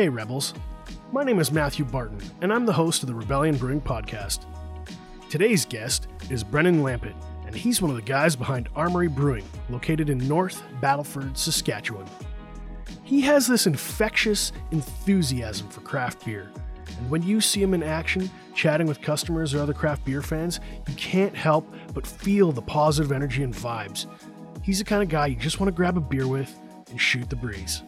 Hey, 0.00 0.08
Rebels. 0.08 0.54
My 1.12 1.24
name 1.24 1.40
is 1.40 1.52
Matthew 1.52 1.84
Barton, 1.84 2.22
and 2.40 2.50
I'm 2.50 2.64
the 2.64 2.72
host 2.72 3.02
of 3.02 3.06
the 3.06 3.14
Rebellion 3.14 3.58
Brewing 3.58 3.82
Podcast. 3.82 4.46
Today's 5.28 5.66
guest 5.66 6.08
is 6.30 6.42
Brennan 6.42 6.82
Lampett, 6.82 7.12
and 7.44 7.54
he's 7.54 7.82
one 7.82 7.90
of 7.90 7.96
the 7.96 8.02
guys 8.02 8.34
behind 8.34 8.70
Armory 8.74 9.08
Brewing, 9.08 9.44
located 9.68 10.08
in 10.08 10.16
North 10.26 10.62
Battleford, 10.80 11.36
Saskatchewan. 11.36 12.06
He 13.02 13.20
has 13.20 13.46
this 13.46 13.66
infectious 13.66 14.52
enthusiasm 14.70 15.68
for 15.68 15.82
craft 15.82 16.24
beer, 16.24 16.50
and 16.86 17.10
when 17.10 17.22
you 17.22 17.42
see 17.42 17.62
him 17.62 17.74
in 17.74 17.82
action, 17.82 18.30
chatting 18.54 18.86
with 18.86 19.02
customers 19.02 19.52
or 19.52 19.60
other 19.60 19.74
craft 19.74 20.06
beer 20.06 20.22
fans, 20.22 20.60
you 20.88 20.94
can't 20.94 21.36
help 21.36 21.70
but 21.92 22.06
feel 22.06 22.52
the 22.52 22.62
positive 22.62 23.12
energy 23.12 23.42
and 23.42 23.52
vibes. 23.52 24.06
He's 24.62 24.78
the 24.78 24.84
kind 24.86 25.02
of 25.02 25.10
guy 25.10 25.26
you 25.26 25.36
just 25.36 25.60
want 25.60 25.68
to 25.68 25.76
grab 25.76 25.98
a 25.98 26.00
beer 26.00 26.26
with 26.26 26.58
and 26.88 26.98
shoot 26.98 27.28
the 27.28 27.36
breeze. 27.36 27.82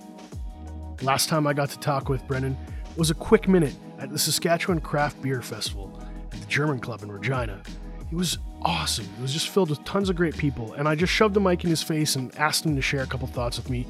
Last 1.02 1.28
time 1.28 1.48
I 1.48 1.52
got 1.52 1.68
to 1.70 1.80
talk 1.80 2.08
with 2.08 2.24
Brennan 2.28 2.56
was 2.96 3.10
a 3.10 3.14
quick 3.14 3.48
minute 3.48 3.74
at 3.98 4.10
the 4.10 4.18
Saskatchewan 4.18 4.80
Craft 4.80 5.20
Beer 5.20 5.42
Festival 5.42 6.00
at 6.32 6.38
the 6.38 6.46
German 6.46 6.78
Club 6.78 7.02
in 7.02 7.10
Regina. 7.10 7.60
It 8.12 8.14
was 8.14 8.38
awesome. 8.62 9.08
It 9.18 9.20
was 9.20 9.32
just 9.32 9.48
filled 9.48 9.70
with 9.70 9.82
tons 9.82 10.10
of 10.10 10.14
great 10.14 10.36
people, 10.36 10.74
and 10.74 10.86
I 10.86 10.94
just 10.94 11.12
shoved 11.12 11.34
the 11.34 11.40
mic 11.40 11.64
in 11.64 11.70
his 11.70 11.82
face 11.82 12.14
and 12.14 12.32
asked 12.38 12.64
him 12.64 12.76
to 12.76 12.82
share 12.82 13.02
a 13.02 13.06
couple 13.06 13.26
thoughts 13.26 13.56
with 13.56 13.68
me, 13.68 13.84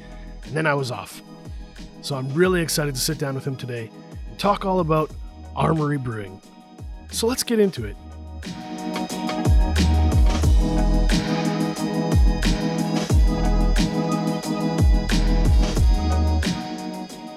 and 0.45 0.57
then 0.57 0.65
I 0.65 0.73
was 0.73 0.89
off. 0.89 1.21
So 2.01 2.15
I'm 2.15 2.33
really 2.33 2.61
excited 2.61 2.95
to 2.95 3.01
sit 3.01 3.19
down 3.19 3.35
with 3.35 3.45
him 3.45 3.57
today 3.57 3.91
and 4.27 4.39
talk 4.39 4.65
all 4.65 4.79
about 4.79 5.11
Armory 5.55 5.99
Brewing. 5.99 6.41
So 7.11 7.27
let's 7.27 7.43
get 7.43 7.59
into 7.59 7.85
it. 7.85 7.95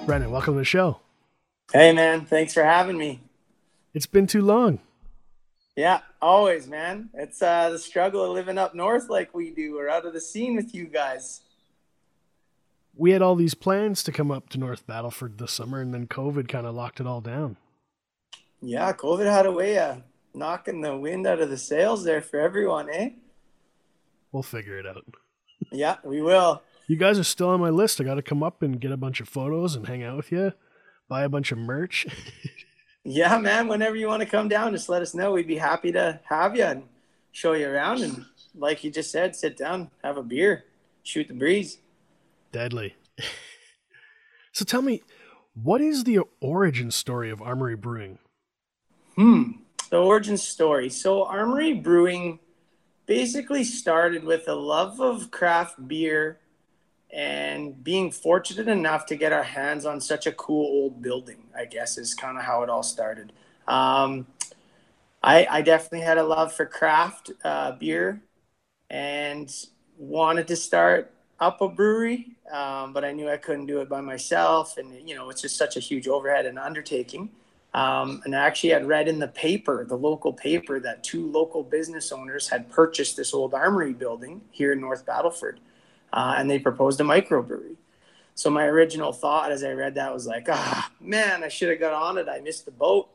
Brennan, 0.07 0.31
welcome 0.31 0.53
to 0.53 0.59
the 0.59 0.63
show. 0.63 1.01
Hey, 1.73 1.91
man. 1.91 2.23
Thanks 2.23 2.53
for 2.53 2.63
having 2.63 2.97
me. 2.97 3.19
It's 3.93 4.05
been 4.05 4.25
too 4.25 4.41
long. 4.41 4.79
Yeah, 5.75 5.99
always, 6.21 6.65
man. 6.65 7.09
It's 7.13 7.41
uh, 7.41 7.71
the 7.71 7.77
struggle 7.77 8.23
of 8.23 8.31
living 8.31 8.57
up 8.57 8.73
north 8.73 9.09
like 9.09 9.35
we 9.35 9.51
do, 9.51 9.77
or 9.77 9.89
out 9.89 10.05
of 10.05 10.13
the 10.13 10.21
scene 10.21 10.55
with 10.55 10.73
you 10.73 10.85
guys. 10.85 11.41
We 12.95 13.11
had 13.11 13.21
all 13.21 13.35
these 13.35 13.53
plans 13.53 14.01
to 14.03 14.13
come 14.13 14.31
up 14.31 14.47
to 14.51 14.57
North 14.57 14.87
Battleford 14.87 15.39
this 15.39 15.51
summer, 15.51 15.81
and 15.81 15.93
then 15.93 16.07
COVID 16.07 16.47
kind 16.47 16.65
of 16.65 16.73
locked 16.73 17.01
it 17.01 17.05
all 17.05 17.19
down. 17.19 17.57
Yeah, 18.61 18.93
COVID 18.93 19.29
had 19.29 19.45
a 19.45 19.51
way 19.51 19.77
of 19.77 20.03
knocking 20.33 20.79
the 20.79 20.95
wind 20.95 21.27
out 21.27 21.41
of 21.41 21.49
the 21.49 21.57
sails 21.57 22.05
there 22.05 22.21
for 22.21 22.39
everyone, 22.39 22.89
eh? 22.89 23.09
We'll 24.31 24.41
figure 24.41 24.79
it 24.79 24.87
out. 24.87 25.03
yeah, 25.73 25.97
we 26.05 26.21
will. 26.21 26.61
You 26.87 26.95
guys 26.95 27.19
are 27.19 27.23
still 27.25 27.49
on 27.49 27.59
my 27.59 27.69
list. 27.69 27.99
I 27.99 28.05
got 28.05 28.15
to 28.15 28.21
come 28.21 28.41
up 28.41 28.63
and 28.63 28.79
get 28.79 28.93
a 28.93 28.97
bunch 28.97 29.19
of 29.19 29.27
photos 29.27 29.75
and 29.75 29.87
hang 29.87 30.03
out 30.03 30.15
with 30.15 30.31
you, 30.31 30.53
buy 31.09 31.23
a 31.23 31.29
bunch 31.29 31.51
of 31.51 31.57
merch. 31.57 32.07
yeah, 33.03 33.37
man. 33.37 33.67
Whenever 33.67 33.97
you 33.97 34.07
want 34.07 34.21
to 34.21 34.25
come 34.27 34.47
down, 34.47 34.71
just 34.71 34.87
let 34.87 35.01
us 35.01 35.13
know. 35.13 35.33
We'd 35.33 35.47
be 35.47 35.57
happy 35.57 35.91
to 35.91 36.21
have 36.29 36.55
you 36.55 36.63
and 36.63 36.83
show 37.33 37.51
you 37.51 37.67
around. 37.67 38.03
And 38.03 38.25
like 38.55 38.85
you 38.85 38.89
just 38.89 39.11
said, 39.11 39.35
sit 39.35 39.57
down, 39.57 39.91
have 40.01 40.15
a 40.15 40.23
beer, 40.23 40.63
shoot 41.03 41.27
the 41.27 41.33
breeze. 41.33 41.79
Deadly. 42.53 42.95
so 44.53 44.63
tell 44.63 44.81
me, 44.81 45.03
what 45.61 45.81
is 45.81 46.05
the 46.05 46.19
origin 46.39 46.89
story 46.89 47.29
of 47.29 47.41
Armory 47.41 47.75
Brewing? 47.75 48.19
Hmm. 49.15 49.51
The 49.89 49.97
origin 49.97 50.37
story. 50.37 50.89
So 50.89 51.25
Armory 51.25 51.73
Brewing 51.73 52.39
basically 53.07 53.65
started 53.65 54.23
with 54.23 54.47
a 54.47 54.55
love 54.55 55.01
of 55.01 55.31
craft 55.31 55.85
beer 55.87 56.39
and 57.11 57.83
being 57.83 58.11
fortunate 58.11 58.67
enough 58.67 59.05
to 59.07 59.15
get 59.15 59.31
our 59.31 59.43
hands 59.43 59.85
on 59.85 60.01
such 60.01 60.27
a 60.27 60.31
cool 60.33 60.65
old 60.65 61.01
building, 61.01 61.37
I 61.57 61.65
guess, 61.65 61.97
is 61.97 62.13
kind 62.13 62.37
of 62.37 62.43
how 62.43 62.63
it 62.63 62.69
all 62.69 62.83
started. 62.83 63.31
Um, 63.67 64.27
I, 65.23 65.47
I, 65.49 65.61
definitely 65.61 66.01
had 66.01 66.17
a 66.17 66.23
love 66.23 66.53
for 66.53 66.65
craft 66.65 67.31
uh, 67.43 67.73
beer 67.73 68.21
and 68.89 69.53
wanted 69.97 70.47
to 70.47 70.55
start 70.55 71.13
up 71.39 71.59
a 71.59 71.67
brewery, 71.67 72.27
um, 72.51 72.93
but 72.93 73.03
I 73.03 73.11
knew 73.11 73.29
I 73.29 73.35
couldn't 73.35 73.65
do 73.65 73.81
it 73.81 73.89
by 73.89 73.99
myself. 73.99 74.77
And, 74.77 75.07
you 75.07 75.15
know, 75.15 75.29
it's 75.29 75.41
just 75.41 75.57
such 75.57 75.75
a 75.75 75.81
huge 75.81 76.07
overhead 76.07 76.45
and 76.45 76.57
undertaking. 76.57 77.29
Um, 77.73 78.21
and 78.23 78.35
I 78.35 78.45
actually 78.45 78.69
had 78.69 78.87
read 78.87 79.09
in 79.09 79.19
the 79.19 79.27
paper, 79.27 79.83
the 79.83 79.97
local 79.97 80.31
paper, 80.31 80.79
that 80.79 81.03
two 81.03 81.29
local 81.29 81.61
business 81.61 82.11
owners 82.11 82.47
had 82.47 82.69
purchased 82.71 83.17
this 83.17 83.33
old 83.33 83.53
armory 83.53 83.93
building 83.93 84.41
here 84.51 84.71
in 84.71 84.79
North 84.79 85.05
Battleford 85.05 85.59
uh, 86.13 86.35
and 86.37 86.49
they 86.49 86.59
proposed 86.59 86.99
a 87.01 87.03
microbrewery. 87.03 87.75
So 88.35 88.49
my 88.51 88.65
original 88.65 89.13
thought 89.13 89.51
as 89.51 89.63
I 89.63 89.71
read 89.71 89.95
that 89.95 90.13
was 90.13 90.27
like, 90.27 90.47
ah, 90.49 90.91
man, 90.99 91.43
I 91.43 91.47
should 91.47 91.69
have 91.69 91.79
got 91.79 91.93
on 91.93 92.17
it. 92.17 92.29
I 92.29 92.39
missed 92.39 92.65
the 92.65 92.71
boat. 92.71 93.09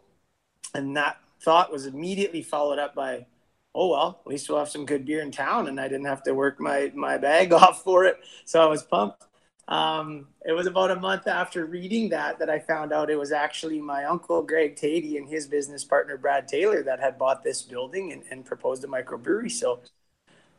And 0.74 0.96
that 0.96 1.18
thought 1.40 1.70
was 1.70 1.86
immediately 1.86 2.42
followed 2.42 2.78
up 2.78 2.94
by, 2.94 3.26
oh 3.74 3.90
well, 3.90 4.20
at 4.24 4.30
least 4.30 4.48
we'll 4.48 4.58
have 4.58 4.68
some 4.68 4.86
good 4.86 5.04
beer 5.04 5.20
in 5.20 5.30
town, 5.30 5.68
and 5.68 5.80
I 5.80 5.88
didn't 5.88 6.06
have 6.06 6.22
to 6.24 6.34
work 6.34 6.60
my 6.60 6.90
my 6.94 7.18
bag 7.18 7.52
off 7.62 7.84
for 7.84 8.04
it. 8.04 8.16
So 8.44 8.62
I 8.62 8.66
was 8.66 8.82
pumped. 8.82 9.24
Um, 9.68 10.26
it 10.44 10.52
was 10.52 10.66
about 10.66 10.90
a 10.90 10.96
month 10.96 11.28
after 11.28 11.66
reading 11.66 12.08
that 12.08 12.38
that 12.40 12.50
I 12.50 12.58
found 12.58 12.92
out 12.92 13.10
it 13.10 13.18
was 13.18 13.32
actually 13.32 13.80
my 13.80 14.04
uncle 14.04 14.42
Greg 14.42 14.76
Tady 14.76 15.16
and 15.16 15.28
his 15.28 15.46
business 15.46 15.84
partner 15.84 16.16
Brad 16.16 16.48
Taylor 16.48 16.82
that 16.82 17.00
had 17.00 17.16
bought 17.16 17.44
this 17.44 17.62
building 17.62 18.12
and, 18.12 18.24
and 18.30 18.44
proposed 18.44 18.82
a 18.84 18.88
microbrewery. 18.88 19.50
So 19.50 19.80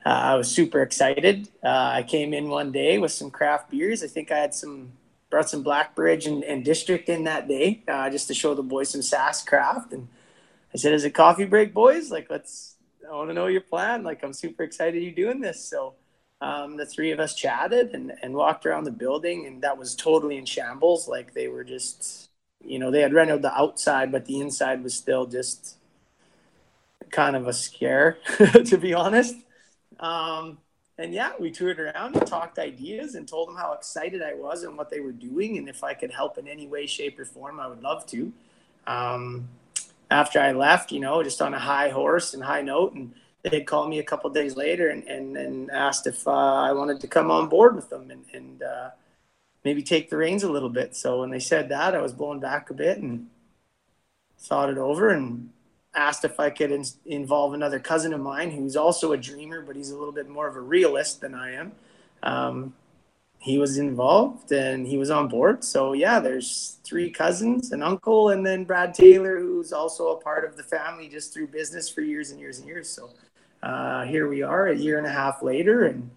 uh, 0.05 0.09
I 0.09 0.35
was 0.35 0.49
super 0.49 0.81
excited. 0.81 1.47
Uh, 1.63 1.91
I 1.93 2.03
came 2.03 2.33
in 2.33 2.49
one 2.49 2.71
day 2.71 2.97
with 2.97 3.11
some 3.11 3.31
craft 3.31 3.71
beers. 3.71 4.03
I 4.03 4.07
think 4.07 4.31
I 4.31 4.37
had 4.39 4.53
some 4.53 4.91
brought 5.29 5.49
some 5.49 5.63
Blackbridge 5.63 6.27
and, 6.27 6.43
and 6.43 6.63
District 6.63 7.09
in 7.09 7.23
that 7.23 7.47
day 7.47 7.83
uh, 7.87 8.09
just 8.09 8.27
to 8.27 8.33
show 8.33 8.53
the 8.53 8.63
boys 8.63 8.89
some 8.89 9.01
Sask 9.01 9.45
craft. 9.47 9.93
And 9.93 10.07
I 10.73 10.77
said, 10.77 10.93
"Is 10.93 11.05
it 11.05 11.11
coffee 11.11 11.45
break, 11.45 11.73
boys? 11.73 12.11
Like, 12.11 12.29
let's. 12.29 12.75
I 13.09 13.13
want 13.15 13.29
to 13.29 13.33
know 13.33 13.47
your 13.47 13.61
plan. 13.61 14.03
Like, 14.03 14.23
I'm 14.23 14.33
super 14.33 14.63
excited 14.63 15.01
you're 15.03 15.13
doing 15.13 15.41
this." 15.41 15.63
So. 15.63 15.95
Um, 16.41 16.75
the 16.75 16.85
three 16.85 17.11
of 17.11 17.21
us 17.21 17.35
chatted 17.35 17.91
and, 17.95 18.11
and 18.21 18.33
walked 18.33 18.65
around 18.65 18.83
the 18.83 18.91
building, 18.91 19.45
and 19.45 19.61
that 19.61 19.77
was 19.77 19.95
totally 19.95 20.35
in 20.35 20.45
shambles. 20.45 21.07
Like 21.07 21.33
they 21.33 21.47
were 21.47 21.63
just, 21.63 22.29
you 22.61 22.79
know, 22.79 22.91
they 22.91 22.99
had 22.99 23.13
rented 23.13 23.41
the 23.41 23.57
outside, 23.57 24.11
but 24.11 24.25
the 24.25 24.41
inside 24.41 24.83
was 24.83 24.93
still 24.93 25.25
just 25.25 25.77
kind 27.11 27.35
of 27.35 27.47
a 27.47 27.53
scare, 27.53 28.17
to 28.65 28.77
be 28.77 28.93
honest. 28.93 29.35
Um, 30.03 30.57
and 30.99 31.13
yeah, 31.13 31.31
we 31.39 31.49
toured 31.49 31.79
around 31.79 32.15
and 32.15 32.27
talked 32.27 32.59
ideas 32.59 33.15
and 33.15 33.27
told 33.27 33.47
them 33.47 33.55
how 33.55 33.73
excited 33.73 34.21
I 34.21 34.35
was 34.35 34.63
and 34.63 34.77
what 34.77 34.91
they 34.91 34.99
were 34.99 35.11
doing. 35.11 35.57
And 35.57 35.67
if 35.67 35.83
I 35.83 35.95
could 35.95 36.11
help 36.11 36.37
in 36.37 36.47
any 36.47 36.67
way, 36.67 36.85
shape, 36.85 37.17
or 37.17 37.25
form, 37.25 37.59
I 37.59 37.67
would 37.67 37.81
love 37.81 38.05
to. 38.07 38.31
Um, 38.85 39.47
after 40.11 40.39
I 40.39 40.51
left, 40.51 40.91
you 40.91 40.99
know, 40.99 41.23
just 41.23 41.41
on 41.41 41.53
a 41.55 41.59
high 41.59 41.89
horse 41.89 42.35
and 42.35 42.43
high 42.43 42.61
note. 42.61 42.93
And 42.93 43.13
they 43.41 43.49
had 43.57 43.65
called 43.65 43.89
me 43.89 43.99
a 43.99 44.03
couple 44.03 44.29
days 44.29 44.55
later 44.55 44.89
and, 44.89 45.03
and, 45.05 45.35
and 45.37 45.71
asked 45.71 46.05
if 46.05 46.27
uh, 46.27 46.31
I 46.31 46.73
wanted 46.73 46.99
to 46.99 47.07
come 47.07 47.31
on 47.31 47.49
board 47.49 47.75
with 47.75 47.89
them 47.89 48.11
and, 48.11 48.25
and 48.33 48.61
uh, 48.61 48.89
maybe 49.63 49.81
take 49.81 50.09
the 50.09 50.17
reins 50.17 50.43
a 50.43 50.51
little 50.51 50.69
bit. 50.69 50.95
So 50.95 51.21
when 51.21 51.31
they 51.31 51.39
said 51.39 51.69
that, 51.69 51.95
I 51.95 52.01
was 52.01 52.13
blown 52.13 52.39
back 52.39 52.69
a 52.69 52.73
bit 52.73 52.99
and 52.99 53.27
thought 54.37 54.69
it 54.69 54.77
over 54.77 55.09
and 55.09 55.49
asked 55.95 56.25
if 56.25 56.39
I 56.39 56.49
could 56.49 56.71
in, 56.71 56.83
involve 57.05 57.53
another 57.53 57.79
cousin 57.79 58.13
of 58.13 58.21
mine 58.21 58.51
who's 58.51 58.75
also 58.75 59.13
a 59.13 59.17
dreamer, 59.17 59.61
but 59.61 59.75
he's 59.75 59.91
a 59.91 59.97
little 59.97 60.13
bit 60.13 60.29
more 60.29 60.47
of 60.47 60.55
a 60.55 60.61
realist 60.61 61.21
than 61.21 61.33
I 61.35 61.53
am. 61.53 61.71
Um, 62.23 62.73
he 63.39 63.57
was 63.57 63.77
involved 63.77 64.53
and 64.53 64.87
he 64.87 64.97
was 64.97 65.09
on 65.09 65.27
board. 65.27 65.63
So 65.65 65.91
yeah, 65.91 66.19
there's 66.21 66.77
three 66.85 67.09
cousins, 67.09 67.73
an 67.73 67.83
uncle, 67.83 68.29
and 68.29 68.45
then 68.45 68.63
Brad 68.63 68.93
Taylor, 68.93 69.37
who's 69.37 69.73
also 69.73 70.15
a 70.15 70.21
part 70.21 70.45
of 70.45 70.55
the 70.55 70.63
family 70.63 71.09
just 71.09 71.33
through 71.33 71.47
business 71.47 71.89
for 71.89 71.99
years 72.01 72.31
and 72.31 72.39
years 72.39 72.59
and 72.59 72.67
years. 72.67 72.87
So 72.87 73.09
uh, 73.61 74.05
here 74.05 74.29
we 74.29 74.43
are, 74.43 74.67
a 74.67 74.75
year 74.75 74.97
and 74.97 75.05
a 75.05 75.11
half 75.11 75.43
later, 75.43 75.85
and 75.85 76.09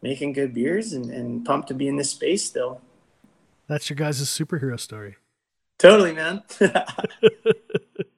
making 0.00 0.32
good 0.32 0.54
beers 0.54 0.94
and, 0.94 1.10
and 1.10 1.44
pumped 1.44 1.68
to 1.68 1.74
be 1.74 1.88
in 1.88 1.96
this 1.96 2.10
space 2.10 2.42
still. 2.42 2.80
That's 3.66 3.90
your 3.90 3.96
guys' 3.96 4.22
superhero 4.22 4.80
story. 4.80 5.16
Totally, 5.78 6.14
man. 6.14 6.42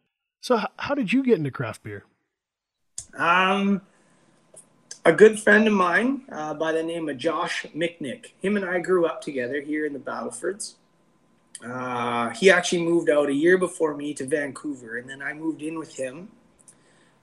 So, 0.47 0.61
how 0.77 0.95
did 0.95 1.13
you 1.13 1.25
get 1.25 1.39
into 1.39 1.51
craft 1.51 1.83
beer? 1.83 2.05
Um, 3.19 3.83
a 5.05 5.13
good 5.13 5.41
friend 5.41 5.67
of 5.67 5.73
mine 5.73 6.23
uh, 6.31 6.55
by 6.55 6.71
the 6.71 6.85
name 6.85 7.09
of 7.09 7.19
Josh 7.19 7.67
Michnik. 7.75 8.27
Him 8.41 8.55
and 8.55 8.65
I 8.65 8.79
grew 8.79 9.07
up 9.07 9.21
together 9.21 9.61
here 9.61 9.87
in 9.87 9.93
the 9.93 9.99
Battlefords. 9.99 10.77
Uh, 11.65 12.31
he 12.31 12.49
actually 12.49 12.85
moved 12.85 13.11
out 13.11 13.29
a 13.29 13.35
year 13.35 13.59
before 13.59 13.97
me 13.97 14.15
to 14.15 14.25
Vancouver, 14.25 14.99
and 14.99 15.11
then 15.11 15.21
I 15.21 15.33
moved 15.33 15.63
in 15.63 15.81
with 15.81 15.97
him. 15.97 16.29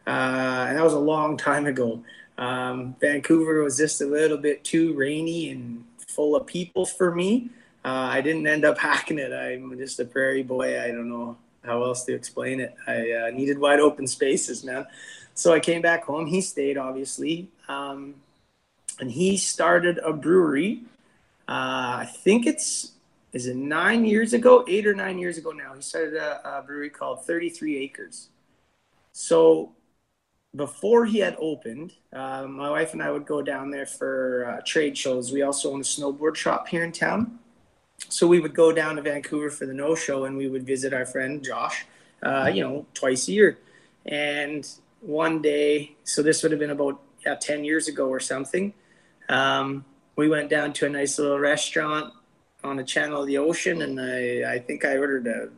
Uh, 0.05 0.65
and 0.67 0.77
that 0.77 0.83
was 0.83 0.91
a 0.91 0.99
long 0.99 1.37
time 1.37 1.65
ago. 1.65 2.03
Um, 2.37 2.93
Vancouver 2.99 3.63
was 3.63 3.77
just 3.77 4.01
a 4.01 4.05
little 4.05 4.37
bit 4.37 4.65
too 4.65 4.95
rainy 4.95 5.49
and 5.49 5.85
full 6.09 6.35
of 6.35 6.45
people 6.45 6.85
for 6.85 7.15
me. 7.15 7.51
Uh, 7.85 8.09
I 8.11 8.19
didn't 8.19 8.47
end 8.47 8.65
up 8.65 8.77
hacking 8.79 9.17
it. 9.17 9.31
I'm 9.31 9.77
just 9.77 10.01
a 10.01 10.03
prairie 10.03 10.43
boy. 10.43 10.83
I 10.83 10.87
don't 10.87 11.07
know 11.07 11.37
how 11.63 11.83
else 11.83 12.03
to 12.05 12.13
explain 12.13 12.59
it? 12.59 12.75
I 12.87 13.11
uh, 13.11 13.29
needed 13.31 13.57
wide 13.57 13.79
open 13.79 14.07
spaces, 14.07 14.63
man. 14.63 14.85
So 15.33 15.53
I 15.53 15.59
came 15.59 15.81
back 15.81 16.03
home. 16.03 16.27
He 16.27 16.41
stayed, 16.41 16.77
obviously, 16.77 17.49
um, 17.67 18.15
and 18.99 19.09
he 19.09 19.37
started 19.37 19.97
a 19.99 20.13
brewery. 20.13 20.81
Uh, 21.47 22.03
I 22.03 22.09
think 22.23 22.45
it's 22.45 22.91
is 23.33 23.47
it 23.47 23.55
nine 23.55 24.05
years 24.05 24.33
ago, 24.33 24.63
eight 24.67 24.85
or 24.85 24.93
nine 24.93 25.17
years 25.17 25.39
ago 25.39 25.51
now. 25.51 25.73
He 25.73 25.81
started 25.81 26.13
a, 26.13 26.59
a 26.59 26.61
brewery 26.61 26.91
called 26.91 27.25
33 27.25 27.77
Acres. 27.77 28.29
So 29.11 29.71
before 30.55 31.05
he 31.05 31.17
had 31.17 31.35
opened, 31.39 31.93
uh, 32.13 32.45
my 32.47 32.69
wife 32.69 32.93
and 32.93 33.01
I 33.01 33.09
would 33.09 33.25
go 33.25 33.41
down 33.41 33.71
there 33.71 33.87
for 33.87 34.45
uh, 34.45 34.61
trade 34.65 34.95
shows. 34.95 35.31
We 35.31 35.41
also 35.41 35.73
own 35.73 35.81
a 35.81 35.83
snowboard 35.83 36.35
shop 36.35 36.67
here 36.67 36.83
in 36.83 36.91
town. 36.91 37.39
So 38.09 38.27
we 38.27 38.39
would 38.39 38.53
go 38.53 38.71
down 38.71 38.95
to 38.97 39.01
Vancouver 39.01 39.49
for 39.49 39.65
the 39.65 39.73
no 39.73 39.95
show 39.95 40.25
and 40.25 40.37
we 40.37 40.47
would 40.47 40.65
visit 40.65 40.93
our 40.93 41.05
friend 41.05 41.43
Josh, 41.43 41.85
uh, 42.21 42.51
you 42.53 42.61
know, 42.61 42.85
twice 42.93 43.27
a 43.27 43.31
year. 43.31 43.57
And 44.05 44.67
one 45.01 45.41
day, 45.41 45.95
so 46.03 46.21
this 46.21 46.43
would 46.43 46.51
have 46.51 46.59
been 46.59 46.69
about 46.69 47.01
yeah, 47.25 47.35
10 47.35 47.63
years 47.63 47.87
ago 47.87 48.07
or 48.07 48.19
something, 48.19 48.73
um, 49.29 49.85
we 50.15 50.29
went 50.29 50.49
down 50.49 50.73
to 50.73 50.85
a 50.85 50.89
nice 50.89 51.17
little 51.17 51.39
restaurant 51.39 52.13
on 52.63 52.77
the 52.77 52.83
channel 52.83 53.21
of 53.21 53.27
the 53.27 53.37
ocean. 53.37 53.81
And 53.81 53.99
I, 53.99 54.53
I 54.53 54.59
think 54.59 54.85
I 54.85 54.97
ordered 54.97 55.27
a, 55.27 55.49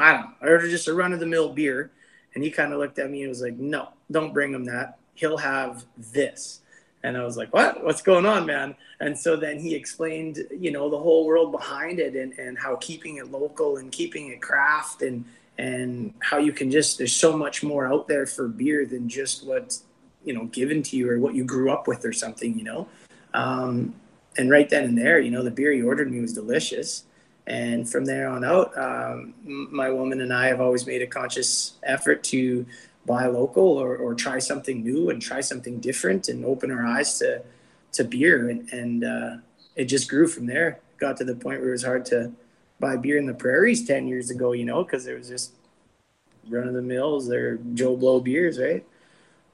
I 0.00 0.12
don't 0.12 0.20
know, 0.22 0.30
I 0.42 0.46
ordered 0.48 0.70
just 0.70 0.88
a 0.88 0.94
run 0.94 1.12
of 1.12 1.20
the 1.20 1.26
mill 1.26 1.52
beer 1.52 1.90
and 2.34 2.42
he 2.42 2.50
kind 2.50 2.72
of 2.72 2.78
looked 2.78 2.98
at 2.98 3.10
me 3.10 3.22
and 3.22 3.28
was 3.28 3.42
like, 3.42 3.56
no, 3.56 3.90
don't 4.10 4.32
bring 4.32 4.52
him 4.52 4.64
that. 4.64 4.98
He'll 5.14 5.38
have 5.38 5.84
this. 5.96 6.60
And 7.04 7.16
I 7.16 7.24
was 7.24 7.36
like, 7.36 7.52
what? 7.52 7.84
What's 7.84 8.02
going 8.02 8.26
on, 8.26 8.46
man? 8.46 8.74
And 8.98 9.16
so 9.16 9.36
then 9.36 9.60
he 9.60 9.74
explained, 9.74 10.38
you 10.50 10.72
know, 10.72 10.88
the 10.88 10.98
whole 10.98 11.26
world 11.26 11.52
behind 11.52 12.00
it 12.00 12.16
and, 12.16 12.32
and 12.38 12.58
how 12.58 12.76
keeping 12.76 13.18
it 13.18 13.30
local 13.30 13.76
and 13.76 13.92
keeping 13.92 14.30
it 14.30 14.42
craft 14.42 15.02
and, 15.02 15.24
and 15.58 16.14
how 16.20 16.38
you 16.38 16.50
can 16.50 16.70
just, 16.70 16.98
there's 16.98 17.14
so 17.14 17.36
much 17.36 17.62
more 17.62 17.86
out 17.86 18.08
there 18.08 18.26
for 18.26 18.48
beer 18.48 18.86
than 18.86 19.08
just 19.08 19.46
what's, 19.46 19.84
you 20.24 20.32
know, 20.32 20.46
given 20.46 20.82
to 20.82 20.96
you 20.96 21.10
or 21.10 21.20
what 21.20 21.34
you 21.34 21.44
grew 21.44 21.70
up 21.70 21.86
with 21.86 22.04
or 22.04 22.12
something, 22.12 22.58
you 22.58 22.64
know? 22.64 22.88
Um, 23.34 23.94
and 24.36 24.50
right 24.50 24.68
then 24.68 24.84
and 24.84 24.98
there, 24.98 25.20
you 25.20 25.30
know, 25.30 25.44
the 25.44 25.50
beer 25.50 25.72
he 25.72 25.82
ordered 25.82 26.10
me 26.10 26.20
was 26.20 26.32
delicious 26.32 27.04
and 27.46 27.88
from 27.88 28.04
there 28.06 28.28
on 28.28 28.44
out, 28.44 28.76
um, 28.78 29.34
my 29.44 29.90
woman 29.90 30.22
and 30.22 30.32
I 30.32 30.46
have 30.46 30.60
always 30.60 30.86
made 30.86 31.02
a 31.02 31.06
conscious 31.06 31.74
effort 31.82 32.24
to 32.24 32.64
buy 33.06 33.26
local 33.26 33.62
or, 33.64 33.96
or 33.96 34.14
try 34.14 34.38
something 34.38 34.82
new 34.82 35.10
and 35.10 35.20
try 35.20 35.40
something 35.40 35.78
different 35.80 36.28
and 36.28 36.44
open 36.44 36.70
our 36.70 36.84
eyes 36.84 37.18
to 37.18 37.42
to 37.92 38.04
beer. 38.04 38.48
And, 38.48 38.68
and 38.70 39.04
uh, 39.04 39.36
it 39.76 39.84
just 39.84 40.08
grew 40.08 40.26
from 40.26 40.46
there. 40.46 40.80
Got 40.98 41.16
to 41.18 41.24
the 41.24 41.34
point 41.34 41.60
where 41.60 41.68
it 41.68 41.72
was 41.72 41.84
hard 41.84 42.04
to 42.06 42.32
buy 42.80 42.96
beer 42.96 43.18
in 43.18 43.26
the 43.26 43.34
prairies 43.34 43.86
10 43.86 44.08
years 44.08 44.30
ago, 44.30 44.52
you 44.52 44.64
know, 44.64 44.84
because 44.84 45.04
there 45.04 45.16
was 45.16 45.28
just 45.28 45.52
run 46.48 46.68
of 46.68 46.74
the 46.74 46.82
mills, 46.82 47.28
they're 47.28 47.56
Joe 47.74 47.96
Blow 47.96 48.20
beers, 48.20 48.58
right? 48.58 48.84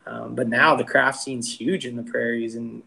Um, 0.06 0.34
but 0.34 0.48
now 0.48 0.74
the 0.74 0.84
craft 0.84 1.20
scene's 1.20 1.60
huge 1.60 1.86
in 1.86 1.96
the 1.96 2.02
prairies, 2.02 2.56
and 2.56 2.82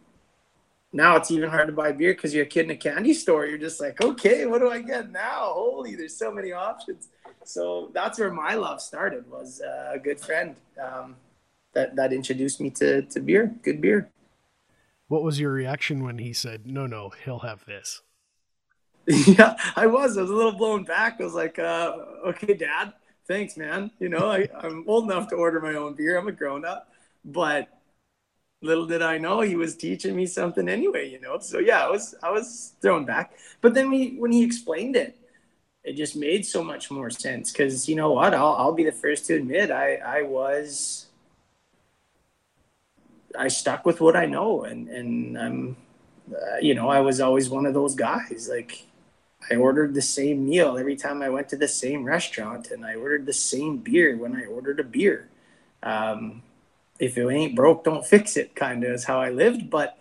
now 0.91 1.15
it's 1.15 1.31
even 1.31 1.49
hard 1.49 1.67
to 1.67 1.73
buy 1.73 1.91
beer 1.91 2.13
because 2.13 2.33
you're 2.33 2.43
a 2.43 2.47
kid 2.47 2.65
in 2.65 2.71
a 2.71 2.75
candy 2.75 3.13
store. 3.13 3.45
You're 3.45 3.57
just 3.57 3.79
like, 3.79 4.01
okay, 4.01 4.45
what 4.45 4.59
do 4.59 4.69
I 4.69 4.81
get 4.81 5.11
now? 5.11 5.51
Holy, 5.53 5.95
there's 5.95 6.17
so 6.17 6.31
many 6.31 6.51
options. 6.51 7.07
So 7.45 7.91
that's 7.93 8.19
where 8.19 8.31
my 8.31 8.55
love 8.55 8.81
started. 8.81 9.29
Was 9.29 9.61
uh, 9.61 9.91
a 9.93 9.99
good 9.99 10.19
friend 10.19 10.55
um, 10.81 11.15
that 11.73 11.95
that 11.95 12.13
introduced 12.13 12.61
me 12.61 12.69
to 12.71 13.03
to 13.03 13.19
beer, 13.19 13.53
good 13.63 13.81
beer. 13.81 14.09
What 15.07 15.23
was 15.23 15.39
your 15.39 15.51
reaction 15.51 16.03
when 16.03 16.17
he 16.17 16.33
said, 16.33 16.65
"No, 16.65 16.87
no, 16.87 17.11
he'll 17.25 17.39
have 17.39 17.65
this"? 17.65 18.01
yeah, 19.07 19.55
I 19.75 19.87
was. 19.87 20.17
I 20.17 20.21
was 20.21 20.31
a 20.31 20.35
little 20.35 20.53
blown 20.53 20.83
back. 20.83 21.17
I 21.19 21.23
was 21.23 21.33
like, 21.33 21.59
uh, 21.59 21.97
"Okay, 22.27 22.53
Dad, 22.53 22.93
thanks, 23.27 23.57
man. 23.57 23.91
You 23.99 24.09
know, 24.09 24.31
I, 24.31 24.47
I'm 24.59 24.85
old 24.87 25.05
enough 25.05 25.27
to 25.29 25.35
order 25.35 25.59
my 25.59 25.75
own 25.75 25.93
beer. 25.93 26.17
I'm 26.17 26.27
a 26.27 26.31
grown 26.31 26.65
up, 26.65 26.91
but." 27.25 27.69
little 28.63 28.85
did 28.85 29.01
I 29.01 29.17
know 29.17 29.41
he 29.41 29.57
was 29.57 29.75
teaching 29.75 30.15
me 30.15 30.25
something 30.25 30.69
anyway, 30.69 31.09
you 31.09 31.19
know. 31.19 31.37
So 31.39 31.59
yeah, 31.59 31.85
I 31.85 31.89
was 31.89 32.15
I 32.23 32.31
was 32.31 32.73
thrown 32.81 33.03
back. 33.05 33.33
But 33.61 33.73
then 33.73 33.91
we 33.91 34.15
when 34.17 34.31
he 34.31 34.43
explained 34.43 34.95
it, 34.95 35.17
it 35.83 35.93
just 35.93 36.15
made 36.15 36.45
so 36.45 36.63
much 36.63 36.89
more 36.89 37.09
sense. 37.09 37.51
Because 37.51 37.87
you 37.89 37.95
know 37.95 38.11
what, 38.11 38.33
I'll 38.33 38.53
I'll 38.53 38.73
be 38.73 38.83
the 38.83 38.91
first 38.91 39.25
to 39.27 39.35
admit 39.35 39.71
I 39.71 39.95
I 39.95 40.21
was 40.23 41.07
I 43.37 43.47
stuck 43.47 43.85
with 43.85 44.01
what 44.01 44.15
I 44.15 44.25
know, 44.25 44.63
and 44.63 44.87
and 44.89 45.37
I'm 45.37 45.77
uh, 46.31 46.57
you 46.61 46.73
know 46.75 46.89
I 46.89 46.99
was 47.01 47.19
always 47.19 47.49
one 47.49 47.65
of 47.65 47.73
those 47.73 47.95
guys 47.95 48.47
like. 48.49 48.87
I 49.51 49.55
ordered 49.55 49.93
the 49.93 50.01
same 50.01 50.47
meal 50.47 50.77
every 50.77 50.95
time 50.95 51.21
I 51.21 51.27
went 51.27 51.49
to 51.49 51.57
the 51.57 51.67
same 51.67 52.05
restaurant, 52.05 52.71
and 52.71 52.85
I 52.85 52.95
ordered 52.95 53.25
the 53.25 53.33
same 53.33 53.75
beer 53.75 54.15
when 54.15 54.33
I 54.37 54.45
ordered 54.45 54.79
a 54.79 54.85
beer. 54.85 55.27
Um, 55.83 56.43
if 56.97 57.17
it 57.17 57.27
ain't 57.27 57.53
broke, 57.53 57.83
don't 57.83 58.05
fix 58.05 58.37
it, 58.37 58.55
kind 58.55 58.85
of 58.85 58.91
is 58.91 59.03
how 59.03 59.19
I 59.19 59.31
lived. 59.31 59.69
But 59.69 59.97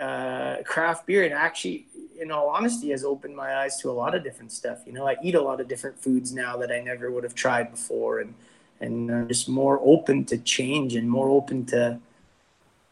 uh, 0.00 0.58
craft 0.64 1.06
beer, 1.06 1.24
and 1.24 1.34
actually, 1.34 1.86
in 2.20 2.30
all 2.30 2.48
honesty, 2.48 2.90
has 2.90 3.04
opened 3.04 3.36
my 3.36 3.56
eyes 3.56 3.78
to 3.78 3.90
a 3.90 3.92
lot 3.92 4.14
of 4.14 4.22
different 4.22 4.52
stuff. 4.52 4.80
You 4.86 4.92
know, 4.92 5.06
I 5.06 5.16
eat 5.22 5.34
a 5.34 5.40
lot 5.40 5.60
of 5.60 5.68
different 5.68 5.98
foods 5.98 6.32
now 6.32 6.56
that 6.56 6.70
I 6.70 6.80
never 6.80 7.10
would 7.10 7.24
have 7.24 7.34
tried 7.34 7.70
before, 7.70 8.20
and 8.20 8.34
and 8.80 9.10
I'm 9.10 9.28
just 9.28 9.48
more 9.48 9.80
open 9.82 10.24
to 10.26 10.38
change 10.38 10.94
and 10.94 11.10
more 11.10 11.28
open 11.28 11.66
to 11.66 11.98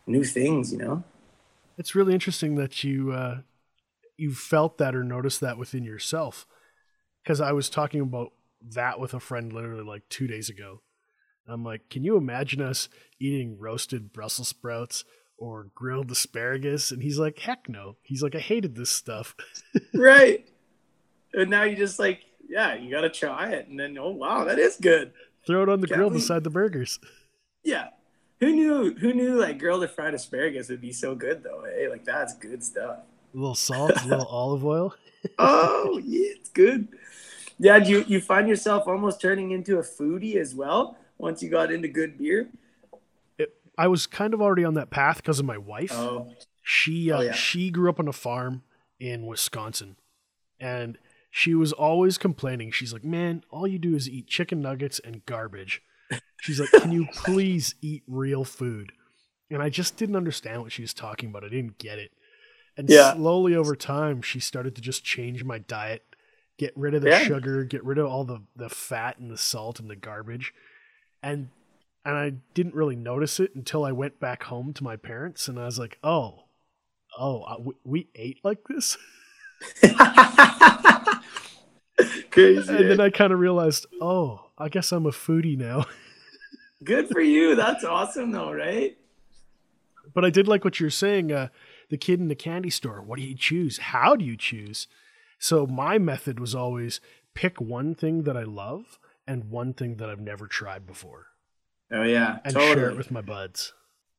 new 0.06 0.24
things. 0.24 0.72
You 0.72 0.78
know, 0.78 1.04
it's 1.78 1.94
really 1.94 2.14
interesting 2.14 2.56
that 2.56 2.84
you 2.84 3.12
uh, 3.12 3.38
you 4.16 4.32
felt 4.32 4.78
that 4.78 4.94
or 4.94 5.04
noticed 5.04 5.40
that 5.40 5.58
within 5.58 5.84
yourself, 5.84 6.46
because 7.22 7.40
I 7.40 7.52
was 7.52 7.68
talking 7.68 8.00
about 8.00 8.32
that 8.62 8.98
with 8.98 9.14
a 9.14 9.20
friend 9.20 9.52
literally 9.52 9.84
like 9.84 10.08
two 10.08 10.26
days 10.26 10.48
ago 10.48 10.80
I'm 11.48 11.64
like, 11.64 11.88
can 11.88 12.04
you 12.04 12.16
imagine 12.16 12.60
us 12.60 12.88
eating 13.18 13.58
roasted 13.58 14.12
Brussels 14.12 14.48
sprouts 14.48 15.04
or 15.38 15.68
grilled 15.74 16.10
asparagus? 16.10 16.90
And 16.90 17.02
he's 17.02 17.18
like, 17.18 17.38
heck 17.38 17.68
no. 17.68 17.96
He's 18.02 18.22
like, 18.22 18.34
I 18.34 18.40
hated 18.40 18.74
this 18.74 18.90
stuff. 18.90 19.34
right. 19.94 20.48
And 21.32 21.50
now 21.50 21.64
you 21.64 21.76
just 21.76 21.98
like, 21.98 22.20
yeah, 22.48 22.74
you 22.74 22.90
got 22.90 23.02
to 23.02 23.10
try 23.10 23.50
it. 23.50 23.68
And 23.68 23.78
then, 23.78 23.98
oh, 23.98 24.10
wow, 24.10 24.44
that 24.44 24.58
is 24.58 24.76
good. 24.76 25.12
Throw 25.46 25.62
it 25.62 25.68
on 25.68 25.80
the 25.80 25.86
Can't 25.86 25.98
grill 25.98 26.10
we... 26.10 26.16
beside 26.16 26.44
the 26.44 26.50
burgers. 26.50 26.98
Yeah. 27.62 27.88
Who 28.40 28.52
knew, 28.52 28.94
who 28.94 29.12
knew 29.14 29.40
like 29.40 29.58
grilled 29.58 29.82
or 29.82 29.88
fried 29.88 30.14
asparagus 30.14 30.68
would 30.68 30.80
be 30.80 30.92
so 30.92 31.14
good 31.14 31.42
though? 31.42 31.64
Hey, 31.64 31.88
like 31.88 32.04
that's 32.04 32.34
good 32.34 32.62
stuff. 32.62 32.98
A 33.34 33.36
little 33.36 33.54
salt, 33.54 33.92
a 34.02 34.06
little 34.06 34.26
olive 34.30 34.64
oil. 34.64 34.94
oh, 35.38 36.00
yeah, 36.04 36.32
it's 36.32 36.50
good. 36.50 36.88
Yeah, 37.58 37.78
do 37.78 37.90
you, 37.90 38.04
you 38.06 38.20
find 38.20 38.46
yourself 38.46 38.86
almost 38.86 39.20
turning 39.20 39.52
into 39.52 39.78
a 39.78 39.82
foodie 39.82 40.36
as 40.36 40.54
well? 40.54 40.98
once 41.18 41.42
you 41.42 41.50
got 41.50 41.72
into 41.72 41.88
good 41.88 42.18
beer? 42.18 42.48
I 43.78 43.88
was 43.88 44.06
kind 44.06 44.34
of 44.34 44.40
already 44.40 44.64
on 44.64 44.74
that 44.74 44.90
path 44.90 45.18
because 45.18 45.38
of 45.38 45.46
my 45.46 45.58
wife. 45.58 45.92
Oh. 45.92 46.32
She 46.62 47.10
uh, 47.10 47.18
oh, 47.18 47.20
yeah. 47.22 47.32
she 47.32 47.70
grew 47.70 47.88
up 47.88 48.00
on 48.00 48.08
a 48.08 48.12
farm 48.12 48.62
in 48.98 49.26
Wisconsin, 49.26 49.96
and 50.58 50.98
she 51.30 51.54
was 51.54 51.72
always 51.72 52.18
complaining. 52.18 52.70
She's 52.70 52.92
like, 52.92 53.04
"Man, 53.04 53.44
all 53.50 53.66
you 53.66 53.78
do 53.78 53.94
is 53.94 54.08
eat 54.08 54.26
chicken 54.26 54.60
nuggets 54.60 54.98
and 54.98 55.24
garbage." 55.26 55.82
She's 56.40 56.58
like, 56.58 56.70
"Can 56.70 56.92
you 56.92 57.06
please 57.14 57.74
eat 57.80 58.02
real 58.08 58.44
food?" 58.44 58.92
And 59.48 59.62
I 59.62 59.68
just 59.68 59.96
didn't 59.96 60.16
understand 60.16 60.62
what 60.62 60.72
she 60.72 60.82
was 60.82 60.92
talking 60.92 61.28
about. 61.28 61.44
I 61.44 61.48
didn't 61.48 61.78
get 61.78 61.98
it. 62.00 62.10
And 62.76 62.90
yeah. 62.90 63.14
slowly 63.14 63.54
over 63.54 63.76
time, 63.76 64.20
she 64.20 64.40
started 64.40 64.74
to 64.74 64.82
just 64.82 65.04
change 65.04 65.44
my 65.44 65.58
diet, 65.58 66.02
get 66.58 66.72
rid 66.76 66.94
of 66.94 67.02
the 67.02 67.10
yeah. 67.10 67.20
sugar, 67.20 67.64
get 67.64 67.84
rid 67.84 67.98
of 67.98 68.06
all 68.06 68.24
the, 68.24 68.42
the 68.56 68.68
fat 68.68 69.18
and 69.18 69.30
the 69.30 69.38
salt 69.38 69.78
and 69.78 69.88
the 69.88 69.96
garbage 69.96 70.52
and 71.22 71.48
and 72.06 72.16
I 72.16 72.34
didn't 72.54 72.76
really 72.76 72.94
notice 72.94 73.40
it 73.40 73.56
until 73.56 73.84
I 73.84 73.90
went 73.90 74.20
back 74.20 74.44
home 74.44 74.72
to 74.74 74.84
my 74.84 74.94
parents, 74.94 75.48
and 75.48 75.58
I 75.58 75.64
was 75.64 75.76
like, 75.76 75.98
"Oh, 76.04 76.44
oh, 77.18 77.42
uh, 77.42 77.56
we, 77.58 77.74
we 77.84 78.08
ate 78.14 78.38
like 78.44 78.60
this." 78.68 78.96
Crazy. 82.30 82.76
And 82.76 82.90
then 82.90 83.00
I 83.00 83.10
kind 83.10 83.32
of 83.32 83.40
realized, 83.40 83.86
oh, 84.00 84.50
I 84.56 84.68
guess 84.68 84.92
I'm 84.92 85.06
a 85.06 85.10
foodie 85.10 85.56
now. 85.56 85.86
Good 86.84 87.08
for 87.08 87.20
you. 87.20 87.56
That's 87.56 87.82
awesome, 87.82 88.30
though, 88.30 88.52
right? 88.52 88.96
But 90.14 90.24
I 90.24 90.30
did 90.30 90.46
like 90.46 90.64
what 90.64 90.78
you're 90.78 90.90
saying. 90.90 91.32
Uh, 91.32 91.48
the 91.88 91.96
kid 91.96 92.20
in 92.20 92.28
the 92.28 92.34
candy 92.34 92.70
store. 92.70 93.02
What 93.02 93.18
do 93.18 93.24
you 93.24 93.34
choose? 93.34 93.78
How 93.78 94.14
do 94.14 94.24
you 94.24 94.36
choose? 94.36 94.86
So 95.38 95.66
my 95.66 95.98
method 95.98 96.38
was 96.38 96.54
always 96.54 97.00
pick 97.34 97.60
one 97.60 97.94
thing 97.94 98.22
that 98.24 98.36
I 98.36 98.44
love 98.44 98.98
and 99.26 99.50
one 99.50 99.72
thing 99.72 99.96
that 99.96 100.08
I've 100.08 100.20
never 100.20 100.46
tried 100.46 100.86
before. 100.86 101.28
Oh 101.90 102.02
yeah, 102.02 102.38
and 102.44 102.54
totally. 102.54 102.74
share 102.74 102.90
it 102.90 102.96
with 102.96 103.10
my 103.10 103.20
buds. 103.20 103.72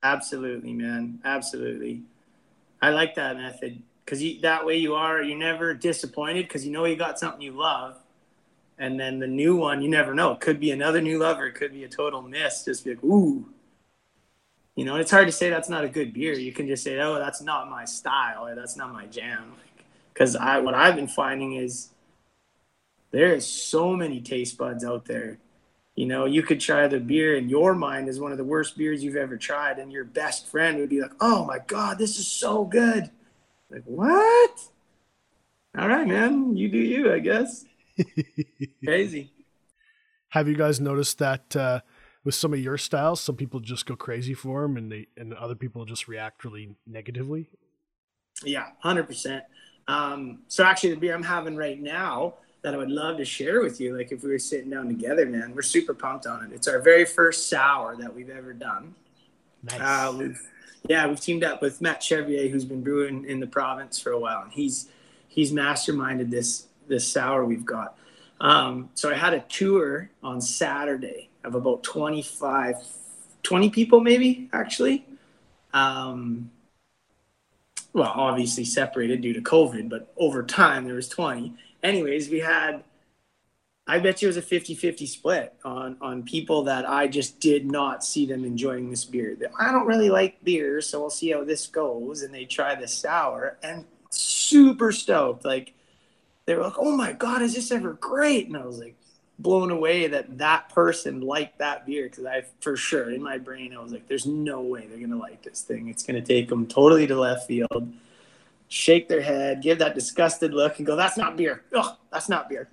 Absolutely, 0.04 0.74
man. 0.74 1.20
Absolutely. 1.26 2.04
I 2.82 2.90
like 2.92 3.16
that 3.16 3.38
method 3.38 3.82
because 4.06 4.22
that 4.42 4.66
way 4.66 4.78
you 4.78 4.96
are 4.96 5.22
you're 5.22 5.38
never 5.38 5.74
disappointed 5.74 6.44
because 6.48 6.66
you 6.66 6.72
know 6.72 6.86
you 6.86 6.96
got 6.96 7.20
something 7.20 7.42
you 7.42 7.52
love, 7.52 7.98
and 8.78 9.00
then 9.00 9.20
the 9.20 9.28
new 9.28 9.56
one 9.56 9.82
you 9.82 9.90
never 9.90 10.14
know. 10.14 10.32
It 10.32 10.40
could 10.40 10.60
be 10.60 10.72
another 10.72 11.02
new 11.02 11.20
lover. 11.20 11.48
It 11.48 11.56
could 11.56 11.74
be 11.74 11.84
a 11.84 11.90
total 11.90 12.22
miss. 12.22 12.64
Just 12.64 12.86
be 12.86 12.92
like, 12.92 13.04
ooh. 13.04 13.46
You 14.76 14.86
know, 14.86 14.98
it's 14.98 15.10
hard 15.10 15.28
to 15.28 15.32
say 15.32 15.50
that's 15.50 15.70
not 15.70 15.84
a 15.84 15.90
good 15.90 16.14
beer. 16.14 16.34
You 16.34 16.54
can 16.54 16.68
just 16.68 16.84
say, 16.84 17.00
oh, 17.00 17.16
that's 17.16 17.42
not 17.42 17.68
my 17.68 17.84
style 17.84 18.46
or 18.46 18.54
that's 18.54 18.78
not 18.78 18.94
my 18.94 19.08
jam. 19.08 19.54
Because 20.14 20.36
I 20.36 20.60
what 20.60 20.76
I've 20.76 20.96
been 20.96 21.08
finding 21.08 21.54
is 21.54 21.90
there 23.12 23.34
is 23.34 23.46
so 23.46 23.96
many 23.96 24.22
taste 24.22 24.58
buds 24.58 24.86
out 24.86 25.06
there. 25.06 25.40
You 25.98 26.06
know, 26.06 26.26
you 26.26 26.44
could 26.44 26.60
try 26.60 26.88
the 26.88 27.00
beer 27.00 27.38
and 27.38 27.50
your 27.50 27.74
mind 27.74 28.08
is 28.08 28.20
one 28.20 28.32
of 28.32 28.38
the 28.38 28.44
worst 28.44 28.78
beers 28.78 29.04
you've 29.04 29.16
ever 29.16 29.36
tried, 29.36 29.80
and 29.80 29.92
your 29.92 30.04
best 30.04 30.46
friend 30.46 30.78
would 30.78 30.90
be 30.90 31.02
like, 31.02 31.14
"Oh 31.20 31.44
my 31.44 31.58
god, 31.66 31.98
this 31.98 32.20
is 32.20 32.28
so 32.28 32.66
good!" 32.66 33.10
Like 33.72 33.82
what? 33.86 34.62
All 35.76 35.88
right, 35.88 36.08
man. 36.08 36.56
You 36.56 36.70
do 36.70 36.78
you, 36.78 37.12
I 37.12 37.18
guess. 37.18 37.66
Crazy. 38.86 39.32
Have 40.30 40.48
you 40.48 40.56
guys 40.56 40.80
noticed 40.80 41.18
that 41.18 41.56
uh, 41.56 41.80
with 42.24 42.36
some 42.36 42.54
of 42.54 42.60
your 42.60 42.78
styles, 42.78 43.20
some 43.20 43.36
people 43.36 43.60
just 43.60 43.88
go 43.88 43.96
crazy 43.96 44.36
for 44.36 44.62
them, 44.62 44.78
and 44.78 44.92
they 44.92 45.08
and 45.18 45.34
other 45.34 45.56
people 45.56 45.84
just 45.84 46.08
react 46.08 46.46
really 46.46 46.76
negatively? 46.86 47.50
Yeah, 48.44 48.68
hundred 48.82 49.08
percent. 49.08 49.46
Um, 49.88 50.44
so 50.48 50.64
actually, 50.64 50.92
the 50.92 50.98
beer 50.98 51.16
I'm 51.16 51.24
having 51.24 51.56
right 51.56 51.82
now 51.82 52.36
that 52.62 52.74
I 52.74 52.78
would 52.78 52.90
love 52.90 53.18
to 53.18 53.26
share 53.26 53.62
with 53.62 53.80
you, 53.80 53.96
like 53.96 54.12
if 54.12 54.24
we 54.24 54.32
were 54.32 54.40
sitting 54.40 54.70
down 54.70 54.88
together, 54.88 55.26
man, 55.26 55.54
we're 55.56 55.62
super 55.62 55.94
pumped 55.94 56.26
on 56.26 56.44
it. 56.44 56.52
It's 56.54 56.68
our 56.68 56.80
very 56.80 57.06
first 57.06 57.50
sour 57.50 57.96
that 57.98 58.14
we've 58.14 58.30
ever 58.30 58.54
done. 58.54 58.96
Nice. 59.64 59.80
Uh, 59.80 60.16
we've, 60.18 60.42
yeah, 60.88 61.08
we've 61.08 61.20
teamed 61.20 61.44
up 61.44 61.62
with 61.62 61.82
Matt 61.82 62.02
Chevrier, 62.02 62.50
who's 62.50 62.66
been 62.66 62.84
brewing 62.84 63.26
in 63.26 63.40
the 63.40 63.48
province 63.48 64.00
for 64.00 64.12
a 64.12 64.20
while, 64.20 64.44
and 64.44 64.52
he's 64.52 64.90
he's 65.28 65.52
masterminded 65.52 66.30
this 66.30 66.68
this 66.88 67.08
sour 67.08 67.46
we've 67.46 67.66
got. 67.66 67.98
Um, 68.40 68.90
so 68.94 69.10
I 69.10 69.16
had 69.16 69.34
a 69.34 69.42
tour 69.42 70.10
on 70.24 70.42
Saturday 70.42 71.30
of 71.44 71.56
about 71.56 71.84
25, 71.84 72.76
20 73.44 73.70
people, 73.70 74.00
maybe 74.00 74.50
actually. 74.54 75.06
Um, 75.74 76.52
well, 77.94 78.12
obviously 78.14 78.64
separated 78.64 79.22
due 79.22 79.34
to 79.34 79.42
COVID, 79.42 79.90
but 79.90 80.14
over 80.18 80.44
time 80.44 80.86
there 80.86 80.96
was 80.96 81.10
20. 81.10 81.54
Anyways, 81.84 82.30
we 82.30 82.40
had, 82.40 82.84
I 83.86 84.00
bet 84.00 84.22
you 84.22 84.28
it 84.28 84.30
was 84.30 84.38
a 84.38 84.42
50 84.42 84.76
50 84.76 85.06
split 85.06 85.54
on, 85.64 85.98
on 86.02 86.24
people 86.24 86.64
that 86.64 86.90
I 86.90 87.08
just 87.08 87.40
did 87.40 87.70
not 87.70 88.04
see 88.04 88.26
them 88.26 88.44
enjoying 88.44 88.90
this 88.90 89.06
beer. 89.06 89.38
I 89.60 89.72
don't 89.72 89.88
really 89.88 90.10
like 90.10 90.44
beer, 90.44 90.82
so 90.82 91.00
we'll 91.00 91.10
see 91.10 91.32
how 91.32 91.44
this 91.44 91.68
goes. 91.68 92.22
And 92.22 92.34
they 92.34 92.46
try 92.46 92.76
the 92.76 92.88
sour 92.88 93.58
and 93.64 93.86
super 94.10 94.92
stoked. 94.92 95.46
Like, 95.46 95.74
they 96.46 96.56
were 96.56 96.64
like, 96.64 96.80
oh 96.80 96.96
my 96.96 97.14
God, 97.14 97.42
is 97.42 97.54
this 97.56 97.72
ever 97.72 97.94
great? 97.94 98.48
And 98.48 98.58
I 98.58 98.66
was 98.66 98.80
like, 98.80 98.96
blown 99.40 99.70
away 99.70 100.08
that 100.08 100.38
that 100.40 100.70
person 100.70 101.22
liked 101.22 101.60
that 101.60 101.86
beer 101.86 102.10
because 102.10 102.26
I, 102.26 102.44
for 102.60 102.76
sure, 102.76 103.12
in 103.12 103.22
my 103.22 103.38
brain, 103.38 103.76
I 103.76 103.82
was 103.82 103.92
like, 103.92 104.08
there's 104.08 104.26
no 104.26 104.62
way 104.62 104.88
they're 104.88 104.98
going 104.98 105.12
to 105.12 105.18
like 105.18 105.44
this 105.44 105.62
thing. 105.62 105.90
It's 105.90 106.04
going 106.04 106.22
to 106.22 106.26
take 106.26 106.50
them 106.50 106.66
totally 106.66 107.06
to 107.08 107.20
left 107.20 107.48
field, 107.48 107.94
shake 108.68 109.08
their 109.08 109.22
head, 109.22 109.62
give 109.62 109.80
that 109.80 109.96
disgusted 109.96 110.54
look, 110.54 110.78
and 110.78 110.88
go, 110.88 110.96
that's 110.96 111.18
not 111.18 111.38
beer. 111.38 111.64
Ugh, 111.74 111.96
that's 112.12 112.30
not 112.30 112.50
beer. 112.50 112.70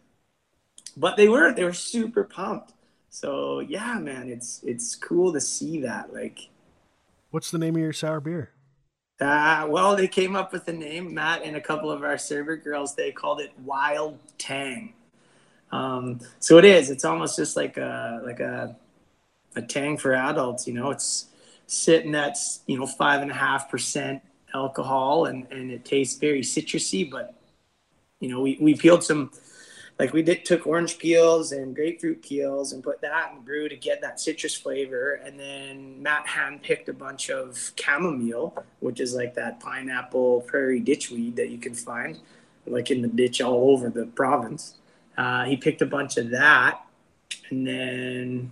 But 0.97 1.17
they 1.17 1.29
were, 1.29 1.53
they 1.53 1.65
were 1.65 1.73
super 1.73 2.25
pumped. 2.25 2.73
So 3.11 3.61
yeah, 3.61 3.99
man, 4.01 4.29
it's 4.29 4.61
it's 4.65 4.97
cool 4.97 5.33
to 5.35 5.41
see 5.41 5.81
that. 5.83 6.13
Like, 6.13 6.49
what's 7.31 7.53
the 7.53 7.59
name 7.59 7.77
of 7.77 7.81
your 7.81 7.93
sour 7.93 8.19
beer? 8.19 8.51
Uh, 9.21 9.67
well, 9.69 9.95
they 9.95 10.09
came 10.09 10.35
up 10.35 10.53
with 10.53 10.67
the 10.67 10.73
name. 10.73 11.15
Matt 11.15 11.43
and 11.45 11.57
a 11.57 11.61
couple 11.61 11.93
of 11.93 12.03
our 12.03 12.19
server 12.19 12.57
girls, 12.57 12.97
they 12.97 13.13
called 13.13 13.41
it 13.41 13.53
Wild 13.65 14.19
Tang. 14.37 14.95
Um, 15.71 16.19
so 16.41 16.59
it 16.59 16.65
is. 16.65 16.91
It's 16.91 17.05
almost 17.05 17.37
just 17.37 17.57
like 17.57 17.77
a 17.77 18.21
like 18.25 18.41
a 18.41 18.77
a 19.55 19.63
tang 19.63 19.97
for 19.97 20.13
adults. 20.13 20.67
You 20.67 20.75
know, 20.75 20.91
it's 20.91 21.27
sitting 21.69 22.17
at 22.17 22.37
you 22.67 22.79
know 22.79 22.87
five 22.87 23.23
and 23.23 23.31
a 23.31 23.35
half 23.35 23.71
percent 23.71 24.23
alcohol, 24.55 25.27
and 25.27 25.47
and 25.51 25.71
it 25.71 25.85
tastes 25.85 26.19
very 26.19 26.43
citrusy. 26.43 27.11
But 27.11 27.35
you 28.21 28.29
know, 28.29 28.41
we 28.41 28.59
we 28.61 28.75
peeled 28.75 29.05
some 29.05 29.31
like 29.99 30.13
we 30.13 30.23
did 30.23 30.45
took 30.45 30.67
orange 30.67 30.99
peels 30.99 31.53
and 31.53 31.75
grapefruit 31.75 32.23
peels 32.23 32.73
and 32.73 32.83
put 32.83 33.01
that 33.01 33.31
in 33.31 33.37
the 33.37 33.43
brew 33.43 33.69
to 33.69 33.77
get 33.77 34.01
that 34.01 34.21
citrus 34.21 34.55
flavor 34.55 35.15
and 35.25 35.39
then 35.39 36.03
matt 36.03 36.27
hand 36.27 36.63
picked 36.63 36.89
a 36.89 36.93
bunch 36.93 37.31
of 37.31 37.73
chamomile 37.77 38.65
which 38.81 39.01
is 39.01 39.15
like 39.15 39.35
that 39.35 39.61
pineapple 39.61 40.41
prairie 40.43 40.81
ditchweed 40.81 41.37
that 41.37 41.51
you 41.51 41.59
can 41.59 41.75
find 41.75 42.19
like 42.67 42.91
in 42.91 43.03
the 43.03 43.09
ditch 43.09 43.41
all 43.41 43.71
over 43.71 43.89
the 43.89 44.07
province 44.07 44.75
uh, 45.17 45.45
he 45.45 45.57
picked 45.57 45.83
a 45.83 45.87
bunch 45.87 46.17
of 46.17 46.31
that 46.31 46.81
and 47.51 47.67
then 47.67 48.51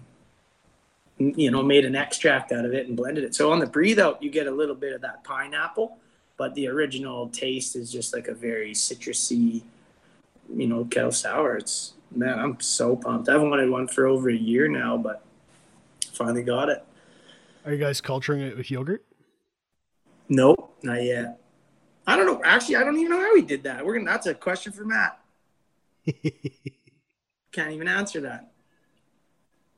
you 1.37 1.51
know 1.51 1.63
made 1.63 1.85
an 1.85 1.95
extract 1.95 2.53
out 2.53 2.65
of 2.65 2.73
it 2.73 2.87
and 2.87 2.97
blended 2.97 3.25
it 3.25 3.35
so 3.35 3.53
on 3.53 3.59
the 3.59 3.67
breathe 3.67 3.99
out 3.99 4.23
you 4.23 4.31
get 4.31 4.47
a 4.47 4.51
little 4.51 4.75
bit 4.75 4.93
of 4.93 5.01
that 5.01 5.23
pineapple 5.25 5.99
but 6.37 6.55
the 6.55 6.67
original 6.67 7.29
taste 7.29 7.77
is 7.77 7.93
just 7.93 8.15
like 8.15 8.29
a 8.29 8.35
very 8.35 8.73
citrusy 8.73 9.63
you 10.55 10.67
know, 10.67 10.85
kettle 10.85 11.13
sour. 11.13 11.57
It's 11.57 11.95
man, 12.15 12.39
I'm 12.39 12.61
so 12.61 12.97
pumped. 12.97 13.29
I 13.29 13.33
haven't 13.33 13.51
wanted 13.51 13.71
one 13.71 13.89
for 13.89 14.07
over 14.07 14.31
a 14.31 14.35
year 14.35 14.69
now, 14.69 14.97
but 14.97 15.25
finally 16.13 16.43
got 16.43 16.69
it. 16.69 16.85
Are 17.65 17.73
you 17.73 17.79
guys 17.79 18.01
culturing 18.01 18.41
it 18.41 18.57
with 18.57 18.71
yogurt? 18.71 19.05
Nope, 20.29 20.77
not 20.83 21.03
yet. 21.03 21.41
I 22.07 22.17
don't 22.17 22.27
know. 22.27 22.41
Actually, 22.45 22.77
I 22.77 22.85
don't 22.85 22.97
even 22.97 23.11
know 23.11 23.21
how 23.21 23.35
we 23.35 23.43
did 23.43 23.63
that. 23.65 23.85
We're 23.85 23.95
gonna. 23.95 24.11
That's 24.11 24.27
a 24.27 24.35
question 24.35 24.73
for 24.73 24.85
Matt. 24.85 25.19
Can't 27.53 27.73
even 27.73 27.87
answer 27.87 28.21
that. 28.23 28.52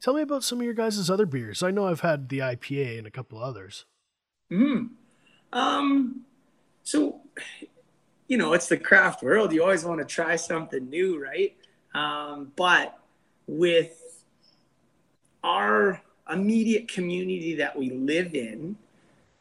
Tell 0.05 0.13
me 0.13 0.21
about 0.21 0.45
some 0.45 0.59
of 0.59 0.67
your 0.67 0.75
guys' 0.75 1.09
other 1.09 1.25
beers. 1.25 1.63
I 1.63 1.71
know 1.71 1.89
I've 1.89 2.01
had 2.01 2.29
the 2.29 2.41
IPA 2.41 2.99
and 2.99 3.07
a 3.07 3.11
couple 3.11 3.43
others. 3.43 3.87
Hmm. 4.51 4.89
Um. 5.51 6.27
So 6.83 7.23
you 8.29 8.37
know, 8.37 8.53
it's 8.53 8.69
the 8.69 8.77
craft 8.77 9.23
world. 9.23 9.51
You 9.55 9.63
always 9.63 9.83
want 9.83 10.01
to 10.01 10.05
try 10.05 10.37
something 10.37 10.91
new, 10.91 11.19
right? 11.19 11.57
Um, 11.95 12.53
but 12.55 12.99
with 13.47 14.23
our 15.43 16.03
immediate 16.31 16.87
community 16.87 17.55
that 17.55 17.75
we 17.75 17.89
live 17.89 18.35
in, 18.35 18.77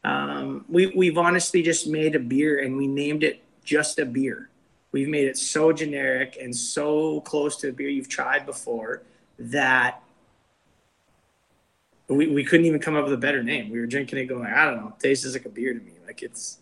um, 0.06 0.64
we, 0.70 0.94
we've 0.96 1.18
honestly 1.18 1.62
just 1.62 1.88
made 1.88 2.16
a 2.16 2.20
beer 2.20 2.64
and 2.64 2.78
we 2.78 2.88
named 2.88 3.26
it 3.26 3.44
just 3.66 4.00
a 4.00 4.06
beer. 4.06 4.48
We've 4.94 5.10
made 5.10 5.28
it 5.28 5.38
so 5.38 5.74
generic 5.74 6.38
and 6.42 6.56
so 6.56 7.20
close 7.20 7.58
to 7.58 7.70
a 7.70 7.74
beer 7.74 7.90
you've 7.90 8.08
tried 8.08 8.46
before 8.46 9.04
that 9.40 10.03
we, 12.08 12.28
we 12.28 12.44
couldn't 12.44 12.66
even 12.66 12.80
come 12.80 12.96
up 12.96 13.06
with 13.06 13.14
a 13.14 13.18
better 13.18 13.44
name. 13.44 13.70
We 13.70 13.80
were 13.80 13.86
drinking 13.86 14.20
it 14.20 14.26
going, 14.26 14.52
I 14.52 14.66
don't 14.66 14.78
know, 14.78 14.94
tastes 15.00 15.32
like 15.34 15.46
a 15.46 15.50
beer 15.50 15.74
to 15.74 15.80
me. 15.80 15.94
Like 16.06 16.22
it's, 16.22 16.60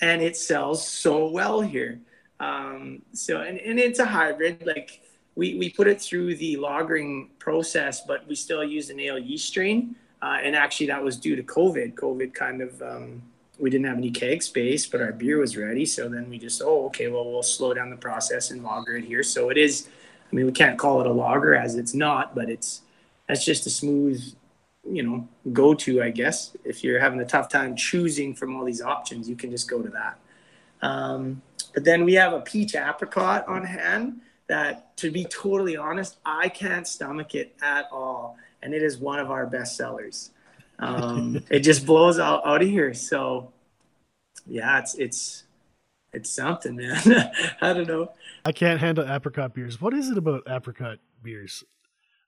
and 0.00 0.22
it 0.22 0.36
sells 0.36 0.86
so 0.86 1.28
well 1.28 1.60
here. 1.60 2.00
Um, 2.40 3.02
so 3.12 3.40
and, 3.40 3.58
and 3.58 3.78
it's 3.78 3.98
a 3.98 4.04
hybrid. 4.04 4.64
Like 4.64 5.00
we, 5.34 5.56
we 5.56 5.70
put 5.70 5.86
it 5.88 6.00
through 6.00 6.36
the 6.36 6.56
lagering 6.56 7.28
process, 7.38 8.02
but 8.06 8.26
we 8.28 8.34
still 8.34 8.64
use 8.64 8.90
an 8.90 9.00
ale 9.00 9.18
yeast 9.18 9.48
strain. 9.48 9.96
Uh, 10.20 10.38
and 10.42 10.56
actually, 10.56 10.86
that 10.86 11.02
was 11.02 11.16
due 11.16 11.36
to 11.36 11.42
COVID. 11.42 11.94
COVID 11.94 12.34
kind 12.34 12.60
of 12.60 12.82
um, 12.82 13.22
we 13.58 13.70
didn't 13.70 13.86
have 13.86 13.96
any 13.96 14.10
keg 14.10 14.42
space, 14.42 14.86
but 14.86 15.00
our 15.00 15.12
beer 15.12 15.38
was 15.38 15.56
ready. 15.56 15.86
So 15.86 16.08
then 16.08 16.28
we 16.28 16.38
just 16.38 16.62
oh 16.64 16.86
okay, 16.86 17.08
well 17.08 17.24
we'll 17.30 17.42
slow 17.42 17.74
down 17.74 17.90
the 17.90 17.96
process 17.96 18.50
and 18.50 18.62
lager 18.62 18.96
it 18.96 19.04
here. 19.04 19.22
So 19.22 19.50
it 19.50 19.56
is. 19.56 19.88
I 20.30 20.36
mean, 20.36 20.44
we 20.44 20.52
can't 20.52 20.78
call 20.78 21.00
it 21.00 21.06
a 21.06 21.12
lager 21.12 21.54
as 21.54 21.76
it's 21.76 21.94
not, 21.94 22.34
but 22.34 22.50
it's 22.50 22.82
that's 23.28 23.44
just 23.44 23.66
a 23.66 23.70
smooth 23.70 24.22
you 24.90 25.02
know 25.02 25.28
go 25.52 25.74
to 25.74 26.02
i 26.02 26.10
guess. 26.10 26.56
If 26.64 26.82
you're 26.82 27.00
having 27.00 27.20
a 27.20 27.24
tough 27.24 27.48
time 27.48 27.76
choosing 27.76 28.34
from 28.34 28.56
all 28.56 28.64
these 28.64 28.82
options 28.82 29.28
you 29.28 29.36
can 29.36 29.50
just 29.50 29.68
go 29.68 29.82
to 29.82 29.90
that. 29.90 30.18
Um, 30.80 31.42
but 31.74 31.84
then 31.84 32.04
we 32.04 32.14
have 32.14 32.32
a 32.32 32.40
peach 32.40 32.74
apricot 32.74 33.46
on 33.48 33.64
hand 33.64 34.20
that 34.46 34.96
to 34.96 35.10
be 35.10 35.24
totally 35.24 35.76
honest 35.76 36.16
i 36.24 36.48
can't 36.48 36.86
stomach 36.86 37.34
it 37.34 37.54
at 37.62 37.86
all. 37.92 38.36
And 38.62 38.74
it 38.74 38.82
is 38.82 38.98
one 38.98 39.20
of 39.20 39.30
our 39.30 39.46
best 39.46 39.76
sellers. 39.76 40.30
Um, 40.80 41.44
it 41.50 41.60
just 41.60 41.86
blows 41.86 42.18
out, 42.18 42.44
out 42.44 42.62
of 42.62 42.68
here. 42.68 42.92
So 42.94 43.52
yeah 44.46 44.78
it's 44.78 44.94
it's 44.94 45.44
it's 46.12 46.30
something 46.30 46.76
man. 46.76 46.98
I 47.60 47.72
don't 47.72 47.86
know. 47.86 48.12
I 48.44 48.52
can't 48.52 48.80
handle 48.80 49.04
apricot 49.08 49.54
beers. 49.54 49.80
What 49.80 49.92
is 49.92 50.08
it 50.08 50.16
about 50.16 50.44
apricot 50.48 50.98
beers 51.22 51.64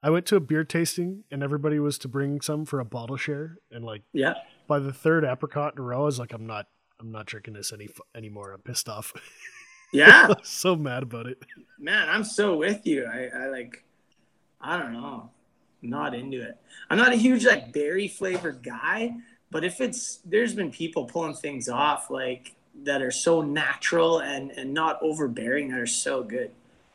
I 0.03 0.11
went 0.11 0.27
to 0.27 0.37
a 0.37 0.41
beer 0.41 0.65
tasting 0.65 1.25
and 1.31 1.43
everybody 1.43 1.79
was 1.79 1.99
to 1.99 2.09
bring 2.09 2.41
some 2.41 2.65
for 2.65 2.81
a 2.81 2.85
bottle 2.85 3.17
share, 3.17 3.59
and 3.71 3.85
like 3.85 4.03
yeah, 4.13 4.35
by 4.67 4.79
the 4.79 4.93
third 4.93 5.25
apricot 5.25 5.75
in 5.75 5.81
a 5.81 5.83
row, 5.83 6.03
I 6.03 6.05
was 6.05 6.19
like, 6.19 6.33
I'm 6.33 6.47
not, 6.47 6.67
I'm 6.99 7.13
not 7.13 7.27
drinking 7.27 7.55
this 7.55 7.73
any 7.73 7.89
anymore. 8.15 8.53
I'm 8.53 8.61
pissed 8.61 8.89
off. 8.89 9.13
Yeah, 9.93 10.35
so 10.45 10.77
mad 10.77 11.03
about 11.03 11.27
it. 11.27 11.43
Man, 11.77 12.09
I'm 12.09 12.23
so 12.23 12.57
with 12.57 12.87
you. 12.87 13.07
I, 13.07 13.29
I 13.37 13.47
like, 13.49 13.83
I 14.61 14.79
don't 14.79 14.93
know, 14.93 15.29
I'm 15.83 15.91
not 15.91 16.15
into 16.15 16.41
it. 16.41 16.57
I'm 16.89 16.97
not 16.97 17.13
a 17.13 17.17
huge 17.17 17.45
like 17.45 17.73
berry 17.73 18.07
flavored 18.07 18.63
guy, 18.63 19.17
but 19.51 19.65
if 19.65 19.81
it's 19.81 20.21
there's 20.25 20.55
been 20.55 20.71
people 20.71 21.07
pulling 21.07 21.35
things 21.35 21.69
off 21.69 22.09
like 22.09 22.55
that 22.85 23.03
are 23.03 23.11
so 23.11 23.43
natural 23.43 24.21
and 24.21 24.53
and 24.53 24.73
not 24.73 25.01
overbearing 25.03 25.71
that 25.71 25.81
are 25.81 25.87
so 25.87 26.23
good. 26.23 26.53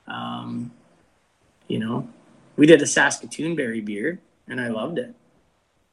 Um, 0.08 0.72
you 1.68 1.80
know, 1.80 2.08
we 2.56 2.66
did 2.66 2.82
a 2.82 2.88
Saskatoon 2.88 3.56
berry 3.56 3.82
beer 3.82 4.20
and 4.48 4.62
I 4.62 4.68
loved 4.68 4.98
it, 4.98 5.14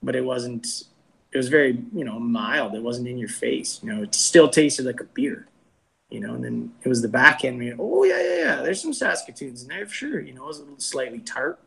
but 0.02 0.16
it 0.16 0.24
wasn't. 0.24 0.84
It 1.32 1.36
was 1.38 1.48
very 1.48 1.82
you 1.94 2.04
know 2.04 2.18
mild. 2.18 2.74
It 2.74 2.82
wasn't 2.82 3.08
in 3.08 3.18
your 3.18 3.28
face. 3.28 3.80
You 3.82 3.92
know, 3.92 4.02
it 4.02 4.14
still 4.14 4.48
tasted 4.48 4.86
like 4.86 5.00
a 5.00 5.04
beer. 5.04 5.48
You 6.10 6.20
know, 6.20 6.34
and 6.34 6.44
then 6.44 6.72
it 6.82 6.88
was 6.88 7.00
the 7.00 7.08
back 7.08 7.44
end. 7.44 7.58
We, 7.58 7.72
oh 7.78 8.04
yeah, 8.04 8.20
yeah, 8.22 8.38
yeah. 8.38 8.56
There's 8.56 8.82
some 8.82 8.92
Saskatoons 8.92 9.62
in 9.62 9.68
there 9.68 9.86
for 9.86 9.94
sure. 9.94 10.20
You 10.20 10.34
know, 10.34 10.44
it 10.44 10.48
was 10.48 10.58
a 10.58 10.64
little 10.64 10.78
slightly 10.78 11.20
tart, 11.20 11.58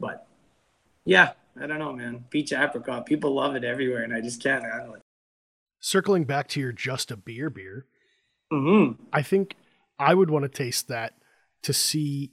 but 0.00 0.26
yeah, 1.04 1.32
I 1.60 1.66
don't 1.66 1.78
know, 1.78 1.92
man. 1.92 2.24
Peach 2.30 2.52
apricot. 2.52 3.04
People 3.04 3.34
love 3.34 3.54
it 3.54 3.64
everywhere, 3.64 4.02
and 4.02 4.14
I 4.14 4.20
just 4.20 4.42
can't 4.42 4.64
handle 4.64 4.94
it. 4.94 5.02
Circling 5.80 6.24
back 6.24 6.48
to 6.48 6.60
your 6.60 6.72
just 6.72 7.10
a 7.10 7.16
beer 7.16 7.50
beer, 7.50 7.84
mm-hmm. 8.50 9.00
I 9.12 9.22
think 9.22 9.54
I 9.98 10.14
would 10.14 10.30
want 10.30 10.44
to 10.44 10.48
taste 10.48 10.88
that 10.88 11.12
to 11.62 11.74
see. 11.74 12.32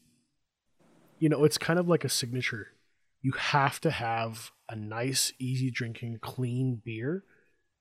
You 1.23 1.29
know, 1.29 1.45
it's 1.45 1.57
kind 1.57 1.79
of 1.79 1.87
like 1.87 2.03
a 2.03 2.09
signature. 2.09 2.73
You 3.21 3.31
have 3.31 3.79
to 3.79 3.91
have 3.91 4.51
a 4.67 4.75
nice, 4.75 5.31
easy 5.39 5.71
drinking, 5.71 6.19
clean 6.21 6.81
beer 6.83 7.23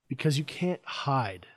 because 0.08 0.38
you 0.38 0.44
can't 0.44 0.80
hide. 0.84 1.49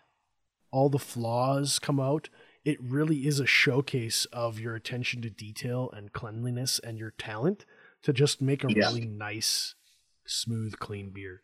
All 0.71 0.89
the 0.89 0.97
flaws 0.97 1.77
come 1.77 1.99
out. 1.99 2.29
It 2.63 2.81
really 2.81 3.27
is 3.27 3.39
a 3.39 3.45
showcase 3.45 4.25
of 4.33 4.59
your 4.59 4.73
attention 4.73 5.21
to 5.21 5.29
detail 5.29 5.91
and 5.95 6.11
cleanliness 6.11 6.79
and 6.79 6.97
your 6.97 7.11
talent 7.19 7.65
to 8.01 8.11
just 8.11 8.41
make 8.41 8.63
a 8.63 8.73
yeah. 8.73 8.87
really 8.87 9.05
nice, 9.05 9.75
smooth, 10.25 10.79
clean 10.79 11.11
beer. 11.11 11.43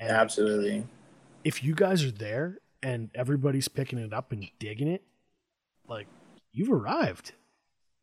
And 0.00 0.10
Absolutely. 0.10 0.84
If 1.44 1.62
you 1.62 1.76
guys 1.76 2.02
are 2.02 2.10
there 2.10 2.58
and 2.82 3.10
everybody's 3.14 3.68
picking 3.68 4.00
it 4.00 4.12
up 4.12 4.32
and 4.32 4.48
digging 4.58 4.88
it, 4.88 5.04
like 5.86 6.08
you've 6.50 6.72
arrived. 6.72 7.34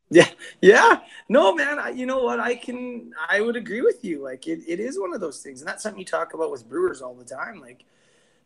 Yeah, 0.10 0.30
yeah. 0.62 1.02
No, 1.28 1.54
man. 1.54 1.80
I, 1.80 1.90
you 1.90 2.06
know 2.06 2.24
what? 2.24 2.40
I 2.40 2.56
can. 2.56 3.12
I 3.30 3.42
would 3.42 3.56
agree 3.58 3.82
with 3.82 4.06
you. 4.06 4.24
Like 4.24 4.48
it, 4.48 4.60
it 4.68 4.80
is 4.80 4.98
one 5.00 5.14
of 5.14 5.20
those 5.20 5.42
things, 5.42 5.60
and 5.62 5.68
that's 5.68 5.84
something 5.84 6.00
you 6.00 6.06
talk 6.06 6.34
about 6.34 6.50
with 6.52 6.68
brewers 6.70 7.02
all 7.02 7.14
the 7.14 7.26
time. 7.26 7.60
Like 7.60 7.84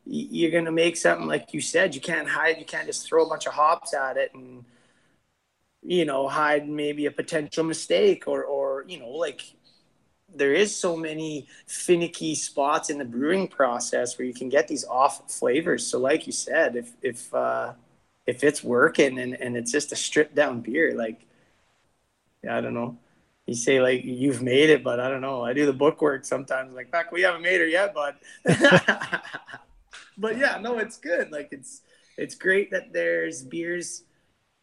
you're 0.06 0.52
gonna 0.52 0.72
make 0.72 0.98
something 0.98 1.28
like 1.28 1.54
you 1.54 1.62
said. 1.62 1.96
You 1.96 2.02
can't 2.02 2.30
hide. 2.30 2.58
You 2.60 2.66
can't 2.66 2.88
just 2.88 3.08
throw 3.08 3.26
a 3.26 3.30
bunch 3.30 3.48
of 3.48 3.54
hops 3.54 3.94
at 3.94 4.18
it 4.18 4.34
and 4.36 4.66
you 5.84 6.06
know 6.06 6.28
hide 6.28 6.68
maybe 6.70 7.06
a 7.06 7.12
potential 7.12 7.64
mistake 7.64 8.28
or 8.28 8.44
or 8.44 8.86
you 8.88 9.00
know 9.00 9.10
like 9.10 9.42
there 10.36 10.54
is 10.54 10.76
so 10.76 10.96
many 10.98 11.48
finicky 11.68 12.36
spots 12.36 12.90
in 12.90 12.98
the 12.98 13.06
brewing 13.06 13.48
process 13.48 14.18
where 14.18 14.26
you 14.28 14.34
can 14.34 14.50
get 14.50 14.68
these 14.68 14.86
off 14.86 15.32
flavors. 15.32 15.86
So, 15.86 16.00
like 16.00 16.26
you 16.28 16.34
said, 16.34 16.76
if 16.78 16.94
if 17.02 17.34
uh, 17.34 17.74
if 18.28 18.44
it's 18.44 18.64
working 18.64 19.20
and, 19.20 19.36
and 19.36 19.58
it's 19.58 19.72
just 19.72 19.92
a 19.92 19.96
stripped 19.96 20.36
down 20.36 20.62
beer, 20.62 20.96
like 20.96 21.28
I 22.50 22.62
don't 22.62 22.74
know. 22.74 22.98
You 23.46 23.56
say 23.56 23.82
like 23.82 24.04
you've 24.04 24.42
made 24.42 24.70
it, 24.70 24.84
but 24.84 25.00
I 25.00 25.10
don't 25.10 25.22
know. 25.22 25.44
I 25.44 25.54
do 25.54 25.66
the 25.66 25.74
bookwork 25.74 26.26
sometimes. 26.26 26.74
Like, 26.74 26.90
fuck, 26.92 27.12
we 27.12 27.22
haven't 27.22 27.42
made 27.42 27.60
her 27.60 27.68
yet, 27.68 27.94
but 27.94 28.18
but 30.18 30.38
yeah, 30.38 30.60
no, 30.62 30.78
it's 30.78 30.98
good. 30.98 31.32
Like 31.32 31.50
it's 31.52 31.82
it's 32.18 32.36
great 32.36 32.72
that 32.72 32.94
there's 32.94 33.44
beers. 33.44 34.04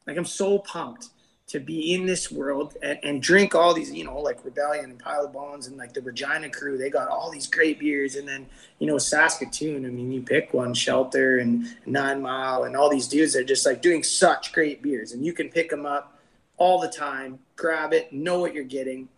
Like 0.07 0.17
I'm 0.17 0.25
so 0.25 0.59
pumped 0.61 1.11
to 1.49 1.59
be 1.59 1.95
in 1.95 2.05
this 2.05 2.31
world 2.31 2.77
and, 2.83 2.99
and 3.03 3.23
drink 3.23 3.55
all 3.55 3.73
these, 3.73 3.91
you 3.91 4.05
know, 4.05 4.19
like 4.19 4.45
Rebellion 4.45 4.91
and 4.91 4.99
Pile 4.99 5.23
O' 5.23 5.29
Bones 5.29 5.67
and 5.67 5.79
like 5.79 5.95
the 5.95 6.03
Regina 6.03 6.51
crew. 6.51 6.77
They 6.77 6.91
got 6.91 7.09
all 7.09 7.31
these 7.31 7.47
great 7.47 7.79
beers. 7.79 8.17
And 8.17 8.29
then, 8.29 8.47
you 8.79 8.87
know, 8.87 8.99
Saskatoon, 8.99 9.87
I 9.87 9.89
mean, 9.89 10.13
you 10.13 10.21
pick 10.21 10.53
one, 10.53 10.75
Shelter 10.75 11.39
and 11.39 11.75
Nine 11.87 12.21
Mile 12.21 12.65
and 12.65 12.77
all 12.77 12.91
these 12.91 13.09
dudes 13.09 13.35
are 13.35 13.45
just 13.45 13.65
like 13.65 13.81
doing 13.81 14.03
such 14.03 14.53
great 14.53 14.83
beers. 14.83 15.13
And 15.13 15.25
you 15.25 15.33
can 15.33 15.49
pick 15.49 15.71
them 15.71 15.87
up 15.87 16.18
all 16.59 16.81
the 16.81 16.88
time, 16.88 17.38
grab 17.57 17.93
it, 17.93 18.12
know 18.12 18.38
what 18.38 18.55
you're 18.55 18.65
getting. 18.65 19.09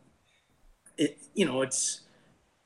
It, 0.96 1.18
you 1.34 1.46
know, 1.46 1.62
it's, 1.62 2.02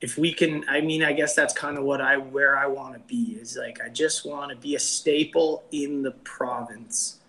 if 0.01 0.17
we 0.17 0.33
can, 0.33 0.63
I 0.69 0.81
mean, 0.81 1.03
I 1.03 1.13
guess 1.13 1.33
that's 1.33 1.53
kind 1.53 1.77
of 1.77 1.83
what 1.83 2.01
I, 2.01 2.17
where 2.17 2.57
I 2.57 2.67
want 2.67 2.93
to 2.93 2.99
be 2.99 3.37
is 3.39 3.57
like, 3.57 3.81
I 3.81 3.89
just 3.89 4.25
want 4.25 4.51
to 4.51 4.57
be 4.57 4.75
a 4.75 4.79
staple 4.79 5.63
in 5.71 6.03
the 6.03 6.11
province 6.11 7.19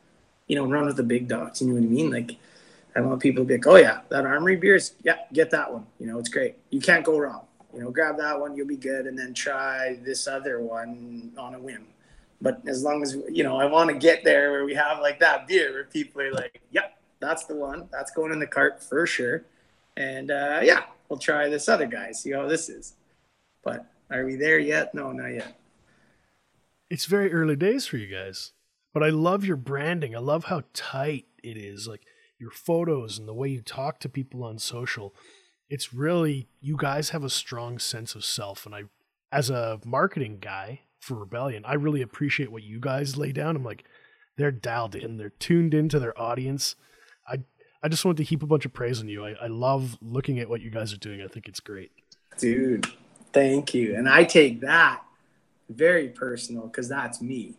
you 0.47 0.57
know, 0.57 0.67
run 0.67 0.87
with 0.87 0.97
the 0.97 1.03
big 1.03 1.29
dogs. 1.29 1.61
You 1.61 1.69
know 1.69 1.75
what 1.75 1.83
I 1.83 1.87
mean? 1.87 2.11
Like, 2.11 2.37
I 2.95 3.01
want 3.01 3.21
people 3.21 3.45
to 3.45 3.49
be 3.49 3.55
like, 3.55 3.67
oh 3.67 3.77
yeah, 3.77 4.01
that 4.09 4.25
Armory 4.25 4.57
beers, 4.57 4.95
yeah, 5.03 5.19
get 5.33 5.51
that 5.51 5.73
one. 5.73 5.87
You 5.99 6.07
know, 6.07 6.19
it's 6.19 6.29
great. 6.29 6.57
You 6.71 6.81
can't 6.81 7.05
go 7.05 7.19
wrong. 7.19 7.43
You 7.75 7.83
know, 7.83 7.91
grab 7.91 8.17
that 8.19 8.41
one, 8.41 8.57
you'll 8.57 8.67
be 8.67 8.77
good, 8.77 9.07
and 9.07 9.19
then 9.19 9.35
try 9.35 9.99
this 10.03 10.27
other 10.27 10.61
one 10.61 11.33
on 11.37 11.55
a 11.55 11.59
whim. 11.59 11.87
But 12.41 12.63
as 12.67 12.83
long 12.83 13.03
as 13.03 13.19
you 13.31 13.43
know, 13.43 13.59
I 13.59 13.67
want 13.67 13.91
to 13.91 13.97
get 13.97 14.25
there 14.25 14.51
where 14.53 14.65
we 14.65 14.75
have 14.75 15.01
like 15.01 15.21
that 15.21 15.47
beer 15.47 15.73
where 15.73 15.85
people 15.85 16.23
are 16.23 16.33
like, 16.33 16.61
yep, 16.71 16.96
that's 17.21 17.45
the 17.45 17.55
one. 17.55 17.89
That's 17.93 18.11
going 18.11 18.33
in 18.33 18.39
the 18.39 18.47
cart 18.47 18.83
for 18.83 19.07
sure. 19.07 19.45
And 19.97 20.31
uh, 20.31 20.61
yeah, 20.63 20.85
we'll 21.09 21.19
try 21.19 21.49
this 21.49 21.69
other 21.69 21.87
guy, 21.87 22.13
see 22.13 22.33
how 22.33 22.47
this 22.47 22.69
is. 22.69 22.95
But 23.65 23.87
are 24.11 24.25
we 24.25 24.37
there 24.37 24.59
yet? 24.59 24.95
No, 24.95 25.13
not 25.13 25.29
yet. 25.29 25.59
It's 26.89 27.07
very 27.07 27.33
early 27.33 27.57
days 27.57 27.87
for 27.87 27.97
you 27.97 28.07
guys 28.07 28.53
but 28.97 29.03
I 29.03 29.11
love 29.11 29.45
your 29.45 29.59
branding. 29.59 30.17
I 30.17 30.21
love 30.21 30.45
how 30.45 30.63
tight 30.73 31.27
it 31.43 31.59
is. 31.59 31.87
Like 31.87 32.01
your 32.39 32.51
photos 32.51 33.19
and 33.19 33.29
the 33.29 33.35
way 33.35 33.51
you 33.51 33.61
talk 33.61 34.01
to 34.01 34.09
people 34.09 34.43
on 34.43 34.59
social. 34.59 35.15
It's 35.69 35.93
really 35.93 36.49
you 36.63 36.79
guys 36.79 37.11
have 37.11 37.23
a 37.23 37.29
strong 37.29 37.79
sense 37.79 38.15
of 38.15 38.25
self 38.25 38.65
and 38.65 38.75
I 38.75 38.85
as 39.31 39.51
a 39.51 39.81
marketing 39.85 40.39
guy 40.41 40.81
for 40.99 41.13
Rebellion, 41.13 41.63
I 41.67 41.75
really 41.75 42.01
appreciate 42.01 42.51
what 42.51 42.63
you 42.63 42.81
guys 42.81 43.19
lay 43.19 43.33
down. 43.33 43.55
I'm 43.55 43.63
like 43.63 43.85
they're 44.39 44.51
dialed 44.51 44.95
in, 44.95 45.19
they're 45.19 45.29
tuned 45.29 45.75
into 45.75 45.99
their 45.99 46.19
audience. 46.19 46.75
I 47.29 47.39
I 47.83 47.89
just 47.89 48.05
wanted 48.05 48.19
to 48.19 48.25
heap 48.25 48.43
a 48.43 48.47
bunch 48.47 48.65
of 48.65 48.73
praise 48.73 49.01
on 49.01 49.09
you. 49.09 49.25
I, 49.25 49.33
I 49.43 49.47
love 49.47 49.99
looking 50.01 50.39
at 50.39 50.49
what 50.49 50.61
you 50.61 50.71
guys 50.71 50.93
are 50.93 50.99
doing. 50.99 51.23
I 51.23 51.29
think 51.29 51.47
it's 51.47 51.61
great. 51.61 51.93
Dude, 52.39 52.87
thank 53.33 53.75
you. 53.75 53.95
And 53.95 54.09
I 54.09 54.25
take 54.25 54.61
that 54.61 55.03
very 55.69 56.09
personal 56.09 56.67
because 56.67 56.89
that's 56.89 57.21
me. 57.21 57.55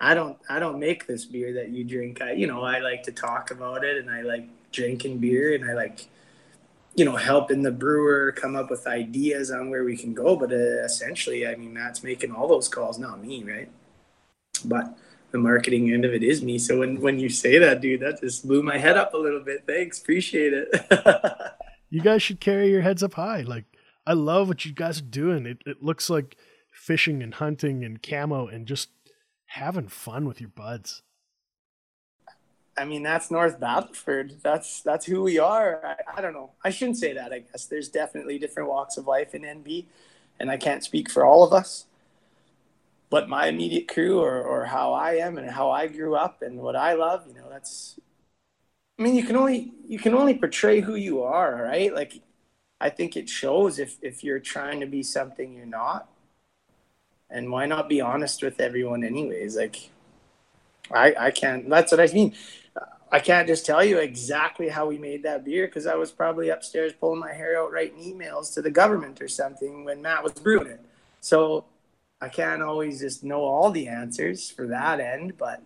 I 0.00 0.14
don't 0.14 0.38
I 0.48 0.58
don't 0.58 0.78
make 0.78 1.06
this 1.06 1.24
beer 1.24 1.52
that 1.54 1.70
you 1.70 1.84
drink. 1.84 2.22
I 2.22 2.32
you 2.32 2.46
know 2.46 2.62
I 2.62 2.78
like 2.78 3.02
to 3.04 3.12
talk 3.12 3.50
about 3.50 3.84
it 3.84 3.96
and 3.96 4.10
I 4.10 4.22
like 4.22 4.48
drinking 4.70 5.18
beer 5.18 5.54
and 5.54 5.68
I 5.68 5.74
like 5.74 6.06
you 6.94 7.04
know 7.04 7.16
helping 7.16 7.62
the 7.62 7.72
brewer 7.72 8.32
come 8.32 8.54
up 8.54 8.70
with 8.70 8.86
ideas 8.86 9.50
on 9.50 9.70
where 9.70 9.84
we 9.84 9.96
can 9.96 10.14
go. 10.14 10.36
But 10.36 10.52
uh, 10.52 10.84
essentially, 10.84 11.46
I 11.46 11.56
mean 11.56 11.74
Matt's 11.74 12.02
making 12.02 12.32
all 12.32 12.46
those 12.46 12.68
calls, 12.68 12.98
not 12.98 13.22
me, 13.22 13.42
right? 13.44 13.68
But 14.64 14.96
the 15.30 15.38
marketing 15.38 15.92
end 15.92 16.04
of 16.04 16.12
it 16.12 16.22
is 16.22 16.42
me. 16.42 16.58
So 16.58 16.78
when 16.78 17.00
when 17.00 17.18
you 17.18 17.28
say 17.28 17.58
that, 17.58 17.80
dude, 17.80 18.00
that 18.00 18.20
just 18.20 18.46
blew 18.46 18.62
my 18.62 18.78
head 18.78 18.96
up 18.96 19.14
a 19.14 19.18
little 19.18 19.40
bit. 19.40 19.64
Thanks, 19.66 20.00
appreciate 20.00 20.52
it. 20.54 20.68
you 21.90 22.00
guys 22.00 22.22
should 22.22 22.40
carry 22.40 22.70
your 22.70 22.82
heads 22.82 23.02
up 23.02 23.14
high. 23.14 23.42
Like 23.42 23.64
I 24.06 24.14
love 24.14 24.48
what 24.48 24.64
you 24.64 24.72
guys 24.72 25.00
are 25.00 25.04
doing. 25.04 25.46
It 25.46 25.62
it 25.66 25.82
looks 25.82 26.08
like 26.08 26.36
fishing 26.72 27.22
and 27.22 27.34
hunting 27.34 27.84
and 27.84 28.02
camo 28.02 28.46
and 28.46 28.66
just 28.66 28.90
having 29.46 29.88
fun 29.88 30.26
with 30.26 30.40
your 30.40 30.50
buds. 30.50 31.02
I 32.76 32.84
mean, 32.84 33.02
that's 33.02 33.30
North 33.30 33.58
Battleford. 33.58 34.40
That's 34.42 34.82
that's 34.82 35.04
who 35.04 35.22
we 35.22 35.38
are. 35.38 35.84
I, 35.84 36.18
I, 36.18 36.20
don't 36.20 36.32
know. 36.32 36.52
I 36.64 36.70
shouldn't 36.70 36.96
say 36.96 37.12
that. 37.12 37.32
I 37.32 37.40
guess 37.40 37.66
there's 37.66 37.88
definitely 37.88 38.38
different 38.38 38.68
walks 38.68 38.96
of 38.96 39.06
life 39.06 39.34
in 39.34 39.42
NB, 39.42 39.86
and 40.38 40.48
I 40.48 40.56
can't 40.56 40.84
speak 40.84 41.10
for 41.10 41.24
all 41.24 41.42
of 41.42 41.52
us. 41.52 41.86
But 43.10 43.28
my 43.28 43.46
immediate 43.46 43.88
crew, 43.88 44.20
or 44.20 44.42
or 44.42 44.66
how 44.66 44.92
I 44.92 45.14
am, 45.14 45.38
and 45.38 45.50
how 45.50 45.70
I 45.70 45.86
grew 45.86 46.14
up, 46.14 46.42
and 46.42 46.58
what 46.58 46.76
I 46.76 46.94
love, 46.94 47.26
you 47.26 47.34
know, 47.34 47.48
that's. 47.48 47.98
I 48.98 49.02
mean, 49.02 49.14
you 49.14 49.24
can 49.24 49.36
only 49.36 49.72
you 49.86 49.98
can 49.98 50.14
only 50.14 50.34
portray 50.34 50.80
who 50.80 50.94
you 50.94 51.22
are, 51.22 51.62
right? 51.62 51.94
Like, 51.94 52.20
I 52.80 52.90
think 52.90 53.16
it 53.16 53.28
shows 53.28 53.78
if 53.78 53.96
if 54.02 54.22
you're 54.22 54.40
trying 54.40 54.80
to 54.80 54.86
be 54.86 55.02
something 55.02 55.54
you're 55.54 55.66
not 55.66 56.08
and 57.30 57.50
why 57.50 57.66
not 57.66 57.88
be 57.88 58.00
honest 58.00 58.42
with 58.42 58.60
everyone 58.60 59.04
anyways 59.04 59.56
like 59.56 59.90
i 60.92 61.14
i 61.18 61.30
can't 61.30 61.68
that's 61.68 61.92
what 61.92 62.00
i 62.00 62.06
mean 62.12 62.34
i 63.12 63.18
can't 63.18 63.46
just 63.46 63.66
tell 63.66 63.84
you 63.84 63.98
exactly 63.98 64.68
how 64.68 64.86
we 64.86 64.98
made 64.98 65.22
that 65.22 65.44
beer 65.44 65.66
because 65.66 65.86
i 65.86 65.94
was 65.94 66.10
probably 66.10 66.48
upstairs 66.48 66.92
pulling 66.92 67.20
my 67.20 67.32
hair 67.32 67.60
out 67.60 67.70
writing 67.70 67.98
emails 67.98 68.52
to 68.54 68.62
the 68.62 68.70
government 68.70 69.20
or 69.20 69.28
something 69.28 69.84
when 69.84 70.00
matt 70.00 70.22
was 70.22 70.32
brewing 70.32 70.66
it 70.66 70.80
so 71.20 71.64
i 72.20 72.28
can't 72.28 72.62
always 72.62 73.00
just 73.00 73.24
know 73.24 73.40
all 73.40 73.70
the 73.70 73.88
answers 73.88 74.50
for 74.50 74.66
that 74.66 75.00
end 75.00 75.36
but 75.36 75.62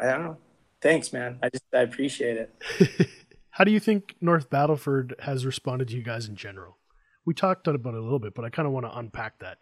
i 0.00 0.06
don't 0.06 0.22
know 0.22 0.36
thanks 0.80 1.12
man 1.12 1.38
i 1.42 1.48
just 1.48 1.64
i 1.74 1.78
appreciate 1.80 2.36
it 2.36 3.08
how 3.50 3.64
do 3.64 3.70
you 3.70 3.80
think 3.80 4.14
north 4.20 4.50
battleford 4.50 5.14
has 5.20 5.46
responded 5.46 5.88
to 5.88 5.96
you 5.96 6.02
guys 6.02 6.26
in 6.26 6.36
general 6.36 6.76
we 7.24 7.34
talked 7.34 7.66
about 7.66 7.94
it 7.94 8.00
a 8.00 8.02
little 8.02 8.18
bit 8.18 8.34
but 8.34 8.44
i 8.44 8.48
kind 8.48 8.66
of 8.66 8.72
want 8.72 8.86
to 8.86 8.98
unpack 8.98 9.38
that 9.38 9.58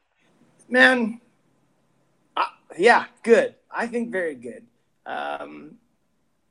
Man, 0.70 1.20
uh, 2.36 2.44
yeah, 2.78 3.06
good. 3.24 3.56
I 3.68 3.88
think 3.88 4.12
very 4.12 4.36
good. 4.36 4.64
Um, 5.04 5.78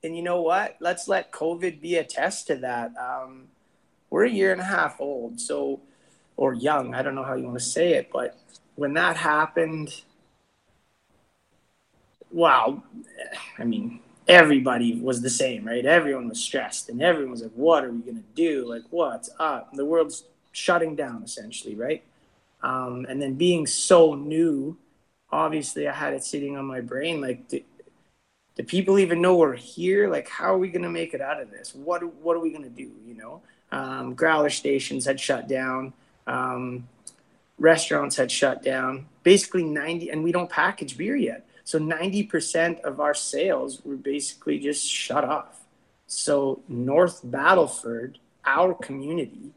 and 0.03 0.13
you 0.13 0.21
know 0.21 0.41
what? 0.41 0.75
Let's 0.81 1.07
let 1.07 1.31
COVID 1.31 1.79
be 1.79 1.95
a 1.95 2.03
test 2.03 2.47
to 2.47 2.57
that. 2.57 2.91
Um, 2.97 3.47
we're 4.09 4.25
a 4.25 4.29
year 4.29 4.51
and 4.51 4.59
a 4.59 4.65
half 4.65 4.99
old, 4.99 5.39
so 5.39 5.79
or 6.35 6.53
young. 6.53 6.93
I 6.93 7.01
don't 7.01 7.15
know 7.15 7.23
how 7.23 7.35
you 7.35 7.45
want 7.45 7.59
to 7.59 7.63
say 7.63 7.93
it, 7.93 8.09
but 8.11 8.37
when 8.79 8.93
that 8.93 9.17
happened, 9.17 10.01
wow. 12.31 12.81
I 13.57 13.65
mean, 13.65 13.99
everybody 14.27 14.99
was 15.01 15.21
the 15.21 15.29
same, 15.29 15.65
right? 15.65 15.85
Everyone 15.85 16.29
was 16.29 16.41
stressed, 16.41 16.87
and 16.89 17.01
everyone 17.01 17.31
was 17.31 17.41
like, 17.41 17.51
"What 17.55 17.83
are 17.83 17.91
we 17.91 17.99
gonna 17.99 18.23
do? 18.35 18.65
Like, 18.65 18.83
what's 18.89 19.29
up?" 19.37 19.73
The 19.73 19.85
world's 19.85 20.23
shutting 20.53 20.95
down, 20.95 21.23
essentially, 21.23 21.75
right? 21.75 22.03
Um, 22.63 23.05
and 23.09 23.21
then 23.21 23.33
being 23.35 23.67
so 23.67 24.15
new, 24.15 24.77
obviously 25.31 25.87
I 25.87 25.93
had 25.93 26.13
it 26.13 26.23
sitting 26.23 26.57
on 26.57 26.65
my 26.65 26.81
brain. 26.81 27.21
Like, 27.21 27.47
do, 27.47 27.61
do 28.55 28.63
people 28.63 28.99
even 28.99 29.21
know 29.21 29.35
we're 29.37 29.55
here? 29.55 30.09
Like, 30.09 30.27
how 30.27 30.53
are 30.53 30.57
we 30.57 30.69
going 30.69 30.83
to 30.83 30.89
make 30.89 31.13
it 31.13 31.21
out 31.21 31.41
of 31.41 31.51
this? 31.51 31.73
What, 31.73 32.03
what 32.15 32.35
are 32.35 32.41
we 32.41 32.49
going 32.49 32.63
to 32.63 32.69
do? 32.69 32.91
You 33.05 33.15
know, 33.15 33.41
um, 33.71 34.13
growler 34.13 34.49
stations 34.49 35.05
had 35.05 35.19
shut 35.19 35.47
down. 35.47 35.93
Um, 36.27 36.87
restaurants 37.59 38.15
had 38.15 38.31
shut 38.31 38.63
down. 38.63 39.05
Basically 39.23 39.63
90, 39.63 40.09
and 40.09 40.23
we 40.23 40.31
don't 40.31 40.49
package 40.49 40.97
beer 40.97 41.15
yet. 41.15 41.45
So 41.63 41.79
90% 41.79 42.81
of 42.81 42.99
our 42.99 43.13
sales 43.13 43.83
were 43.85 43.95
basically 43.95 44.59
just 44.59 44.89
shut 44.89 45.23
off. 45.23 45.59
So 46.07 46.61
North 46.67 47.21
Battleford, 47.23 48.15
our 48.43 48.73
community, 48.73 49.51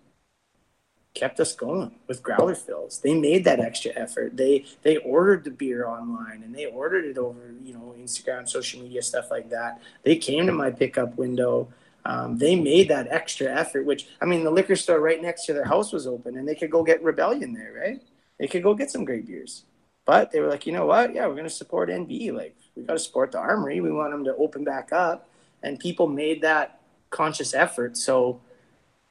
kept 1.15 1.41
us 1.41 1.55
going 1.55 1.93
with 2.07 2.23
growler 2.23 2.55
fills. 2.55 2.99
They 2.99 3.15
made 3.15 3.45
that 3.45 3.61
extra 3.61 3.93
effort. 3.95 4.37
They 4.37 4.65
they 4.83 4.97
ordered 4.99 5.45
the 5.45 5.51
beer 5.51 5.87
online 5.87 6.43
and 6.43 6.55
they 6.55 6.67
ordered 6.67 7.05
it 7.05 7.19
over, 7.19 7.55
you 7.63 7.75
know, 7.75 7.95
Instagram, 7.99 8.49
social 8.49 8.83
media, 8.83 9.03
stuff 9.03 9.31
like 9.31 9.51
that. 9.51 9.81
They 10.03 10.17
came 10.17 10.47
to 10.47 10.53
my 10.53 10.71
pickup 10.71 11.17
window. 11.17 11.69
Um, 12.05 12.37
they 12.39 12.57
made 12.57 12.89
that 12.89 13.09
extra 13.11 13.47
effort, 13.47 13.87
which 13.87 14.09
I 14.21 14.25
mean, 14.25 14.45
the 14.45 14.51
liquor 14.51 14.77
store 14.77 15.01
right 15.01 15.23
next 15.23 15.47
to 15.47 15.53
their 15.53 15.65
house 15.65 15.93
was 15.93 16.07
open 16.07 16.37
and 16.37 16.49
they 16.49 16.55
could 16.55 16.71
go 16.71 16.83
get 16.83 17.03
Rebellion 17.03 17.53
there, 17.53 17.73
right? 17.73 18.03
They 18.39 18.49
could 18.49 18.63
go 18.63 18.75
get 18.75 18.91
some 18.91 19.05
great 19.05 19.27
beers. 19.27 19.65
But 20.05 20.33
they 20.33 20.41
were 20.41 20.49
like, 20.49 20.67
you 20.67 20.73
know 20.73 20.87
what? 20.87 21.15
Yeah, 21.15 21.27
we're 21.27 21.35
going 21.35 21.45
to 21.45 21.51
support 21.51 21.89
NB. 21.89 22.33
Like, 22.33 22.57
we 22.75 22.83
got 22.83 22.95
to 22.95 22.99
support 22.99 23.31
the 23.31 23.39
Armory. 23.39 23.81
We 23.81 23.93
want 23.93 24.11
them 24.11 24.25
to 24.25 24.35
open 24.35 24.65
back 24.65 24.93
up. 24.93 25.29
And 25.63 25.79
people 25.79 26.09
made 26.09 26.43
that 26.43 26.81
conscious 27.11 27.55
effort. 27.55 27.97
So, 27.97 28.41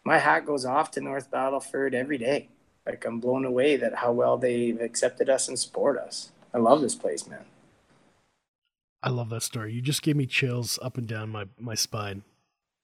my 0.04 0.18
hat 0.18 0.46
goes 0.46 0.66
off 0.66 0.92
to 0.92 1.02
North 1.02 1.32
Battleford 1.32 1.94
every 1.94 2.18
day. 2.18 2.50
Like 2.86 3.06
I'm 3.06 3.20
blown 3.20 3.46
away 3.46 3.78
that 3.78 3.96
how 3.96 4.12
well 4.12 4.38
they've 4.38 4.80
accepted 4.80 5.30
us 5.30 5.48
and 5.48 5.58
support 5.58 5.98
us. 5.98 6.32
I 6.54 6.58
love 6.58 6.82
this 6.82 6.96
place, 6.96 7.28
man. 7.28 7.46
I 9.04 9.10
love 9.10 9.30
that 9.30 9.44
story. 9.44 9.74
You 9.74 9.82
just 9.82 10.02
gave 10.02 10.16
me 10.16 10.26
chills 10.26 10.78
up 10.82 10.98
and 10.98 11.08
down 11.08 11.30
my 11.30 11.46
my 11.60 11.76
spine. 11.76 12.24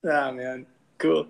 Ah, 0.10 0.32
man, 0.32 0.65
cool. 0.98 1.28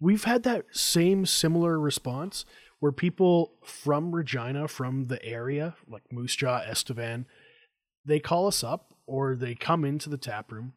We've 0.00 0.24
had 0.24 0.44
that 0.44 0.66
same 0.70 1.26
similar 1.26 1.78
response 1.78 2.44
where 2.78 2.92
people 2.92 3.54
from 3.64 4.14
Regina, 4.14 4.68
from 4.68 5.06
the 5.06 5.22
area, 5.24 5.74
like 5.88 6.04
Moose 6.12 6.36
Jaw, 6.36 6.58
Estevan, 6.60 7.26
they 8.04 8.20
call 8.20 8.46
us 8.46 8.62
up 8.62 8.94
or 9.06 9.34
they 9.34 9.54
come 9.54 9.84
into 9.84 10.08
the 10.08 10.18
tap 10.18 10.52
room 10.52 10.74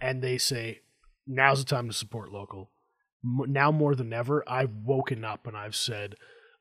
and 0.00 0.22
they 0.22 0.38
say, 0.38 0.80
"Now's 1.26 1.62
the 1.62 1.68
time 1.68 1.88
to 1.88 1.94
support 1.94 2.32
local." 2.32 2.70
now 3.22 3.70
more 3.70 3.94
than 3.94 4.12
ever, 4.12 4.42
I've 4.48 4.74
woken 4.84 5.24
up 5.24 5.46
and 5.46 5.56
I've 5.56 5.76
said, 5.76 6.14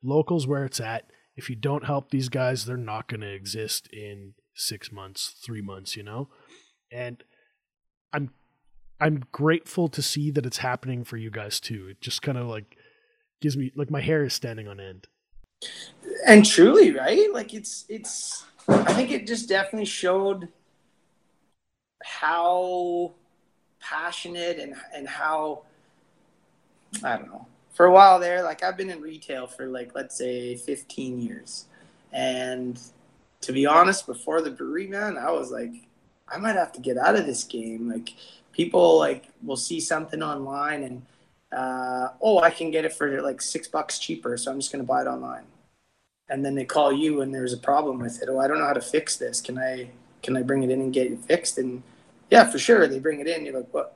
locals 0.03 0.47
where 0.47 0.65
it's 0.65 0.79
at. 0.79 1.09
If 1.35 1.49
you 1.49 1.55
don't 1.55 1.85
help 1.85 2.09
these 2.09 2.29
guys, 2.29 2.65
they're 2.65 2.77
not 2.77 3.07
going 3.07 3.21
to 3.21 3.33
exist 3.33 3.87
in 3.93 4.33
six 4.53 4.91
months, 4.91 5.35
three 5.43 5.61
months, 5.61 5.95
you 5.95 6.03
know? 6.03 6.29
And 6.91 7.23
I'm 8.11 8.31
I'm 8.99 9.23
grateful 9.31 9.87
to 9.89 10.01
see 10.01 10.31
that 10.31 10.45
it's 10.45 10.57
happening 10.57 11.03
for 11.03 11.17
you 11.17 11.31
guys 11.31 11.59
too. 11.59 11.87
It 11.89 12.01
just 12.01 12.21
kind 12.21 12.37
of 12.37 12.47
like 12.47 12.77
gives 13.41 13.55
me 13.55 13.71
like 13.75 13.89
my 13.89 14.01
hair 14.01 14.23
is 14.25 14.33
standing 14.33 14.67
on 14.67 14.79
end. 14.79 15.07
And 16.25 16.45
truly, 16.45 16.91
right? 16.91 17.31
Like 17.33 17.53
it's 17.53 17.85
it's 17.89 18.45
I 18.67 18.93
think 18.93 19.11
it 19.11 19.25
just 19.25 19.49
definitely 19.49 19.85
showed 19.85 20.49
how 22.03 23.13
passionate 23.79 24.59
and 24.59 24.75
and 24.93 25.07
how 25.07 25.63
I 27.03 27.17
don't 27.17 27.27
know. 27.27 27.47
For 27.73 27.85
a 27.85 27.91
while 27.91 28.19
there, 28.19 28.43
like 28.43 28.63
I've 28.63 28.75
been 28.75 28.89
in 28.89 29.01
retail 29.01 29.47
for 29.47 29.67
like 29.67 29.95
let's 29.95 30.17
say 30.17 30.55
15 30.55 31.21
years, 31.21 31.65
and 32.11 32.79
to 33.41 33.53
be 33.53 33.65
honest, 33.65 34.05
before 34.05 34.41
the 34.41 34.51
brewery, 34.51 34.87
man, 34.87 35.17
I 35.17 35.31
was 35.31 35.49
like, 35.49 35.71
I 36.27 36.37
might 36.37 36.55
have 36.55 36.73
to 36.73 36.81
get 36.81 36.97
out 36.97 37.15
of 37.15 37.25
this 37.25 37.45
game. 37.45 37.89
Like 37.89 38.09
people 38.59 38.99
like 38.99 39.23
will 39.41 39.55
see 39.55 39.79
something 39.79 40.21
online 40.21 40.83
and 40.83 41.01
uh, 41.53 42.09
oh, 42.21 42.39
I 42.39 42.49
can 42.49 42.71
get 42.71 42.83
it 42.83 42.91
for 42.91 43.21
like 43.21 43.41
six 43.41 43.69
bucks 43.69 43.99
cheaper, 43.99 44.35
so 44.35 44.51
I'm 44.51 44.59
just 44.59 44.69
gonna 44.69 44.83
buy 44.83 45.01
it 45.01 45.07
online. 45.07 45.45
And 46.27 46.45
then 46.45 46.55
they 46.55 46.65
call 46.65 46.91
you 46.91 47.21
and 47.21 47.33
there's 47.33 47.53
a 47.53 47.57
problem 47.57 47.99
with 47.99 48.21
it. 48.21 48.27
Oh, 48.29 48.37
I 48.37 48.49
don't 48.49 48.59
know 48.59 48.65
how 48.65 48.73
to 48.73 48.81
fix 48.81 49.15
this. 49.15 49.39
Can 49.39 49.57
I 49.57 49.89
can 50.21 50.35
I 50.35 50.41
bring 50.41 50.63
it 50.63 50.69
in 50.69 50.81
and 50.81 50.91
get 50.93 51.07
it 51.07 51.19
fixed? 51.19 51.57
And 51.57 51.81
yeah, 52.29 52.43
for 52.51 52.59
sure. 52.59 52.85
They 52.85 52.99
bring 52.99 53.21
it 53.21 53.27
in. 53.27 53.45
You're 53.45 53.59
like, 53.59 53.73
what? 53.73 53.95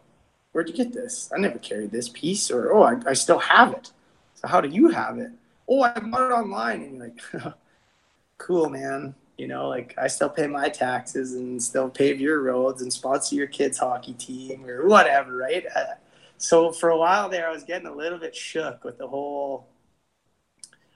where'd 0.53 0.69
you 0.69 0.75
get 0.75 0.93
this? 0.93 1.29
I 1.35 1.39
never 1.39 1.59
carried 1.59 1.91
this 1.91 2.07
piece, 2.07 2.49
or 2.49 2.71
oh, 2.71 2.83
I, 2.83 2.95
I 3.05 3.13
still 3.13 3.39
have 3.39 3.73
it. 3.73 3.91
So 4.35 4.47
how 4.47 4.61
do 4.61 4.69
you 4.69 4.89
have 4.89 5.17
it? 5.17 5.31
Oh, 5.67 5.81
I 5.81 5.99
bought 5.99 6.31
it 6.31 6.33
online, 6.33 6.81
and 6.81 6.97
you're 6.97 7.43
like, 7.43 7.53
cool, 8.37 8.69
man. 8.69 9.13
You 9.37 9.47
know, 9.47 9.67
like 9.67 9.95
I 9.97 10.07
still 10.07 10.29
pay 10.29 10.47
my 10.47 10.69
taxes 10.69 11.33
and 11.33 11.61
still 11.61 11.89
pave 11.89 12.21
your 12.21 12.41
roads 12.41 12.81
and 12.81 12.93
sponsor 12.93 13.35
your 13.35 13.47
kids' 13.47 13.79
hockey 13.79 14.13
team 14.13 14.65
or 14.65 14.87
whatever, 14.87 15.35
right? 15.35 15.65
Uh, 15.75 15.95
so 16.37 16.71
for 16.71 16.89
a 16.89 16.97
while 16.97 17.29
there, 17.29 17.47
I 17.47 17.51
was 17.51 17.63
getting 17.63 17.87
a 17.87 17.95
little 17.95 18.19
bit 18.19 18.35
shook 18.35 18.83
with 18.83 18.97
the 18.97 19.07
whole 19.07 19.67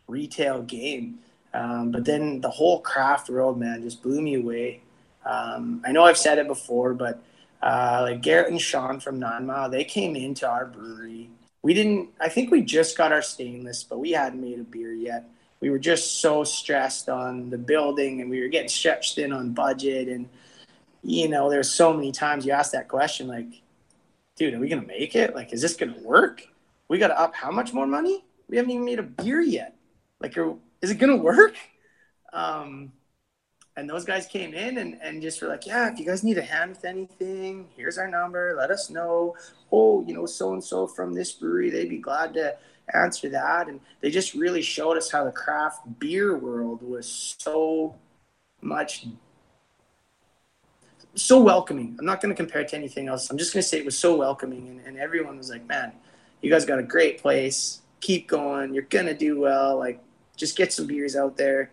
retail 0.08 0.62
game. 0.62 1.20
Um, 1.54 1.92
but 1.92 2.06
then 2.06 2.42
the 2.42 2.50
whole 2.50 2.82
craft 2.82 3.30
world, 3.30 3.58
man, 3.58 3.82
just 3.82 4.04
blew 4.04 4.22
me 4.22 4.36
away. 4.36 4.82
Um, 5.26 5.82
I 5.86 5.92
know 5.92 6.06
I've 6.06 6.18
said 6.18 6.38
it 6.38 6.48
before, 6.48 6.94
but 6.94 7.22
uh, 7.62 8.02
like 8.04 8.22
Garrett 8.22 8.52
and 8.52 8.62
Sean 8.62 9.00
from 9.00 9.20
Nine 9.20 9.46
Mile, 9.46 9.70
they 9.70 9.84
came 9.84 10.16
into 10.16 10.48
our 10.48 10.66
brewery. 10.66 11.30
We 11.64 11.74
didn't, 11.74 12.10
I 12.20 12.30
think 12.30 12.52
we 12.52 12.62
just 12.62 12.98
got 12.98 13.12
our 13.12 13.22
stainless, 13.22 13.84
but 13.84 14.00
we 14.00 14.12
hadn't 14.12 14.42
made 14.42 14.60
a 14.60 14.64
beer 14.64 14.94
yet. 14.94 15.28
We 15.60 15.70
were 15.70 15.80
just 15.80 16.22
so 16.22 16.44
stressed 16.44 17.10
on 17.10 17.50
the 17.50 17.58
building 17.58 18.22
and 18.22 18.30
we 18.30 18.42
were 18.42 18.48
getting 18.48 18.70
stretched 18.70 19.16
thin 19.16 19.34
on 19.34 19.54
budget. 19.54 20.08
And, 20.08 20.30
you 21.04 21.28
know, 21.28 21.50
there's 21.50 21.70
so 21.72 21.94
many 21.94 22.12
times 22.12 22.46
you 22.46 22.52
ask 22.52 22.72
that 22.74 22.88
question, 22.88 23.28
like, 23.28 23.62
dude, 24.36 24.54
are 24.54 24.60
we 24.60 24.70
to 24.82 24.88
make 24.88 25.16
it? 25.16 25.36
Like, 25.36 25.54
is 25.54 25.62
this 25.62 25.76
to 25.90 26.00
work? 26.04 26.44
We 26.88 27.00
got 27.00 27.08
to 27.08 27.20
up 27.20 27.36
how 27.36 27.52
much 27.52 27.74
more 27.74 27.88
money? 27.88 28.24
We 28.50 28.58
haven't 28.58 28.72
even 28.72 28.86
made 28.86 29.00
a 29.00 29.04
beer 29.04 29.42
yet. 29.42 29.76
Like, 30.20 30.38
are, 30.38 30.56
is 30.82 30.92
it 30.92 31.00
to 31.10 31.18
work? 31.18 31.56
Um, 32.32 32.92
and 33.76 33.90
those 33.90 34.06
guys 34.06 34.26
came 34.26 34.54
in 34.54 34.80
and, 34.80 34.98
and 35.02 35.22
just 35.22 35.42
were 35.42 35.48
like, 35.48 35.68
yeah, 35.68 35.92
if 35.92 36.00
you 36.00 36.06
guys 36.06 36.24
need 36.24 36.38
a 36.38 36.42
hand 36.42 36.72
with 36.72 36.86
anything, 36.86 37.68
here's 37.76 37.98
our 37.98 38.08
number. 38.08 38.56
Let 38.58 38.72
us 38.72 38.90
know. 38.90 39.36
Oh, 39.72 40.04
you 40.08 40.14
know, 40.14 40.26
so 40.26 40.54
and 40.54 40.64
so 40.64 40.88
from 40.88 41.14
this 41.14 41.34
brewery, 41.34 41.70
they'd 41.70 41.90
be 41.90 42.00
glad 42.00 42.34
to 42.34 42.58
answer 42.94 43.30
that. 43.30 43.68
And 43.68 43.80
they 44.02 44.10
just 44.10 44.34
really 44.34 44.62
showed 44.62 44.98
us 44.98 45.12
how 45.12 45.24
the 45.24 45.32
craft 45.32 46.00
beer 46.00 46.38
world 46.38 46.82
was 46.82 47.36
so 47.40 47.96
much, 48.62 49.06
so 51.16 51.42
welcoming. 51.42 51.96
I'm 52.00 52.06
not 52.06 52.22
going 52.22 52.34
to 52.34 52.36
compare 52.36 52.62
it 52.62 52.70
to 52.70 52.76
anything 52.76 53.08
else. 53.08 53.30
I'm 53.30 53.38
just 53.38 53.54
going 53.54 53.62
to 53.62 53.68
say 53.68 53.80
it 53.80 53.86
was 53.86 53.98
so 53.98 54.16
welcoming. 54.16 54.68
And, 54.68 54.80
and 54.86 54.98
everyone 54.98 55.38
was 55.38 55.50
like, 55.50 55.68
man, 55.68 55.92
you 56.42 56.50
guys 56.50 56.66
got 56.66 56.80
a 56.80 56.84
great 56.84 57.22
place. 57.22 57.82
Keep 58.00 58.28
going. 58.28 58.74
You're 58.74 58.84
going 58.84 59.08
to 59.08 59.16
do 59.16 59.40
well. 59.40 59.78
Like, 59.78 60.02
just 60.36 60.56
get 60.56 60.72
some 60.72 60.86
beers 60.86 61.16
out 61.16 61.36
there 61.36 61.72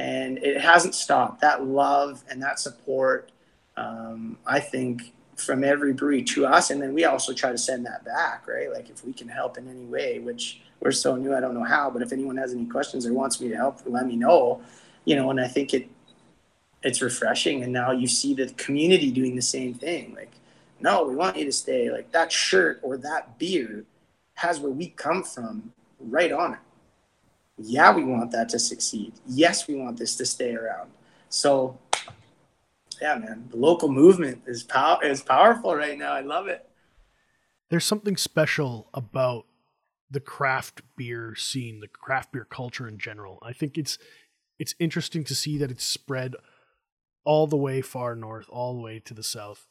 and 0.00 0.38
it 0.38 0.60
hasn't 0.60 0.94
stopped. 0.94 1.40
That 1.40 1.64
love 1.64 2.24
and 2.30 2.42
that 2.42 2.58
support, 2.58 3.30
um, 3.76 4.38
I 4.46 4.58
think, 4.58 5.12
from 5.40 5.64
every 5.64 5.92
brewery 5.92 6.22
to 6.22 6.46
us, 6.46 6.70
and 6.70 6.80
then 6.80 6.94
we 6.94 7.04
also 7.04 7.32
try 7.32 7.50
to 7.50 7.58
send 7.58 7.86
that 7.86 8.04
back, 8.04 8.46
right? 8.46 8.72
Like 8.72 8.90
if 8.90 9.04
we 9.04 9.12
can 9.12 9.28
help 9.28 9.58
in 9.58 9.68
any 9.68 9.84
way, 9.84 10.18
which 10.18 10.60
we're 10.80 10.92
so 10.92 11.16
new, 11.16 11.34
I 11.34 11.40
don't 11.40 11.54
know 11.54 11.64
how, 11.64 11.90
but 11.90 12.02
if 12.02 12.12
anyone 12.12 12.36
has 12.36 12.52
any 12.52 12.66
questions 12.66 13.06
or 13.06 13.12
wants 13.12 13.40
me 13.40 13.48
to 13.48 13.56
help, 13.56 13.80
let 13.86 14.06
me 14.06 14.16
know. 14.16 14.62
You 15.04 15.16
know, 15.16 15.30
and 15.30 15.40
I 15.40 15.48
think 15.48 15.74
it 15.74 15.88
it's 16.82 17.02
refreshing, 17.02 17.62
and 17.62 17.72
now 17.72 17.90
you 17.92 18.06
see 18.06 18.34
the 18.34 18.48
community 18.54 19.10
doing 19.10 19.36
the 19.36 19.42
same 19.42 19.74
thing. 19.74 20.14
Like, 20.14 20.32
no, 20.80 21.04
we 21.04 21.14
want 21.14 21.36
you 21.36 21.44
to 21.44 21.52
stay. 21.52 21.90
Like 21.90 22.12
that 22.12 22.32
shirt 22.32 22.80
or 22.82 22.96
that 22.98 23.38
beer 23.38 23.84
has 24.34 24.60
where 24.60 24.72
we 24.72 24.88
come 24.88 25.22
from 25.22 25.72
right 25.98 26.32
on 26.32 26.54
it 26.54 26.60
yeah, 27.62 27.94
we 27.94 28.04
want 28.04 28.30
that 28.32 28.48
to 28.50 28.58
succeed. 28.58 29.12
Yes, 29.26 29.68
we 29.68 29.74
want 29.74 29.98
this 29.98 30.16
to 30.16 30.26
stay 30.26 30.54
around. 30.54 30.90
So, 31.28 31.78
yeah, 33.00 33.16
man, 33.16 33.48
the 33.50 33.56
local 33.56 33.88
movement 33.88 34.42
is 34.46 34.62
pow- 34.62 35.00
is 35.00 35.22
powerful 35.22 35.74
right 35.74 35.98
now. 35.98 36.12
I 36.12 36.20
love 36.20 36.46
it. 36.48 36.68
There's 37.70 37.84
something 37.84 38.16
special 38.16 38.88
about 38.92 39.46
the 40.10 40.20
craft 40.20 40.82
beer 40.96 41.34
scene, 41.36 41.80
the 41.80 41.88
craft 41.88 42.32
beer 42.32 42.44
culture 42.44 42.88
in 42.88 42.98
general. 42.98 43.38
I 43.42 43.52
think 43.52 43.78
it's 43.78 43.98
it's 44.58 44.74
interesting 44.78 45.24
to 45.24 45.34
see 45.34 45.56
that 45.58 45.70
it's 45.70 45.84
spread 45.84 46.34
all 47.24 47.46
the 47.46 47.56
way 47.56 47.80
far 47.80 48.14
north, 48.14 48.46
all 48.50 48.74
the 48.74 48.82
way 48.82 48.98
to 48.98 49.14
the 49.14 49.22
south. 49.22 49.66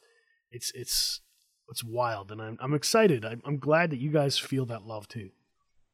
It's 0.50 0.72
it's 0.74 1.20
it's 1.68 1.84
wild, 1.84 2.32
and 2.32 2.40
I'm 2.40 2.58
I'm 2.60 2.74
excited. 2.74 3.24
I'm, 3.24 3.42
I'm 3.44 3.58
glad 3.58 3.90
that 3.90 4.00
you 4.00 4.10
guys 4.10 4.38
feel 4.38 4.66
that 4.66 4.86
love 4.86 5.06
too. 5.06 5.30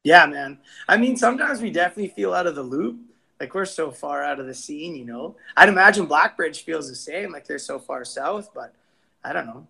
Yeah, 0.03 0.25
man. 0.25 0.59
I 0.87 0.97
mean, 0.97 1.17
sometimes 1.17 1.61
we 1.61 1.69
definitely 1.69 2.13
feel 2.15 2.33
out 2.33 2.47
of 2.47 2.55
the 2.55 2.63
loop. 2.63 2.99
Like 3.39 3.53
we're 3.53 3.65
so 3.65 3.91
far 3.91 4.23
out 4.23 4.39
of 4.39 4.47
the 4.47 4.53
scene, 4.53 4.95
you 4.95 5.05
know. 5.05 5.35
I'd 5.55 5.69
imagine 5.69 6.05
Blackbridge 6.05 6.63
feels 6.63 6.89
the 6.89 6.95
same, 6.95 7.31
like 7.31 7.45
they're 7.45 7.59
so 7.59 7.77
far 7.79 8.03
south, 8.03 8.51
but 8.53 8.73
I 9.23 9.33
don't 9.33 9.45
know. 9.45 9.67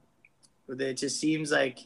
It 0.70 0.94
just 0.96 1.20
seems 1.20 1.52
like 1.52 1.86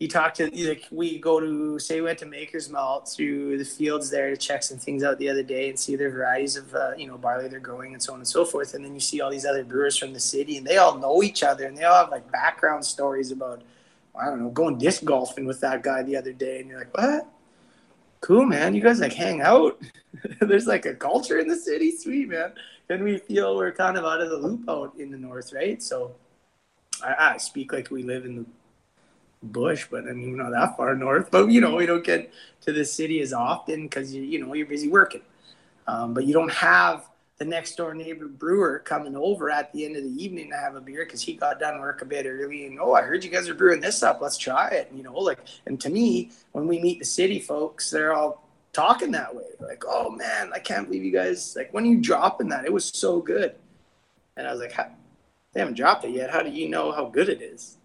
you 0.00 0.08
talk 0.08 0.32
to 0.34 0.50
like 0.66 0.86
we 0.90 1.18
go 1.18 1.38
to 1.40 1.78
say 1.78 1.96
we 1.96 2.06
went 2.06 2.18
to 2.20 2.26
Maker's 2.26 2.70
Malt 2.70 3.06
through 3.06 3.58
the 3.58 3.64
fields 3.64 4.08
there 4.08 4.30
to 4.30 4.36
check 4.36 4.62
some 4.62 4.78
things 4.78 5.04
out 5.04 5.18
the 5.18 5.28
other 5.28 5.42
day 5.42 5.68
and 5.68 5.78
see 5.78 5.94
their 5.94 6.10
varieties 6.10 6.56
of 6.56 6.74
uh, 6.74 6.92
you 6.96 7.06
know 7.06 7.18
barley 7.18 7.48
they're 7.48 7.60
growing 7.60 7.92
and 7.92 8.02
so 8.02 8.14
on 8.14 8.20
and 8.20 8.26
so 8.26 8.46
forth. 8.46 8.72
And 8.72 8.82
then 8.82 8.94
you 8.94 9.00
see 9.00 9.20
all 9.20 9.30
these 9.30 9.44
other 9.44 9.62
brewers 9.62 9.98
from 9.98 10.14
the 10.14 10.20
city 10.20 10.56
and 10.56 10.66
they 10.66 10.78
all 10.78 10.98
know 10.98 11.22
each 11.22 11.42
other 11.42 11.66
and 11.66 11.76
they 11.76 11.84
all 11.84 11.96
have 11.96 12.10
like 12.10 12.30
background 12.32 12.84
stories 12.84 13.30
about 13.30 13.62
I 14.18 14.24
don't 14.24 14.40
know 14.40 14.48
going 14.48 14.78
disc 14.78 15.04
golfing 15.04 15.44
with 15.44 15.60
that 15.60 15.82
guy 15.82 16.02
the 16.02 16.16
other 16.16 16.32
day 16.32 16.60
and 16.60 16.70
you're 16.70 16.78
like 16.78 16.96
what 16.96 17.26
cool, 18.20 18.44
man. 18.44 18.74
You 18.74 18.82
guys 18.82 19.00
like 19.00 19.12
hang 19.12 19.40
out. 19.40 19.80
There's 20.40 20.66
like 20.66 20.86
a 20.86 20.94
culture 20.94 21.38
in 21.38 21.48
the 21.48 21.56
city. 21.56 21.96
Sweet, 21.96 22.28
man. 22.28 22.52
And 22.88 23.04
we 23.04 23.18
feel 23.18 23.56
we're 23.56 23.72
kind 23.72 23.96
of 23.96 24.04
out 24.04 24.20
of 24.20 24.30
the 24.30 24.36
loop 24.36 24.68
out 24.68 24.94
in 24.98 25.10
the 25.10 25.18
north, 25.18 25.52
right? 25.52 25.82
So 25.82 26.12
I, 27.02 27.34
I 27.34 27.36
speak 27.36 27.72
like 27.72 27.90
we 27.90 28.02
live 28.02 28.24
in 28.24 28.36
the 28.36 28.44
bush, 29.42 29.86
but 29.90 30.08
I 30.08 30.12
mean, 30.12 30.32
we're 30.32 30.42
not 30.42 30.50
that 30.50 30.76
far 30.76 30.94
north. 30.94 31.30
But 31.30 31.50
you 31.50 31.60
know, 31.60 31.76
we 31.76 31.86
don't 31.86 32.04
get 32.04 32.32
to 32.62 32.72
the 32.72 32.84
city 32.84 33.20
as 33.20 33.32
often 33.32 33.84
because 33.84 34.14
you 34.14 34.22
you 34.22 34.44
know 34.44 34.52
you're 34.54 34.66
busy 34.66 34.88
working. 34.88 35.22
Um, 35.86 36.14
but 36.14 36.24
you 36.24 36.32
don't 36.32 36.52
have 36.52 37.09
the 37.40 37.46
next 37.46 37.74
door 37.76 37.94
neighbor 37.94 38.28
brewer 38.28 38.80
coming 38.80 39.16
over 39.16 39.50
at 39.50 39.72
the 39.72 39.86
end 39.86 39.96
of 39.96 40.04
the 40.04 40.22
evening 40.22 40.50
to 40.50 40.56
have 40.56 40.74
a 40.74 40.80
beer 40.80 41.06
because 41.06 41.22
he 41.22 41.32
got 41.32 41.58
done 41.58 41.80
work 41.80 42.02
a 42.02 42.04
bit 42.04 42.26
early 42.26 42.66
and 42.66 42.78
oh 42.78 42.92
I 42.92 43.00
heard 43.00 43.24
you 43.24 43.30
guys 43.30 43.48
are 43.48 43.54
brewing 43.54 43.80
this 43.80 44.02
up. 44.02 44.20
Let's 44.20 44.36
try 44.36 44.68
it. 44.68 44.88
And, 44.90 44.98
you 44.98 45.02
know 45.02 45.14
like 45.14 45.38
and 45.66 45.80
to 45.80 45.88
me 45.88 46.32
when 46.52 46.66
we 46.66 46.78
meet 46.78 46.98
the 46.98 47.04
city 47.06 47.40
folks 47.40 47.90
they're 47.90 48.12
all 48.12 48.46
talking 48.74 49.10
that 49.12 49.34
way. 49.34 49.46
Like 49.58 49.84
oh 49.86 50.10
man 50.10 50.50
I 50.54 50.58
can't 50.58 50.86
believe 50.86 51.02
you 51.02 51.12
guys 51.12 51.56
like 51.56 51.72
when 51.72 51.86
you 51.86 51.98
dropping 51.98 52.50
that? 52.50 52.66
It 52.66 52.72
was 52.74 52.84
so 52.84 53.20
good. 53.20 53.54
And 54.36 54.46
I 54.46 54.52
was 54.52 54.60
like 54.60 54.76
they 55.54 55.60
haven't 55.60 55.78
dropped 55.78 56.04
it 56.04 56.10
yet. 56.10 56.30
How 56.30 56.42
do 56.42 56.50
you 56.50 56.68
know 56.68 56.92
how 56.92 57.06
good 57.06 57.30
it 57.30 57.40
is? 57.40 57.78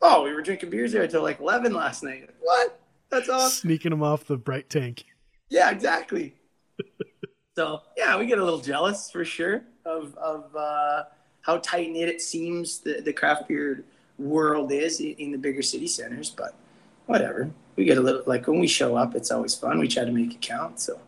Oh 0.00 0.22
we 0.22 0.32
were 0.32 0.40
drinking 0.40 0.70
beers 0.70 0.92
there 0.92 1.02
until 1.02 1.22
like 1.22 1.38
11 1.38 1.74
last 1.74 2.02
night. 2.02 2.30
What? 2.40 2.80
That's 3.10 3.28
awesome. 3.28 3.68
Sneaking 3.68 3.90
them 3.90 4.02
off 4.02 4.24
the 4.24 4.38
bright 4.38 4.70
tank. 4.70 5.04
Yeah 5.50 5.70
exactly 5.70 6.34
so 7.56 7.82
yeah, 7.96 8.18
we 8.18 8.26
get 8.26 8.38
a 8.38 8.44
little 8.44 8.60
jealous 8.60 9.10
for 9.10 9.24
sure 9.24 9.62
of 9.84 10.16
of 10.16 10.54
uh, 10.56 11.04
how 11.42 11.58
tight 11.58 11.90
knit 11.90 12.08
it 12.08 12.20
seems 12.20 12.78
the 12.78 13.00
the 13.00 13.12
craft 13.12 13.48
beer 13.48 13.84
world 14.18 14.72
is 14.72 15.00
in 15.00 15.32
the 15.32 15.38
bigger 15.38 15.62
city 15.62 15.86
centers. 15.86 16.30
But 16.30 16.54
whatever, 17.06 17.50
we 17.76 17.84
get 17.84 17.98
a 17.98 18.00
little 18.00 18.22
like 18.26 18.46
when 18.46 18.58
we 18.58 18.66
show 18.66 18.96
up, 18.96 19.14
it's 19.14 19.30
always 19.30 19.54
fun. 19.54 19.78
We 19.78 19.88
try 19.88 20.04
to 20.04 20.12
make 20.12 20.34
it 20.34 20.40
count. 20.40 20.80
So 20.80 21.00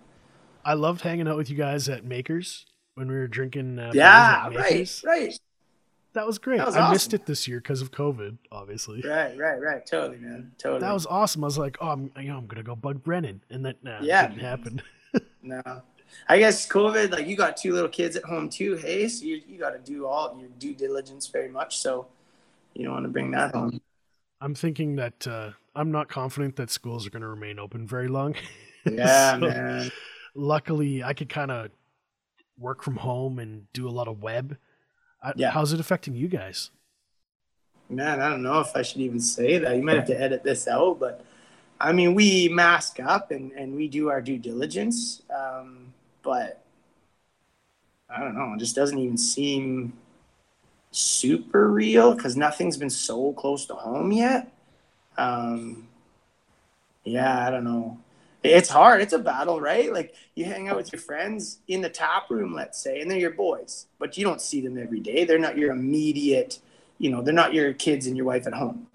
I 0.65 0.75
loved 0.75 1.01
hanging 1.01 1.29
out 1.29 1.37
with 1.37 1.51
you 1.51 1.57
guys 1.57 1.89
at 1.89 2.05
Makers 2.05 2.67
when 2.95 3.09
we 3.09 3.15
were 3.15 3.29
drinking. 3.29 3.79
Uh, 3.79 3.93
yeah, 3.95 4.49
right, 4.49 5.03
right. 5.05 5.39
That 6.15 6.27
was 6.27 6.39
great. 6.39 6.59
That 6.59 6.67
was 6.67 6.77
I 6.77 6.81
awesome. 6.83 6.93
missed 6.93 7.15
it 7.15 7.27
this 7.27 7.49
year 7.49 7.59
because 7.59 7.83
of 7.83 7.91
COVID, 7.91 8.39
obviously. 8.53 9.03
Right, 9.03 9.37
right, 9.37 9.61
right. 9.61 9.85
Totally, 9.85 10.19
man. 10.19 10.53
Totally. 10.59 10.81
That 10.81 10.93
was 10.93 11.07
awesome. 11.07 11.43
I 11.43 11.49
was 11.49 11.59
like, 11.59 11.77
oh, 11.81 11.89
I'm, 11.89 12.13
you 12.17 12.29
know, 12.29 12.39
I'm 12.39 12.47
gonna 12.47 12.63
go 12.63 12.77
bug 12.77 13.03
Brennan, 13.03 13.43
and 13.51 13.65
that 13.67 13.83
nah, 13.83 13.99
yeah, 14.01 14.29
didn't 14.29 14.43
happen. 14.43 14.83
no, 15.43 15.61
I 16.29 16.39
guess 16.39 16.67
COVID, 16.69 17.13
like 17.13 17.27
you 17.27 17.37
got 17.37 17.57
two 17.57 17.73
little 17.73 17.89
kids 17.89 18.17
at 18.17 18.25
home 18.25 18.49
too. 18.49 18.77
Hey, 18.77 19.09
so 19.09 19.25
you, 19.25 19.41
you 19.47 19.59
got 19.59 19.71
to 19.71 19.79
do 19.79 20.07
all 20.07 20.37
your 20.39 20.49
due 20.59 20.75
diligence 20.75 21.27
very 21.27 21.49
much. 21.49 21.79
So 21.79 22.07
you 22.75 22.85
don't 22.85 22.95
want 22.95 23.05
to 23.05 23.11
bring 23.11 23.31
that 23.33 23.55
home. 23.55 23.81
I'm 24.41 24.55
thinking 24.55 24.97
that 24.97 25.27
uh, 25.27 25.51
I'm 25.75 25.91
not 25.91 26.09
confident 26.09 26.57
that 26.57 26.71
schools 26.71 27.07
are 27.07 27.11
going 27.11 27.23
to 27.23 27.29
remain 27.29 27.59
open 27.59 27.87
very 27.87 28.09
long. 28.09 28.35
Yeah, 28.87 29.33
so, 29.33 29.39
man. 29.39 29.91
Luckily, 30.35 31.03
I 31.03 31.15
could 31.15 31.31
kind 31.31 31.51
of 31.51 31.71
work 32.59 32.83
from 32.83 32.97
home 32.97 33.39
and 33.39 33.67
do 33.73 33.89
a 33.89 33.91
lot 33.91 34.09
of 34.09 34.23
web. 34.23 34.59
Yeah. 35.37 35.51
How's 35.51 35.73
it 35.73 35.81
affecting 35.81 36.15
you 36.15 36.29
guys? 36.29 36.71
Man, 37.89 38.21
I 38.21 38.29
don't 38.29 38.43
know 38.43 38.61
if 38.61 38.77
I 38.77 38.83
should 38.83 39.01
even 39.01 39.21
say 39.21 39.57
that. 39.57 39.75
You 39.75 39.83
might 39.83 39.97
have 39.97 40.07
to 40.09 40.21
edit 40.21 40.43
this 40.43 40.69
out, 40.69 41.01
but 41.01 41.25
I 41.81 41.93
mean, 41.93 42.15
we 42.15 42.49
mask 42.49 43.01
up 43.01 43.31
and, 43.31 43.53
and 43.53 43.75
we 43.75 43.89
do 43.89 44.11
our 44.11 44.21
due 44.21 44.39
diligence. 44.39 45.23
Um, 45.35 45.93
but 46.25 46.63
I 48.09 48.21
don't 48.21 48.35
know. 48.35 48.55
It 48.55 48.59
just 48.59 48.75
doesn't 48.75 48.99
even 48.99 49.17
seem 49.17 49.93
super 50.91 51.71
real 51.71 52.15
because 52.15 52.37
nothing's 52.37 52.77
been 52.77 52.91
so 52.91 53.33
close 53.35 53.67
to 53.67 53.75
home 53.75 54.11
yet. 54.11 54.53
Um, 55.17 55.89
yeah, 57.05 57.47
I 57.47 57.51
don't 57.51 57.65
know. 57.65 57.99
It's 58.43 58.69
hard. 58.69 59.01
It's 59.01 59.13
a 59.13 59.19
battle, 59.19 59.61
right? 59.61 59.93
Like 59.93 60.15
you 60.35 60.45
hang 60.45 60.69
out 60.69 60.77
with 60.77 60.93
your 60.93 61.01
friends 61.01 61.59
in 61.69 61.81
the 61.81 61.89
tap 61.89 62.31
room, 62.31 62.55
let's 62.55 62.83
say, 62.83 63.01
and 63.01 63.11
they're 63.11 63.19
your 63.19 63.31
boys, 63.31 63.87
but 63.99 64.19
you 64.19 64.25
don't 64.25 64.41
see 64.41 64.61
them 64.61 64.77
every 64.79 65.01
day. 65.01 65.25
They're 65.25 65.39
not 65.39 65.57
your 65.57 65.73
immediate, 65.73 66.59
you 66.99 67.11
know, 67.11 67.23
they're 67.23 67.33
not 67.33 67.55
your 67.55 67.73
kids 67.73 68.07
and 68.07 68.17
your 68.17 68.27
wife 68.27 68.47
at 68.47 68.55
home 68.55 68.87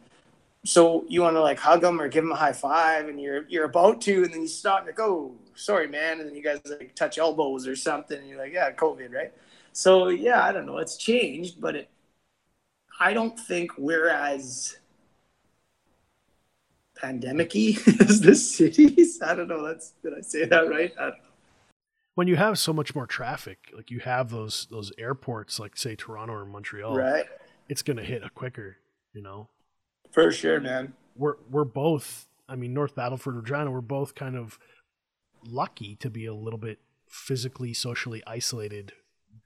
so 0.66 1.06
you 1.08 1.22
want 1.22 1.36
to 1.36 1.42
like 1.42 1.60
hug 1.60 1.82
them 1.82 2.02
or 2.02 2.08
give 2.08 2.24
them 2.24 2.32
a 2.32 2.36
high 2.36 2.54
five 2.54 3.08
and 3.08 3.20
you're 3.20 3.44
you're 3.48 3.66
about 3.66 4.02
to 4.02 4.24
and 4.24 4.34
then 4.34 4.42
you 4.42 4.48
stop 4.48 4.88
and 4.88 5.00
oh 5.00 5.34
sorry 5.60 5.88
man. 5.88 6.20
And 6.20 6.30
then 6.30 6.36
you 6.36 6.44
guys 6.44 6.60
like 6.66 6.96
touch 6.96 7.18
elbows 7.18 7.68
or 7.68 7.76
something 7.76 8.18
and 8.18 8.28
you're 8.28 8.40
like 8.40 8.54
yeah 8.54 8.72
covid 8.72 9.14
right? 9.14 9.34
So 9.72 10.10
yeah 10.10 10.44
i 10.44 10.52
don't 10.52 10.66
know. 10.66 10.78
It's 10.78 10.98
changed 10.98 11.62
but 11.62 11.76
it 11.76 11.90
i 13.00 13.14
don't 13.14 13.40
think 13.40 13.72
we're 13.78 14.10
as 14.10 14.78
pandemic-y 16.96 17.78
as 18.02 18.22
the 18.22 18.36
cities. 18.36 19.22
I 19.22 19.36
don't 19.36 19.48
know. 19.48 19.66
That's 19.66 19.94
did 20.04 20.14
i 20.18 20.22
say 20.22 20.46
that 20.46 20.70
right? 20.70 20.94
When 22.16 22.28
you 22.28 22.36
have 22.36 22.60
so 22.60 22.74
much 22.74 22.96
more 22.96 23.08
traffic 23.08 23.72
like 23.74 23.92
you 23.92 24.00
have 24.00 24.30
those 24.30 24.68
those 24.70 24.92
airports 24.98 25.60
like 25.60 25.78
say 25.78 25.96
toronto 25.96 26.34
or 26.34 26.46
montreal 26.46 26.96
right. 26.96 27.26
it's 27.70 27.82
gonna 27.82 28.04
hit 28.04 28.24
a 28.24 28.30
quicker 28.30 28.78
you 29.14 29.22
know? 29.22 29.50
For 30.12 30.32
sure, 30.32 30.60
man. 30.60 30.94
We're 31.16 31.36
we're 31.50 31.66
both. 31.66 32.28
I 32.48 32.56
mean, 32.56 32.74
North 32.74 32.96
Battleford, 32.96 33.36
Regina. 33.36 33.70
We're 33.70 33.82
both 33.82 34.16
kind 34.16 34.36
of 34.36 34.58
lucky 35.46 35.96
to 35.96 36.10
be 36.10 36.26
a 36.26 36.34
little 36.34 36.60
bit 36.60 36.80
physically, 37.08 37.74
socially 37.74 38.24
isolated 38.28 38.94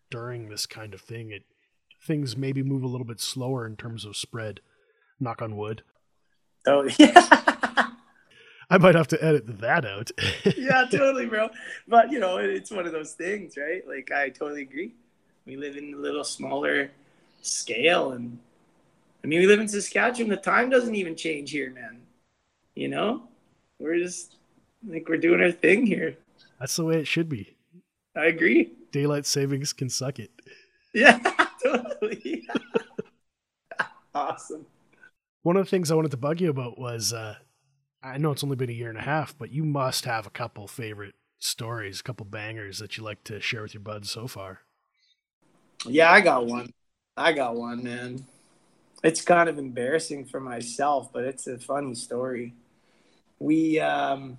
during 0.10 0.50
this 0.50 0.66
kind 0.66 0.94
of 0.94 1.02
thing. 1.02 1.32
It 1.32 1.44
things 2.02 2.36
maybe 2.36 2.62
move 2.62 2.84
a 2.84 2.88
little 2.88 3.06
bit 3.06 3.20
slower 3.20 3.66
in 3.66 3.76
terms 3.76 4.06
of 4.06 4.18
spread. 4.18 4.60
Knock 5.20 5.42
on 5.42 5.56
wood. 5.56 5.84
Oh 6.68 6.84
yeah. 6.98 7.90
I 8.70 8.78
might 8.78 8.96
have 8.96 9.08
to 9.10 9.24
edit 9.24 9.60
that 9.60 9.86
out. 9.86 10.12
yeah, 10.58 10.86
totally, 10.90 11.26
bro. 11.26 11.50
But 11.88 12.12
you 12.12 12.20
know, 12.20 12.38
it's 12.38 12.72
one 12.72 12.86
of 12.86 12.92
those 12.92 13.14
things, 13.14 13.56
right? 13.58 13.88
Like 13.88 14.12
I 14.12 14.30
totally 14.30 14.64
agree. 14.64 14.96
We 15.46 15.58
live 15.58 15.78
in 15.78 15.94
a 15.94 15.98
little 15.98 16.24
smaller 16.24 16.90
scale 17.42 18.12
and 18.12 18.40
I 19.24 19.28
mean, 19.28 19.40
we 19.40 19.48
live 19.48 19.60
in 19.60 19.68
Saskatchewan. 19.68 20.30
The 20.30 20.38
time 20.38 20.70
doesn't 20.70 20.96
even 20.96 21.16
change 21.16 21.52
here, 21.52 21.72
man. 21.72 22.02
You 22.76 22.90
know, 22.90 23.24
we're 23.80 23.98
just 23.98 24.36
like 24.88 25.08
we're 25.08 25.18
doing 25.18 25.42
our 25.42 25.52
thing 25.52 25.86
here. 25.86 26.18
That's 26.60 26.76
the 26.76 26.86
way 26.86 26.98
it 26.98 27.08
should 27.08 27.30
be. 27.30 27.56
I 28.16 28.26
agree. 28.26 28.72
Daylight 28.92 29.26
savings 29.26 29.74
can 29.74 29.90
suck 29.90 30.20
it. 30.20 30.32
Yeah, 30.94 31.20
totally. 31.64 32.48
awesome. 34.16 34.66
One 35.42 35.58
of 35.58 35.66
the 35.66 35.70
things 35.70 35.92
I 35.92 35.96
wanted 35.96 36.12
to 36.12 36.18
bug 36.18 36.40
you 36.40 36.50
about 36.50 36.80
was 36.80 37.12
uh, 37.12 37.36
I 38.02 38.18
know 38.18 38.32
it's 38.32 38.44
only 38.44 38.56
been 38.56 38.70
a 38.70 38.74
year 38.74 38.90
and 38.90 38.98
a 38.98 39.02
half, 39.02 39.38
but 39.38 39.52
you 39.52 39.64
must 39.64 40.06
have 40.06 40.28
a 40.28 40.32
couple 40.32 40.68
favorite 40.68 41.16
stories, 41.40 42.00
a 42.00 42.04
couple 42.04 42.26
bangers 42.26 42.80
that 42.80 42.98
you 42.98 43.04
like 43.04 43.24
to 43.26 43.42
share 43.42 43.64
with 43.64 43.74
your 43.74 43.82
buds 43.82 44.12
so 44.12 44.28
far. 44.28 44.62
Yeah, 45.86 46.12
I 46.12 46.22
got 46.22 46.46
one. 46.46 46.72
I 47.18 47.34
got 47.34 47.56
one, 47.56 47.84
man 47.84 48.26
it's 49.04 49.22
kind 49.22 49.50
of 49.50 49.60
embarrassing 49.60 50.26
for 50.26 50.40
myself, 50.40 51.12
but 51.12 51.26
it's 51.26 51.46
a 51.46 51.60
funny 51.60 51.94
story. 51.94 52.54
We 53.38 53.80
um, 53.80 54.38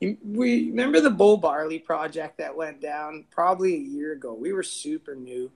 we 0.00 0.70
remember 0.70 1.00
the 1.00 1.10
Bull 1.10 1.36
Barley 1.36 1.78
project 1.78 2.38
that 2.38 2.56
went 2.56 2.80
down 2.80 3.26
probably 3.30 3.74
a 3.74 3.78
year 3.78 4.12
ago. 4.12 4.32
We 4.32 4.52
were 4.52 4.62
super 4.62 5.14
new, 5.14 5.50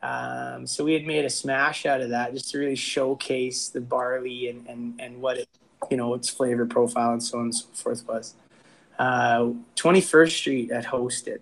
um, 0.00 0.66
so 0.66 0.84
we 0.84 0.92
had 0.92 1.06
made 1.06 1.24
a 1.24 1.30
smash 1.30 1.86
out 1.86 2.00
of 2.00 2.10
that 2.10 2.32
just 2.32 2.50
to 2.50 2.58
really 2.58 2.76
showcase 2.76 3.68
the 3.68 3.80
barley 3.80 4.48
and 4.48 4.66
and 4.68 5.00
and 5.00 5.20
what 5.20 5.38
it 5.38 5.48
you 5.90 5.96
know 5.96 6.14
its 6.14 6.28
flavor 6.28 6.66
profile 6.66 7.12
and 7.12 7.22
so 7.22 7.38
on 7.38 7.44
and 7.46 7.54
so 7.54 7.66
forth 7.72 8.06
was. 8.06 8.34
Uh, 8.98 9.52
21st 9.76 10.30
Street 10.30 10.70
had 10.70 10.84
hosted, 10.84 11.38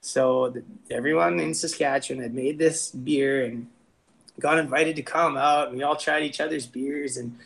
so 0.00 0.48
the, 0.48 0.64
everyone 0.90 1.38
in 1.38 1.54
Saskatchewan 1.54 2.22
had 2.22 2.34
made 2.34 2.58
this 2.58 2.90
beer 2.90 3.44
and 3.44 3.68
got 4.40 4.58
invited 4.58 4.96
to 4.96 5.02
come 5.02 5.36
out 5.36 5.68
and 5.68 5.76
we 5.76 5.82
all 5.82 5.94
tried 5.94 6.22
each 6.22 6.40
other's 6.40 6.66
beers 6.66 7.18
and 7.18 7.38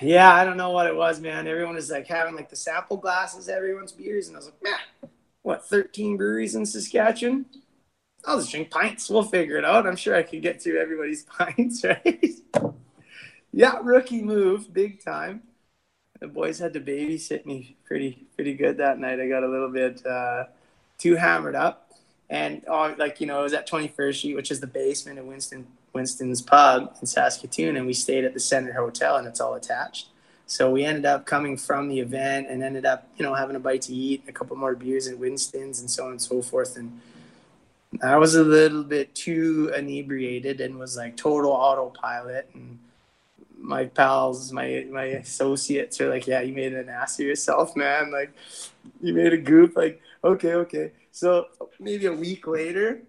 yeah, 0.00 0.34
I 0.34 0.44
don't 0.44 0.56
know 0.56 0.70
what 0.70 0.86
it 0.86 0.94
was, 0.94 1.20
man. 1.20 1.46
Everyone 1.46 1.74
was 1.74 1.90
like 1.90 2.06
having 2.06 2.34
like 2.34 2.48
the 2.48 2.56
sample 2.56 2.96
glasses, 2.96 3.48
everyone's 3.48 3.92
beers, 3.92 4.28
and 4.28 4.36
I 4.36 4.38
was 4.38 4.46
like, 4.46 4.62
man, 4.62 5.10
what, 5.42 5.66
13 5.66 6.16
breweries 6.16 6.54
in 6.54 6.66
Saskatchewan? 6.66 7.46
I'll 8.24 8.38
just 8.38 8.50
drink 8.50 8.70
pints. 8.70 9.10
We'll 9.10 9.24
figure 9.24 9.56
it 9.56 9.64
out. 9.64 9.86
I'm 9.86 9.96
sure 9.96 10.14
I 10.14 10.22
could 10.22 10.42
get 10.42 10.60
to 10.60 10.78
everybody's 10.78 11.22
pints, 11.38 11.84
right? 11.84 12.24
yeah, 13.52 13.78
rookie 13.82 14.22
move, 14.22 14.72
big 14.72 15.02
time. 15.02 15.42
The 16.20 16.28
boys 16.28 16.60
had 16.60 16.72
to 16.74 16.80
babysit 16.80 17.46
me 17.46 17.76
pretty 17.84 18.26
pretty 18.36 18.54
good 18.54 18.76
that 18.76 19.00
night. 19.00 19.18
I 19.18 19.28
got 19.28 19.42
a 19.42 19.48
little 19.48 19.70
bit 19.70 20.06
uh, 20.06 20.44
too 20.96 21.16
hammered 21.16 21.56
up 21.56 21.92
and 22.32 22.62
oh, 22.66 22.94
like 22.96 23.20
you 23.20 23.26
know, 23.26 23.40
it 23.40 23.42
was 23.42 23.52
at 23.52 23.68
21st 23.68 24.14
Street, 24.14 24.34
which 24.34 24.50
is 24.50 24.58
the 24.58 24.66
basement 24.66 25.18
of 25.18 25.26
Winston 25.26 25.66
Winston's 25.92 26.42
pub 26.42 26.96
in 27.00 27.06
Saskatoon, 27.06 27.76
and 27.76 27.86
we 27.86 27.92
stayed 27.92 28.24
at 28.24 28.34
the 28.34 28.40
Senator 28.40 28.74
Hotel, 28.74 29.16
and 29.16 29.26
it's 29.26 29.40
all 29.40 29.54
attached. 29.54 30.08
So 30.46 30.70
we 30.70 30.84
ended 30.84 31.06
up 31.06 31.24
coming 31.24 31.56
from 31.56 31.88
the 31.88 32.00
event 32.00 32.48
and 32.50 32.62
ended 32.62 32.84
up, 32.84 33.08
you 33.16 33.24
know, 33.24 33.34
having 33.34 33.56
a 33.56 33.60
bite 33.60 33.82
to 33.82 33.94
eat, 33.94 34.24
a 34.28 34.32
couple 34.32 34.56
more 34.56 34.74
beers 34.74 35.06
at 35.06 35.18
Winston's, 35.18 35.80
and 35.80 35.90
so 35.90 36.04
on 36.04 36.10
and 36.12 36.20
so 36.20 36.42
forth. 36.42 36.76
And 36.76 37.00
I 38.02 38.16
was 38.16 38.34
a 38.34 38.44
little 38.44 38.82
bit 38.82 39.14
too 39.14 39.72
inebriated 39.76 40.60
and 40.60 40.78
was 40.78 40.96
like 40.96 41.16
total 41.16 41.52
autopilot. 41.52 42.50
And 42.54 42.78
my 43.58 43.86
pals, 43.86 44.52
my 44.52 44.86
my 44.90 45.04
associates 45.04 46.00
are 46.00 46.08
like, 46.08 46.26
"Yeah, 46.26 46.40
you 46.40 46.52
made 46.52 46.74
an 46.74 46.88
ass 46.88 47.18
of 47.20 47.26
yourself, 47.26 47.76
man. 47.76 48.10
Like, 48.10 48.32
you 49.00 49.14
made 49.14 49.32
a 49.32 49.38
goof. 49.38 49.76
Like, 49.76 50.00
okay, 50.24 50.54
okay." 50.54 50.92
So 51.12 51.46
maybe 51.78 52.06
a 52.06 52.12
week 52.12 52.46
later, 52.46 53.02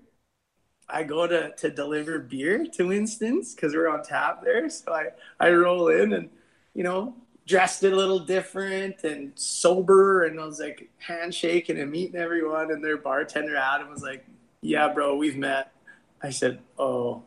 I 0.93 1.03
go 1.03 1.25
to 1.27 1.51
to 1.55 1.69
deliver 1.69 2.19
beer 2.19 2.65
to 2.73 2.87
Winston's 2.87 3.55
because 3.55 3.73
we're 3.73 3.89
on 3.89 4.03
tap 4.03 4.43
there. 4.43 4.69
So 4.69 4.93
I 4.93 5.07
I 5.39 5.51
roll 5.51 5.89
in 5.89 6.13
and 6.13 6.29
you 6.73 6.83
know 6.83 7.15
dressed 7.45 7.83
a 7.83 7.89
little 7.89 8.19
different 8.19 9.03
and 9.03 9.33
sober, 9.35 10.23
and 10.23 10.39
I 10.39 10.45
was 10.45 10.59
like 10.59 10.89
handshaking 10.99 11.79
and 11.79 11.91
meeting 11.91 12.15
everyone. 12.15 12.71
And 12.71 12.83
their 12.83 12.97
bartender 12.97 13.55
Adam 13.55 13.89
was 13.89 14.03
like, 14.03 14.25
"Yeah, 14.61 14.87
bro, 14.93 15.15
we've 15.15 15.37
met." 15.37 15.73
I 16.21 16.29
said, 16.29 16.59
"Oh, 16.77 17.23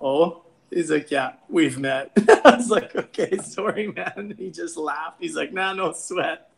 oh." 0.00 0.44
He's 0.70 0.90
like, 0.90 1.10
yeah, 1.10 1.32
we've 1.48 1.78
met. 1.78 2.10
I 2.44 2.56
was 2.56 2.70
like, 2.70 2.94
okay, 2.94 3.38
sorry, 3.38 3.90
man. 3.90 4.34
He 4.36 4.50
just 4.50 4.76
laughed. 4.76 5.16
He's 5.18 5.34
like, 5.34 5.50
nah, 5.50 5.72
no 5.72 5.92
sweat. 5.92 6.50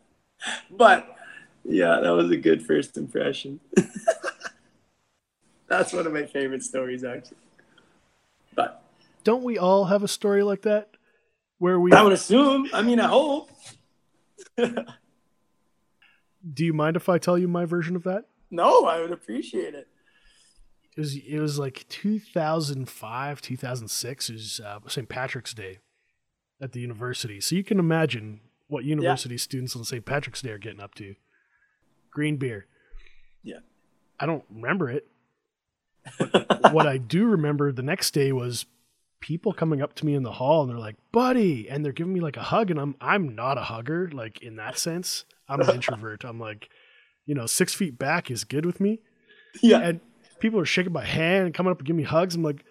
But 0.69 1.15
yeah, 1.63 1.99
that 2.01 2.09
was 2.09 2.29
a 2.29 2.35
good 2.35 2.65
first 2.65 2.97
impression. 2.97 3.61
That's 5.71 5.93
one 5.93 6.05
of 6.05 6.11
my 6.11 6.25
favorite 6.25 6.63
stories, 6.63 7.05
actually. 7.05 7.37
But 8.53 8.83
don't 9.23 9.43
we 9.43 9.57
all 9.57 9.85
have 9.85 10.03
a 10.03 10.07
story 10.07 10.43
like 10.43 10.63
that? 10.63 10.89
Where 11.59 11.79
we 11.79 11.93
I 11.93 12.01
would 12.01 12.11
assume. 12.11 12.67
I 12.73 12.81
mean, 12.81 12.99
I 12.99 13.07
hope. 13.07 13.49
Do 14.57 14.75
you 16.57 16.73
mind 16.73 16.97
if 16.97 17.07
I 17.07 17.17
tell 17.19 17.37
you 17.37 17.47
my 17.47 17.63
version 17.63 17.95
of 17.95 18.03
that? 18.03 18.25
No, 18.49 18.85
I 18.85 18.99
would 18.99 19.11
appreciate 19.11 19.73
it 19.73 19.87
it 20.97 20.99
was 20.99 21.15
it 21.15 21.39
was 21.39 21.57
like 21.57 21.85
2005 21.89 23.41
2006 23.41 24.29
it 24.29 24.33
was 24.33 24.59
uh, 24.59 24.79
st 24.87 25.07
patrick's 25.07 25.53
day 25.53 25.79
at 26.61 26.73
the 26.73 26.79
university 26.79 27.39
so 27.39 27.55
you 27.55 27.63
can 27.63 27.79
imagine 27.79 28.41
what 28.67 28.83
university 28.83 29.35
yeah. 29.35 29.39
students 29.39 29.75
on 29.75 29.83
st 29.83 30.05
patrick's 30.05 30.41
day 30.41 30.51
are 30.51 30.57
getting 30.57 30.81
up 30.81 30.93
to 30.95 31.15
green 32.11 32.37
beer 32.37 32.65
yeah 33.41 33.59
i 34.19 34.25
don't 34.25 34.43
remember 34.49 34.89
it 34.89 35.07
what 36.71 36.87
i 36.87 36.97
do 36.97 37.25
remember 37.25 37.71
the 37.71 37.83
next 37.83 38.11
day 38.11 38.31
was 38.31 38.65
people 39.19 39.53
coming 39.53 39.81
up 39.81 39.93
to 39.93 40.05
me 40.05 40.15
in 40.15 40.23
the 40.23 40.31
hall 40.31 40.63
and 40.63 40.71
they're 40.71 40.79
like 40.79 40.95
buddy 41.11 41.69
and 41.69 41.85
they're 41.85 41.91
giving 41.91 42.13
me 42.13 42.19
like 42.19 42.37
a 42.37 42.43
hug 42.43 42.71
and 42.71 42.79
i'm 42.79 42.95
i'm 42.99 43.35
not 43.35 43.57
a 43.57 43.61
hugger 43.61 44.09
like 44.11 44.41
in 44.41 44.55
that 44.55 44.77
sense 44.77 45.25
i'm 45.47 45.61
an 45.61 45.69
introvert 45.69 46.23
i'm 46.23 46.39
like 46.39 46.69
you 47.25 47.35
know 47.35 47.45
six 47.45 47.73
feet 47.73 47.99
back 47.99 48.31
is 48.31 48.43
good 48.43 48.65
with 48.65 48.79
me 48.79 48.99
yeah 49.61 49.77
and 49.77 49.99
people 50.41 50.59
are 50.59 50.65
shaking 50.65 50.91
my 50.91 51.05
hand 51.05 51.45
and 51.45 51.53
coming 51.53 51.71
up 51.71 51.77
and 51.77 51.87
giving 51.87 51.97
me 51.97 52.03
hugs. 52.03 52.35
I'm 52.35 52.43
like, 52.43 52.65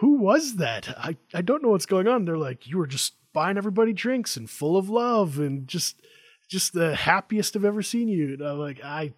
who 0.00 0.18
was 0.18 0.56
that? 0.56 0.90
I, 0.98 1.16
I 1.32 1.40
don't 1.40 1.62
know 1.62 1.70
what's 1.70 1.86
going 1.86 2.08
on. 2.08 2.26
They're 2.26 2.36
like, 2.36 2.66
you 2.66 2.76
were 2.76 2.86
just 2.86 3.14
buying 3.32 3.56
everybody 3.56 3.94
drinks 3.94 4.36
and 4.36 4.50
full 4.50 4.76
of 4.76 4.90
love 4.90 5.38
and 5.38 5.66
just 5.66 6.02
just 6.50 6.74
the 6.74 6.94
happiest 6.94 7.56
I've 7.56 7.64
ever 7.64 7.80
seen 7.80 8.08
you. 8.08 8.34
And 8.34 8.42
I'm 8.42 8.58
like, 8.58 8.84
I 8.84 9.14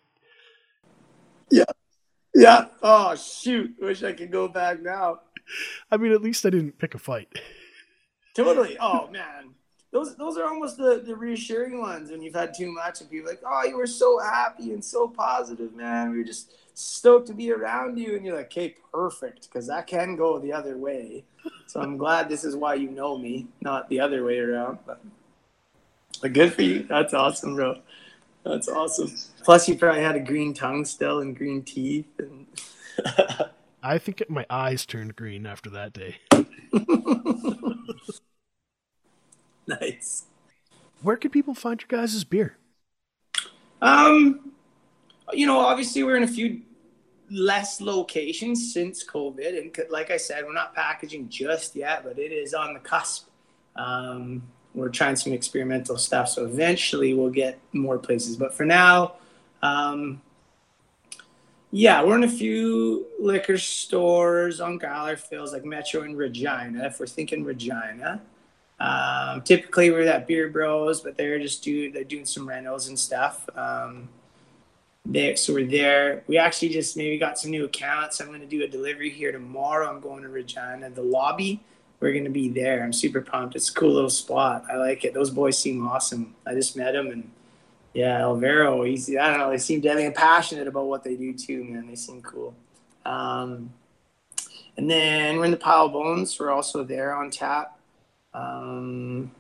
Yeah. 1.51 1.65
Yeah. 2.35 2.67
Oh 2.83 3.15
shoot. 3.15 3.75
Wish 3.81 4.03
I 4.03 4.13
could 4.13 4.31
go 4.31 4.49
back 4.49 4.83
now. 4.83 5.21
I 5.91 5.97
mean, 5.97 6.13
at 6.13 6.23
least 6.23 6.45
I 6.45 6.51
didn't 6.51 6.79
pick 6.79 6.95
a 6.95 6.99
fight. 6.99 7.29
Totally. 8.35 8.77
Oh 8.81 9.09
man. 9.11 9.55
Those 9.93 10.17
those 10.17 10.37
are 10.37 10.47
almost 10.47 10.77
the, 10.77 11.03
the 11.07 11.15
reassuring 11.15 11.81
ones 11.81 12.11
when 12.11 12.21
you've 12.21 12.35
had 12.35 12.53
too 12.53 12.73
much 12.73 13.01
and 13.01 13.09
people 13.09 13.31
like, 13.31 13.43
oh, 13.47 13.63
you 13.65 13.77
were 13.77 13.87
so 13.87 14.19
happy 14.19 14.73
and 14.73 14.85
so 14.85 15.07
positive, 15.07 15.73
man. 15.75 16.11
We 16.11 16.19
were 16.19 16.25
just 16.25 16.51
stoked 16.75 17.29
to 17.29 17.35
be 17.35 17.53
around 17.53 17.99
you. 17.99 18.17
And 18.17 18.27
you're 18.27 18.37
like, 18.37 18.47
okay, 18.47 18.75
perfect. 18.93 19.45
Because 19.45 19.69
that 19.69 19.87
can 19.87 20.17
go 20.17 20.41
the 20.41 20.53
other 20.53 20.77
way. 20.77 21.25
So 21.67 21.81
I'm 21.81 21.97
glad 21.97 22.29
this 22.29 22.45
is 22.45 22.57
why 22.57 22.75
you 22.75 22.91
know 22.91 23.17
me, 23.17 23.47
not 23.61 23.89
the 23.89 24.01
other 24.01 24.25
way 24.25 24.39
around. 24.39 24.79
But, 24.87 25.01
but 26.21 26.33
good 26.33 26.53
for 26.53 26.63
you. 26.63 26.83
That's 26.83 27.15
awesome, 27.15 27.55
bro. 27.55 27.79
That's 28.45 28.69
awesome. 28.69 29.15
Plus, 29.45 29.69
you 29.69 29.77
probably 29.77 30.03
had 30.03 30.17
a 30.17 30.21
green 30.21 30.55
tongue 30.55 30.87
still 30.87 31.21
and 31.21 31.37
green 31.37 31.63
teeth. 31.63 32.09
And 32.19 32.47
I 33.83 33.99
think 33.99 34.25
my 34.31 34.47
eyes 34.49 34.87
turned 34.87 35.17
green 35.17 35.45
after 35.47 35.69
that 35.71 35.93
day. 35.93 36.17
nice. 39.67 40.25
Where 41.03 41.19
can 41.19 41.31
people 41.31 41.55
find 41.55 41.81
your 41.81 41.89
guys' 41.89 42.25
beer? 42.25 42.57
Um, 43.83 44.53
you 45.35 45.47
know, 45.47 45.61
obviously 45.61 46.03
we're 46.03 46.17
in 46.17 46.23
a 46.23 46.29
few 46.29 46.63
less 47.31 47.83
locations 47.83 48.73
since 48.73 49.05
COVID, 49.05 49.59
and 49.59 49.77
like 49.91 50.11
I 50.11 50.17
said, 50.17 50.47
we're 50.47 50.55
not 50.55 50.75
packaging 50.75 51.29
just 51.29 51.77
yet, 51.77 52.03
but 52.03 52.19
it 52.19 52.33
is 52.33 52.55
on 52.55 52.73
the 52.73 52.81
cusp. 52.81 53.29
Um, 53.77 54.43
we're 54.75 54.89
trying 54.89 55.17
some 55.17 55.35
experimental 55.35 55.99
stuff, 55.99 56.31
so 56.31 56.47
eventually 56.47 57.13
we'll 57.13 57.31
get 57.31 57.59
more 57.75 57.99
places. 57.99 58.37
But 58.37 58.55
for 58.55 58.65
now, 58.65 59.17
um, 59.65 60.21
yeah, 61.71 62.05
we're 62.05 62.17
in 62.17 62.25
a 62.25 62.29
few 62.29 63.07
liquor 63.19 63.59
stores 63.59 64.61
on 64.61 64.79
Fills, 65.17 65.53
like 65.53 65.65
Metro 65.65 66.03
and 66.03 66.17
Regina. 66.17 66.85
If 66.85 67.01
we're 67.01 67.07
thinking 67.07 67.43
Regina, 67.45 68.21
um, 68.79 69.41
typically 69.43 69.91
we're 69.91 70.07
at 70.07 70.27
Beer 70.27 70.51
Bros, 70.51 71.01
but 71.01 71.17
they're 71.17 71.39
just 71.39 71.65
do 71.65 71.91
they're 71.91 72.05
doing 72.05 72.27
some 72.27 72.47
rentals 72.47 72.89
and 72.89 72.99
stuff. 72.99 73.49
Um, 73.57 74.09
there, 75.07 75.37
so 75.37 75.55
we're 75.55 75.67
there. 75.67 76.23
We 76.27 76.39
actually 76.39 76.69
just 76.69 76.97
maybe 76.97 77.19
got 77.19 77.39
some 77.39 77.51
new 77.51 77.65
accounts. 77.65 78.21
I'm 78.21 78.29
going 78.29 78.41
to 78.41 78.47
do 78.47 78.65
a 78.65 78.69
delivery 78.69 79.11
here 79.11 79.33
tomorrow. 79.33 79.89
I'm 79.89 80.01
going 80.01 80.23
to 80.23 80.29
Regina. 80.29 80.91
The 80.91 81.03
lobby, 81.03 81.61
we're 82.01 82.13
going 82.13 82.25
to 82.25 82.31
be 82.31 82.49
there. 82.49 82.85
I'm 82.85 82.93
super 82.93 83.21
pumped. 83.21 83.57
It's 83.57 83.71
a 83.71 83.75
cool 83.75 83.93
little 83.93 84.11
spot. 84.11 84.65
I 84.71 84.77
like 84.77 85.05
it. 85.05 85.15
Those 85.15 85.31
boys 85.31 85.59
seem 85.59 85.87
awesome. 85.87 86.35
I 86.47 86.55
just 86.55 86.77
met 86.77 86.93
them 86.93 87.09
and 87.09 87.31
yeah, 87.95 88.21
Elvero, 88.21 88.87
he's, 88.89 89.09
I 89.11 89.31
don't 89.31 89.39
know, 89.39 89.51
they 89.51 89.59
seem 89.59 89.81
deadly 89.81 90.05
and 90.05 90.15
passionate 90.15 90.67
about 90.67 90.87
what 90.87 91.05
they 91.05 91.15
do 91.15 91.33
too, 91.33 91.65
man. 91.65 91.87
They 91.87 91.95
seem 91.95 92.21
cool. 92.23 92.55
Um, 93.07 93.73
and 94.77 94.91
then 94.91 95.37
we're 95.37 95.45
in 95.45 95.53
the 95.53 95.57
Pile 95.57 95.89
Bones. 95.89 96.39
We're 96.39 96.51
also 96.51 96.83
there 96.83 97.15
on 97.15 97.31
tap. 97.31 97.79
Um, 98.35 99.31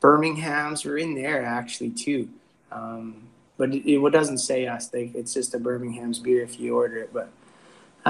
Birmingham's, 0.00 0.84
we're 0.84 0.98
in 0.98 1.14
there 1.14 1.44
actually 1.44 1.90
too. 1.90 2.30
Um, 2.72 3.28
but 3.58 3.74
it, 3.74 3.90
it 3.90 4.12
doesn't 4.12 4.38
say 4.38 4.66
us. 4.66 4.88
They, 4.88 5.10
it's 5.14 5.34
just 5.34 5.54
a 5.54 5.58
Birmingham's 5.58 6.18
beer 6.18 6.42
if 6.42 6.58
you 6.58 6.76
order 6.76 6.96
it. 6.96 7.12
But 7.12 7.30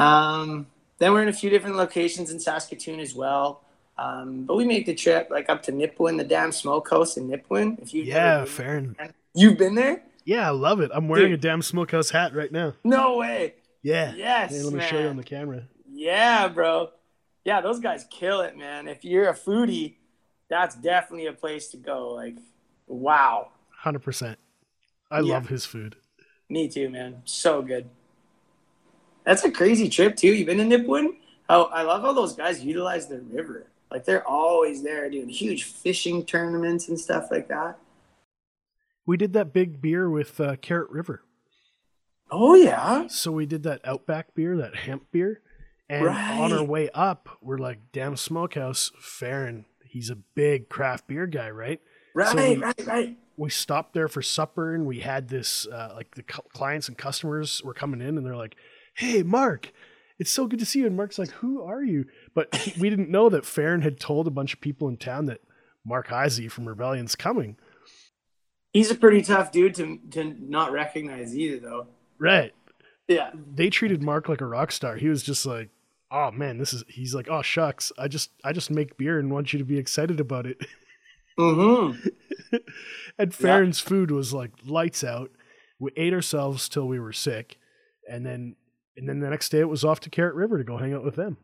um, 0.01 0.67
then 0.99 1.13
we're 1.13 1.23
in 1.23 1.29
a 1.29 1.33
few 1.33 1.51
different 1.51 1.77
locations 1.77 2.31
in 2.31 2.39
Saskatoon 2.39 3.01
as 3.01 3.15
well. 3.15 3.63
Um, 3.97 4.45
but 4.45 4.57
we 4.57 4.65
make 4.65 4.87
the 4.87 4.95
trip 4.95 5.29
like 5.29 5.49
up 5.49 5.65
to 5.65 5.73
Nipawin, 5.73 6.19
the 6.19 6.25
damn 6.25 6.53
smokehouse 6.53 7.17
in 7.17 7.29
Nipawin. 7.29 7.83
If 7.83 7.93
you 7.93 8.05
yeah, 8.05 8.45
fair. 8.45 8.85
You've 9.39 9.59
been 9.59 9.75
there? 9.75 10.03
Yeah, 10.25 10.47
I 10.47 10.51
love 10.51 10.81
it. 10.81 10.91
I'm 10.93 11.09
wearing 11.09 11.31
Dude. 11.31 11.39
a 11.39 11.43
damn 11.43 11.63
smokehouse 11.63 12.11
hat 12.11 12.35
right 12.35 12.53
now. 12.53 12.75
No 12.85 13.19
way. 13.19 13.55
Yeah. 13.83 14.15
Yes. 14.15 14.51
Hey, 14.51 14.63
let 14.63 14.73
me 14.73 14.79
man. 14.79 14.91
show 14.91 14.99
you 14.99 15.09
on 15.09 15.17
the 15.17 15.23
camera. 15.23 15.63
Yeah, 15.91 16.49
bro. 16.49 16.91
Yeah, 17.45 17.61
those 17.61 17.81
guys 17.81 18.05
kill 18.11 18.41
it, 18.41 18.57
man. 18.57 18.89
If 18.89 19.05
you're 19.05 19.29
a 19.29 19.35
foodie, 19.35 19.95
that's 20.51 20.75
definitely 20.77 21.27
a 21.27 21.33
place 21.33 21.69
to 21.69 21.77
go. 21.77 22.13
Like, 22.15 22.37
wow. 22.87 23.53
Hundred 23.71 24.01
percent. 24.01 24.39
I 25.11 25.21
yeah. 25.21 25.35
love 25.35 25.49
his 25.49 25.65
food. 25.65 25.97
Me 26.49 26.69
too, 26.69 26.91
man. 26.91 27.23
So 27.25 27.63
good. 27.63 27.89
That's 29.25 29.45
a 29.45 29.51
crazy 29.51 29.89
trip 29.89 30.17
too. 30.17 30.29
You've 30.29 30.47
been 30.47 30.59
to 30.59 30.65
Nipawin? 30.65 31.17
How 31.49 31.65
oh, 31.65 31.71
I 31.73 31.83
love 31.83 32.03
how 32.03 32.13
those 32.13 32.35
guys 32.35 32.63
utilize 32.63 33.07
the 33.07 33.21
river. 33.21 33.67
Like 33.91 34.05
they're 34.05 34.27
always 34.27 34.83
there 34.83 35.09
doing 35.09 35.29
huge 35.29 35.65
fishing 35.65 36.25
tournaments 36.25 36.89
and 36.89 36.99
stuff 36.99 37.31
like 37.31 37.49
that. 37.49 37.79
We 39.09 39.17
did 39.17 39.33
that 39.33 39.55
big 39.55 39.81
beer 39.81 40.11
with 40.11 40.39
uh, 40.39 40.57
Carrot 40.57 40.91
River. 40.91 41.23
Oh 42.31 42.55
yeah. 42.55 43.07
So 43.07 43.33
we 43.33 43.47
did 43.47 43.63
that 43.63 43.81
Outback 43.83 44.35
beer, 44.35 44.55
that 44.59 44.77
hemp 44.77 45.11
beer, 45.11 45.41
and 45.89 46.05
right. 46.05 46.39
on 46.39 46.53
our 46.53 46.63
way 46.63 46.91
up, 46.93 47.31
we're 47.41 47.57
like, 47.57 47.79
"Damn 47.91 48.19
Smokehouse, 48.19 48.93
Farron, 49.01 49.65
he's 49.83 50.11
a 50.11 50.15
big 50.15 50.69
craft 50.69 51.07
beer 51.07 51.27
guy, 51.27 51.49
right?" 51.49 51.81
Right, 52.15 52.29
so 52.29 52.37
we, 52.37 52.57
right, 52.57 52.87
right 52.87 53.17
we 53.39 53.49
stopped 53.49 53.95
there 53.95 54.09
for 54.09 54.21
supper 54.21 54.75
and 54.75 54.85
we 54.85 55.01
had 55.01 55.29
this 55.29 55.67
uh, 55.69 55.93
like 55.95 56.15
the 56.17 56.23
clients 56.23 56.89
and 56.89 56.99
customers 56.99 57.63
were 57.65 57.73
coming 57.73 58.01
in 58.01 58.19
and 58.19 58.27
they're 58.27 58.37
like 58.37 58.57
hey 58.95 59.23
mark 59.23 59.73
it's 60.19 60.33
so 60.33 60.47
good 60.47 60.59
to 60.59 60.67
see 60.67 60.81
you 60.81 60.87
and 60.87 60.97
mark's 60.97 61.19
like 61.19 61.31
who 61.31 61.63
are 61.63 61.85
you 61.85 62.05
but 62.35 62.49
we 62.79 62.91
didn't 62.91 63.11
know 63.11 63.29
that 63.29 63.45
farron 63.45 63.83
had 63.83 64.01
told 64.01 64.27
a 64.27 64.33
bunch 64.33 64.53
of 64.53 64.61
people 64.61 64.89
in 64.89 64.97
town 64.97 65.27
that 65.27 65.41
mark 65.85 66.09
Heisey 66.09 66.51
from 66.51 66.69
rebellion's 66.69 67.15
coming 67.15 67.57
he's 68.79 68.91
a 68.91 68.95
pretty 68.95 69.23
tough 69.23 69.53
dude 69.53 69.75
to, 69.75 69.99
to 70.11 70.37
not 70.41 70.73
recognize 70.73 71.37
either 71.37 71.59
though 71.59 71.87
right 72.19 72.55
yeah 73.07 73.31
they 73.55 73.69
treated 73.69 74.03
mark 74.03 74.29
like 74.29 74.41
a 74.41 74.47
rock 74.47 74.73
star 74.73 74.97
he 74.97 75.09
was 75.09 75.23
just 75.23 75.45
like 75.45 75.71
oh 76.11 76.31
man 76.31 76.59
this 76.59 76.73
is 76.73 76.85
he's 76.89 77.15
like 77.15 77.29
oh 77.29 77.43
shucks 77.43 77.93
i 77.99 78.09
just 78.09 78.31
i 78.45 78.53
just 78.53 78.71
make 78.71 78.97
beer 78.97 79.19
and 79.19 79.31
want 79.31 79.53
you 79.53 79.59
to 79.59 79.65
be 79.65 79.79
excited 79.79 80.21
about 80.21 80.47
it 80.47 80.59
mm-hmm. 81.39 81.97
and 83.19 83.35
Farron's 83.35 83.83
yeah. 83.83 83.89
food 83.89 84.11
was 84.11 84.33
like 84.33 84.53
lights 84.65 85.05
out. 85.05 85.31
We 85.79 85.93
ate 85.97 86.13
ourselves 86.13 86.69
till 86.69 86.89
we 86.89 86.99
were 86.99 87.13
sick, 87.13 87.59
and 88.11 88.27
then 88.27 88.57
and 88.97 89.09
then 89.09 89.21
the 89.21 89.31
next 89.31 89.51
day 89.51 89.61
it 89.61 89.69
was 89.69 89.85
off 89.85 90.01
to 90.01 90.11
Carrot 90.11 90.35
River 90.35 90.59
to 90.59 90.65
go 90.65 90.77
hang 90.77 90.93
out 90.93 91.05
with 91.05 91.17
them. 91.17 91.37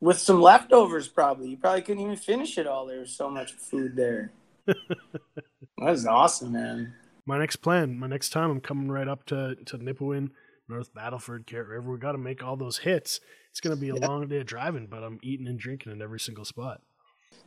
with 0.00 0.18
some 0.18 0.40
leftovers, 0.40 1.08
probably. 1.08 1.50
You 1.50 1.56
probably 1.58 1.82
couldn't 1.82 2.02
even 2.02 2.16
finish 2.16 2.56
it 2.56 2.66
all. 2.66 2.86
There 2.86 3.00
was 3.00 3.14
so 3.14 3.28
much 3.28 3.52
food 3.52 3.96
there. 3.96 4.32
that 5.78 5.90
was 5.90 6.06
awesome, 6.06 6.52
man. 6.52 6.94
My 7.26 7.38
next 7.38 7.56
plan, 7.56 7.98
my 7.98 8.06
next 8.06 8.30
time, 8.30 8.50
I'm 8.50 8.60
coming 8.60 8.90
right 8.90 9.08
up 9.08 9.26
to 9.26 9.56
to 9.66 9.78
Nipawin, 9.78 10.30
North 10.68 10.92
Battleford, 10.94 11.46
Carrot 11.46 11.68
River. 11.68 11.92
We 11.92 11.98
got 11.98 12.12
to 12.12 12.18
make 12.18 12.42
all 12.42 12.56
those 12.56 12.78
hits. 12.78 13.20
It's 13.50 13.60
gonna 13.60 13.76
be 13.76 13.90
a 13.90 13.96
long 13.96 14.28
day 14.28 14.40
of 14.40 14.46
driving, 14.46 14.86
but 14.86 15.02
I'm 15.02 15.18
eating 15.22 15.46
and 15.46 15.58
drinking 15.58 15.92
in 15.92 16.02
every 16.02 16.20
single 16.20 16.44
spot. 16.44 16.80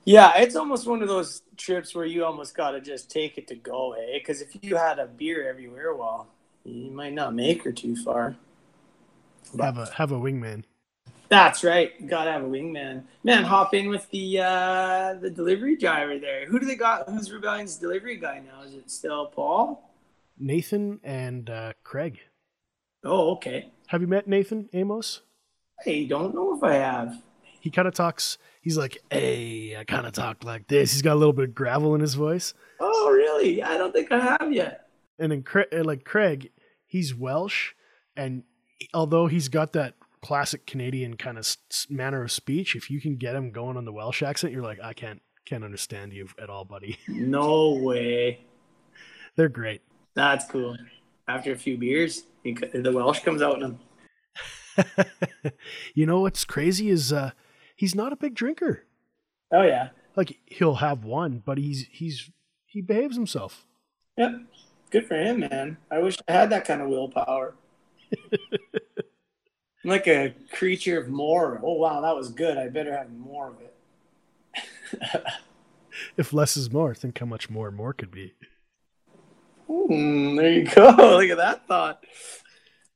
Yeah, 0.05 0.37
it's 0.37 0.55
almost 0.55 0.85
one 0.85 1.01
of 1.01 1.07
those 1.07 1.43
trips 1.55 1.95
where 1.95 2.05
you 2.05 2.25
almost 2.25 2.55
got 2.57 2.71
to 2.71 2.81
just 2.81 3.09
take 3.09 3.37
it 3.37 3.47
to 3.47 3.55
go, 3.55 3.93
eh? 3.93 4.17
Because 4.17 4.41
if 4.41 4.49
you 4.61 4.75
had 4.75 4.99
a 4.99 5.05
beer 5.05 5.47
everywhere, 5.47 5.95
well, 5.95 6.27
you 6.65 6.91
might 6.91 7.13
not 7.13 7.33
make 7.33 7.63
her 7.63 7.71
too 7.71 7.95
far. 7.95 8.35
But 9.53 9.63
have 9.63 9.77
a 9.77 9.85
have 9.93 10.11
a 10.11 10.19
wingman. 10.19 10.63
That's 11.29 11.63
right. 11.63 12.07
Gotta 12.07 12.31
have 12.31 12.43
a 12.43 12.47
wingman. 12.47 13.03
Man, 13.23 13.43
hop 13.43 13.73
in 13.73 13.89
with 13.89 14.09
the 14.11 14.39
uh 14.39 15.15
the 15.19 15.29
delivery 15.29 15.75
driver 15.75 16.19
there. 16.19 16.45
Who 16.45 16.59
do 16.59 16.65
they 16.65 16.75
got? 16.75 17.09
Who's 17.09 17.31
Rebellion's 17.31 17.77
delivery 17.77 18.17
guy 18.17 18.41
now? 18.45 18.61
Is 18.63 18.73
it 18.75 18.91
still 18.91 19.27
Paul? 19.27 19.89
Nathan 20.37 20.99
and 21.03 21.49
uh, 21.49 21.73
Craig. 21.83 22.19
Oh, 23.03 23.31
okay. 23.33 23.71
Have 23.87 24.01
you 24.01 24.07
met 24.07 24.27
Nathan 24.27 24.69
Amos? 24.73 25.21
I 25.85 26.05
don't 26.09 26.33
know 26.33 26.55
if 26.55 26.63
I 26.63 26.73
have. 26.73 27.21
He 27.59 27.69
kind 27.69 27.87
of 27.87 27.93
talks. 27.93 28.37
He's 28.61 28.77
like, 28.77 28.97
"Hey, 29.09 29.75
I 29.77 29.83
kind 29.83 30.05
of 30.05 30.13
talk 30.13 30.43
like 30.43 30.67
this." 30.67 30.91
He's 30.91 31.01
got 31.01 31.13
a 31.13 31.19
little 31.19 31.33
bit 31.33 31.49
of 31.49 31.55
gravel 31.55 31.95
in 31.95 32.01
his 32.01 32.13
voice. 32.13 32.53
Oh, 32.79 33.11
really? 33.11 33.63
I 33.63 33.77
don't 33.77 33.93
think 33.93 34.11
I 34.11 34.19
have 34.19 34.51
yet. 34.51 34.87
And 35.19 35.31
then, 35.31 35.83
like 35.83 36.03
Craig, 36.03 36.51
he's 36.85 37.15
Welsh, 37.15 37.73
and 38.15 38.43
although 38.93 39.27
he's 39.27 39.47
got 39.47 39.73
that 39.73 39.95
classic 40.23 40.65
Canadian 40.65 41.17
kind 41.17 41.37
of 41.37 41.45
manner 41.89 42.23
of 42.23 42.31
speech, 42.31 42.75
if 42.75 42.89
you 42.89 43.01
can 43.01 43.17
get 43.17 43.35
him 43.35 43.51
going 43.51 43.75
on 43.75 43.83
the 43.83 43.91
Welsh 43.91 44.23
accent, 44.23 44.53
you're 44.53 44.63
like, 44.63 44.79
I 44.81 44.93
can't 44.93 45.21
can't 45.45 45.65
understand 45.65 46.13
you 46.13 46.29
at 46.41 46.49
all, 46.49 46.63
buddy. 46.63 46.97
No 47.09 47.73
way. 47.73 48.45
They're 49.35 49.49
great. 49.49 49.81
That's 50.15 50.45
cool. 50.45 50.77
After 51.27 51.51
a 51.51 51.57
few 51.57 51.77
beers, 51.77 52.23
the 52.43 52.91
Welsh 52.93 53.19
comes 53.19 53.41
out 53.41 53.55
in 53.55 53.61
them. 53.61 53.79
you 55.93 56.05
know 56.05 56.21
what's 56.21 56.45
crazy 56.45 56.89
is 56.89 57.11
uh, 57.11 57.31
he's 57.75 57.93
not 57.93 58.13
a 58.13 58.15
big 58.15 58.33
drinker. 58.33 58.85
Oh 59.51 59.63
yeah. 59.63 59.89
Like 60.15 60.39
he'll 60.45 60.75
have 60.75 61.03
one, 61.03 61.43
but 61.45 61.57
he's 61.57 61.87
he's 61.91 62.31
he 62.65 62.81
behaves 62.81 63.17
himself. 63.17 63.65
Yep. 64.17 64.31
Good 64.89 65.07
for 65.07 65.15
him, 65.15 65.41
man. 65.41 65.77
I 65.91 65.99
wish 65.99 66.17
I 66.27 66.31
had 66.31 66.49
that 66.51 66.65
kind 66.65 66.81
of 66.81 66.87
willpower. 66.87 67.55
I'm 69.83 69.89
like 69.89 70.07
a 70.07 70.33
creature 70.51 70.99
of 70.99 71.09
more. 71.09 71.59
Oh 71.63 71.73
wow, 71.73 72.01
that 72.01 72.15
was 72.15 72.29
good. 72.29 72.57
I 72.57 72.69
better 72.69 72.95
have 72.95 73.11
more 73.11 73.49
of 73.49 73.55
it. 73.61 75.23
if 76.17 76.31
less 76.31 76.55
is 76.55 76.71
more, 76.71 76.93
think 76.93 77.19
how 77.19 77.25
much 77.25 77.49
more 77.49 77.69
more 77.71 77.93
could 77.93 78.11
be. 78.11 78.33
Mm, 79.69 80.37
there 80.37 80.51
you 80.51 80.65
go. 80.65 80.89
Look 81.17 81.29
at 81.29 81.37
that 81.37 81.67
thought. 81.67 82.03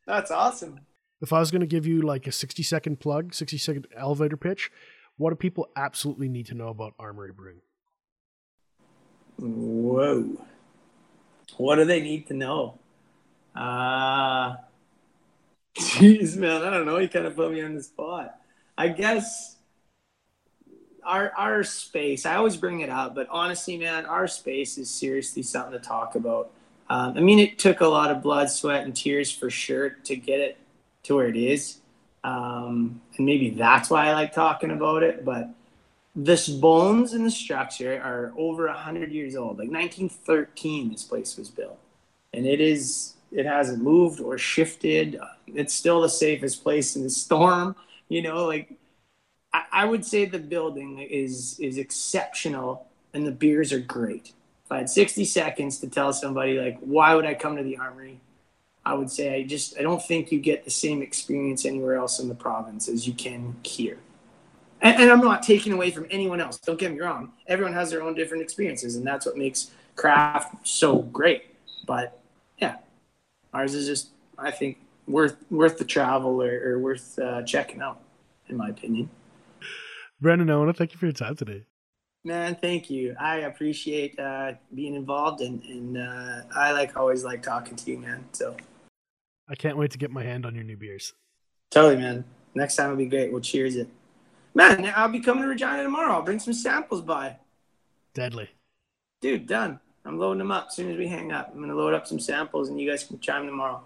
That's 0.05 0.31
awesome. 0.31 0.81
If 1.21 1.33
I 1.33 1.39
was 1.39 1.51
going 1.51 1.61
to 1.61 1.67
give 1.67 1.87
you 1.87 2.01
like 2.01 2.27
a 2.27 2.31
60 2.31 2.63
second 2.63 2.99
plug, 2.99 3.33
60 3.33 3.57
second 3.57 3.87
elevator 3.95 4.37
pitch, 4.37 4.71
what 5.17 5.31
do 5.31 5.35
people 5.35 5.67
absolutely 5.75 6.29
need 6.29 6.45
to 6.47 6.53
know 6.53 6.69
about 6.69 6.93
Armory 6.99 7.31
Brewing? 7.31 7.61
Whoa. 9.37 10.45
What 11.57 11.75
do 11.77 11.85
they 11.85 12.01
need 12.01 12.27
to 12.27 12.33
know? 12.33 12.79
Uh, 13.55 14.55
Jeez, 15.77 16.35
man, 16.35 16.63
I 16.63 16.69
don't 16.69 16.85
know. 16.85 16.97
You 16.97 17.07
kind 17.07 17.25
of 17.25 17.35
put 17.35 17.51
me 17.51 17.61
on 17.61 17.75
the 17.75 17.83
spot. 17.83 18.39
I 18.77 18.89
guess 18.89 19.57
our 21.03 21.31
our 21.37 21.63
space. 21.63 22.25
I 22.25 22.35
always 22.35 22.57
bring 22.57 22.81
it 22.81 22.89
up, 22.89 23.15
but 23.15 23.27
honestly, 23.29 23.77
man, 23.77 24.05
our 24.05 24.27
space 24.27 24.77
is 24.77 24.89
seriously 24.89 25.43
something 25.43 25.73
to 25.73 25.79
talk 25.79 26.15
about. 26.15 26.51
Um, 26.89 27.17
I 27.17 27.21
mean, 27.21 27.39
it 27.39 27.57
took 27.59 27.81
a 27.81 27.87
lot 27.87 28.11
of 28.11 28.21
blood, 28.21 28.49
sweat, 28.49 28.83
and 28.83 28.95
tears 28.95 29.31
for 29.31 29.49
sure 29.49 29.89
to 29.89 30.15
get 30.15 30.39
it 30.39 30.57
to 31.03 31.15
where 31.15 31.27
it 31.27 31.37
is, 31.37 31.79
um, 32.23 33.01
and 33.17 33.25
maybe 33.25 33.51
that's 33.51 33.89
why 33.89 34.07
I 34.07 34.13
like 34.13 34.33
talking 34.33 34.71
about 34.71 35.03
it. 35.03 35.23
But 35.23 35.49
this 36.15 36.49
bones 36.49 37.13
and 37.13 37.25
the 37.25 37.31
structure 37.31 38.01
are 38.01 38.33
over 38.37 38.67
hundred 38.69 39.11
years 39.11 39.35
old. 39.35 39.59
Like 39.59 39.69
1913, 39.69 40.91
this 40.91 41.03
place 41.03 41.37
was 41.37 41.49
built, 41.49 41.79
and 42.33 42.45
it 42.45 42.59
is 42.59 43.13
it 43.31 43.45
hasn't 43.45 43.81
moved 43.81 44.19
or 44.19 44.37
shifted. 44.37 45.19
It's 45.57 45.73
still 45.73 46.01
the 46.01 46.09
safest 46.09 46.63
place 46.63 46.95
in 46.95 47.03
the 47.03 47.09
storm. 47.09 47.75
You 48.09 48.21
know, 48.21 48.45
like 48.45 48.73
I, 49.51 49.63
I 49.71 49.85
would 49.85 50.05
say 50.05 50.25
the 50.25 50.39
building 50.39 50.99
is 50.99 51.59
is 51.59 51.79
exceptional 51.79 52.87
and 53.13 53.25
the 53.25 53.31
beers 53.31 53.73
are 53.73 53.79
great. 53.79 54.33
If 54.65 54.71
I 54.71 54.77
had 54.79 54.89
60 54.89 55.25
seconds 55.25 55.79
to 55.79 55.89
tell 55.89 56.13
somebody 56.13 56.59
like 56.59 56.77
why 56.79 57.15
would 57.15 57.25
I 57.25 57.33
come 57.33 57.57
to 57.57 57.63
the 57.63 57.77
armory, 57.77 58.19
I 58.85 58.93
would 58.93 59.09
say 59.09 59.33
I 59.33 59.43
just 59.43 59.79
I 59.79 59.81
don't 59.81 60.01
think 60.01 60.31
you 60.31 60.39
get 60.39 60.63
the 60.63 60.69
same 60.69 61.01
experience 61.01 61.65
anywhere 61.65 61.95
else 61.95 62.19
in 62.19 62.27
the 62.27 62.35
province 62.35 62.87
as 62.87 63.07
you 63.07 63.13
can 63.13 63.55
here. 63.63 63.97
And, 64.79 65.01
and 65.01 65.11
I'm 65.11 65.21
not 65.21 65.41
taking 65.41 65.73
away 65.73 65.89
from 65.89 66.05
anyone 66.11 66.39
else. 66.39 66.59
Don't 66.59 66.77
get 66.79 66.91
me 66.91 66.99
wrong. 66.99 67.33
Everyone 67.47 67.73
has 67.73 67.89
their 67.89 68.03
own 68.03 68.13
different 68.13 68.43
experiences, 68.43 68.95
and 68.95 69.07
that's 69.07 69.25
what 69.25 69.35
makes 69.35 69.71
craft 69.95 70.67
so 70.67 70.99
great. 71.01 71.55
But 71.87 72.19
yeah, 72.59 72.75
ours 73.55 73.73
is 73.73 73.87
just 73.87 74.09
I 74.37 74.51
think 74.51 74.77
worth 75.07 75.37
worth 75.49 75.77
the 75.77 75.85
travel 75.85 76.41
or, 76.41 76.73
or 76.73 76.79
worth 76.79 77.17
uh, 77.19 77.43
checking 77.43 77.81
out, 77.81 78.01
in 78.49 78.57
my 78.57 78.69
opinion. 78.69 79.09
Brandon, 80.19 80.49
I 80.49 80.57
want 80.57 80.69
to 80.69 80.73
thank 80.73 80.93
you 80.93 80.97
for 80.97 81.05
your 81.05 81.13
time 81.13 81.35
today. 81.35 81.65
Man, 82.23 82.55
thank 82.55 82.89
you. 82.89 83.15
I 83.19 83.37
appreciate 83.39 84.19
uh, 84.19 84.53
being 84.73 84.95
involved, 84.95 85.41
and, 85.41 85.63
and 85.63 85.97
uh, 85.97 86.41
I 86.55 86.73
like 86.73 86.97
always 86.97 87.23
like 87.23 87.41
talking 87.41 87.75
to 87.75 87.91
you, 87.91 87.99
man. 87.99 88.25
So 88.33 88.55
I 89.47 89.55
can't 89.55 89.77
wait 89.77 89.91
to 89.91 89.97
get 89.97 90.11
my 90.11 90.23
hand 90.23 90.45
on 90.45 90.53
your 90.53 90.63
new 90.63 90.75
beers. 90.75 91.13
Totally, 91.71 91.97
man. 91.97 92.25
Next 92.55 92.75
time 92.75 92.89
will 92.89 92.97
be 92.97 93.05
great. 93.05 93.31
We'll 93.31 93.41
cheers 93.41 93.75
it. 93.75 93.87
Man, 94.55 94.91
I'll 94.95 95.09
be 95.09 95.19
coming 95.19 95.43
to 95.43 95.49
Regina 95.49 95.83
tomorrow. 95.83 96.13
I'll 96.13 96.23
bring 96.23 96.39
some 96.39 96.53
samples 96.53 97.01
by. 97.01 97.37
Deadly. 98.13 98.49
Dude, 99.21 99.47
done. 99.47 99.79
I'm 100.03 100.17
loading 100.17 100.39
them 100.39 100.51
up 100.51 100.67
as 100.69 100.75
soon 100.75 100.91
as 100.91 100.97
we 100.97 101.07
hang 101.07 101.31
up. 101.31 101.51
I'm 101.53 101.59
gonna 101.61 101.75
load 101.75 101.93
up 101.93 102.07
some 102.07 102.19
samples, 102.19 102.69
and 102.69 102.79
you 102.79 102.89
guys 102.89 103.03
can 103.03 103.19
chime 103.19 103.45
tomorrow. 103.45 103.83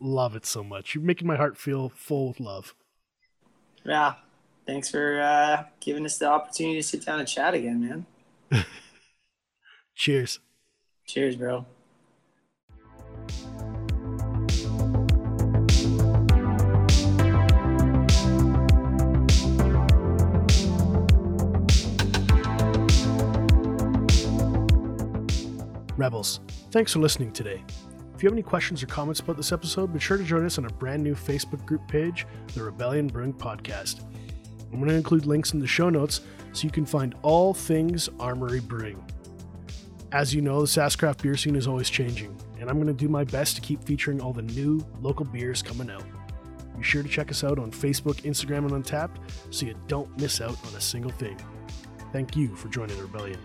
Love 0.00 0.36
it 0.36 0.44
so 0.44 0.62
much. 0.62 0.94
You're 0.94 1.04
making 1.04 1.26
my 1.26 1.36
heart 1.36 1.56
feel 1.56 1.88
full 1.88 2.28
with 2.28 2.40
love. 2.40 2.74
Yeah. 3.84 4.14
Thanks 4.66 4.90
for 4.90 5.20
uh, 5.20 5.64
giving 5.80 6.04
us 6.04 6.18
the 6.18 6.26
opportunity 6.26 6.76
to 6.76 6.82
sit 6.82 7.06
down 7.06 7.20
and 7.20 7.28
chat 7.28 7.54
again, 7.54 8.06
man. 8.50 8.66
Cheers. 9.94 10.40
Cheers, 11.06 11.36
bro. 11.36 11.64
Rebels, 25.96 26.40
thanks 26.72 26.92
for 26.92 26.98
listening 26.98 27.32
today. 27.32 27.64
If 28.16 28.22
you 28.22 28.28
have 28.28 28.34
any 28.34 28.42
questions 28.42 28.82
or 28.82 28.86
comments 28.86 29.20
about 29.20 29.36
this 29.36 29.52
episode, 29.52 29.92
be 29.92 30.00
sure 30.00 30.16
to 30.16 30.24
join 30.24 30.46
us 30.46 30.56
on 30.56 30.64
our 30.64 30.70
brand 30.70 31.02
new 31.02 31.14
Facebook 31.14 31.62
group 31.66 31.86
page, 31.86 32.26
the 32.54 32.62
Rebellion 32.62 33.08
Brewing 33.08 33.34
Podcast. 33.34 34.00
I'm 34.72 34.78
going 34.78 34.88
to 34.88 34.94
include 34.94 35.26
links 35.26 35.52
in 35.52 35.60
the 35.60 35.66
show 35.66 35.90
notes 35.90 36.22
so 36.54 36.64
you 36.64 36.70
can 36.70 36.86
find 36.86 37.14
all 37.20 37.52
things 37.52 38.08
Armory 38.18 38.60
Brewing. 38.60 39.04
As 40.12 40.34
you 40.34 40.40
know, 40.40 40.62
the 40.62 40.66
Saskcraft 40.66 41.20
beer 41.20 41.36
scene 41.36 41.56
is 41.56 41.66
always 41.66 41.90
changing, 41.90 42.34
and 42.58 42.70
I'm 42.70 42.76
going 42.76 42.86
to 42.86 42.94
do 42.94 43.10
my 43.10 43.24
best 43.24 43.56
to 43.56 43.60
keep 43.60 43.84
featuring 43.84 44.22
all 44.22 44.32
the 44.32 44.40
new 44.40 44.82
local 45.02 45.26
beers 45.26 45.60
coming 45.60 45.90
out. 45.90 46.04
Be 46.74 46.82
sure 46.82 47.02
to 47.02 47.08
check 47.10 47.30
us 47.30 47.44
out 47.44 47.58
on 47.58 47.70
Facebook, 47.70 48.22
Instagram, 48.22 48.72
and 48.72 48.82
Untappd 48.82 49.18
so 49.50 49.66
you 49.66 49.74
don't 49.88 50.08
miss 50.18 50.40
out 50.40 50.56
on 50.66 50.74
a 50.74 50.80
single 50.80 51.12
thing. 51.12 51.36
Thank 52.14 52.34
you 52.34 52.56
for 52.56 52.68
joining 52.68 52.96
the 52.96 53.02
Rebellion. 53.02 53.38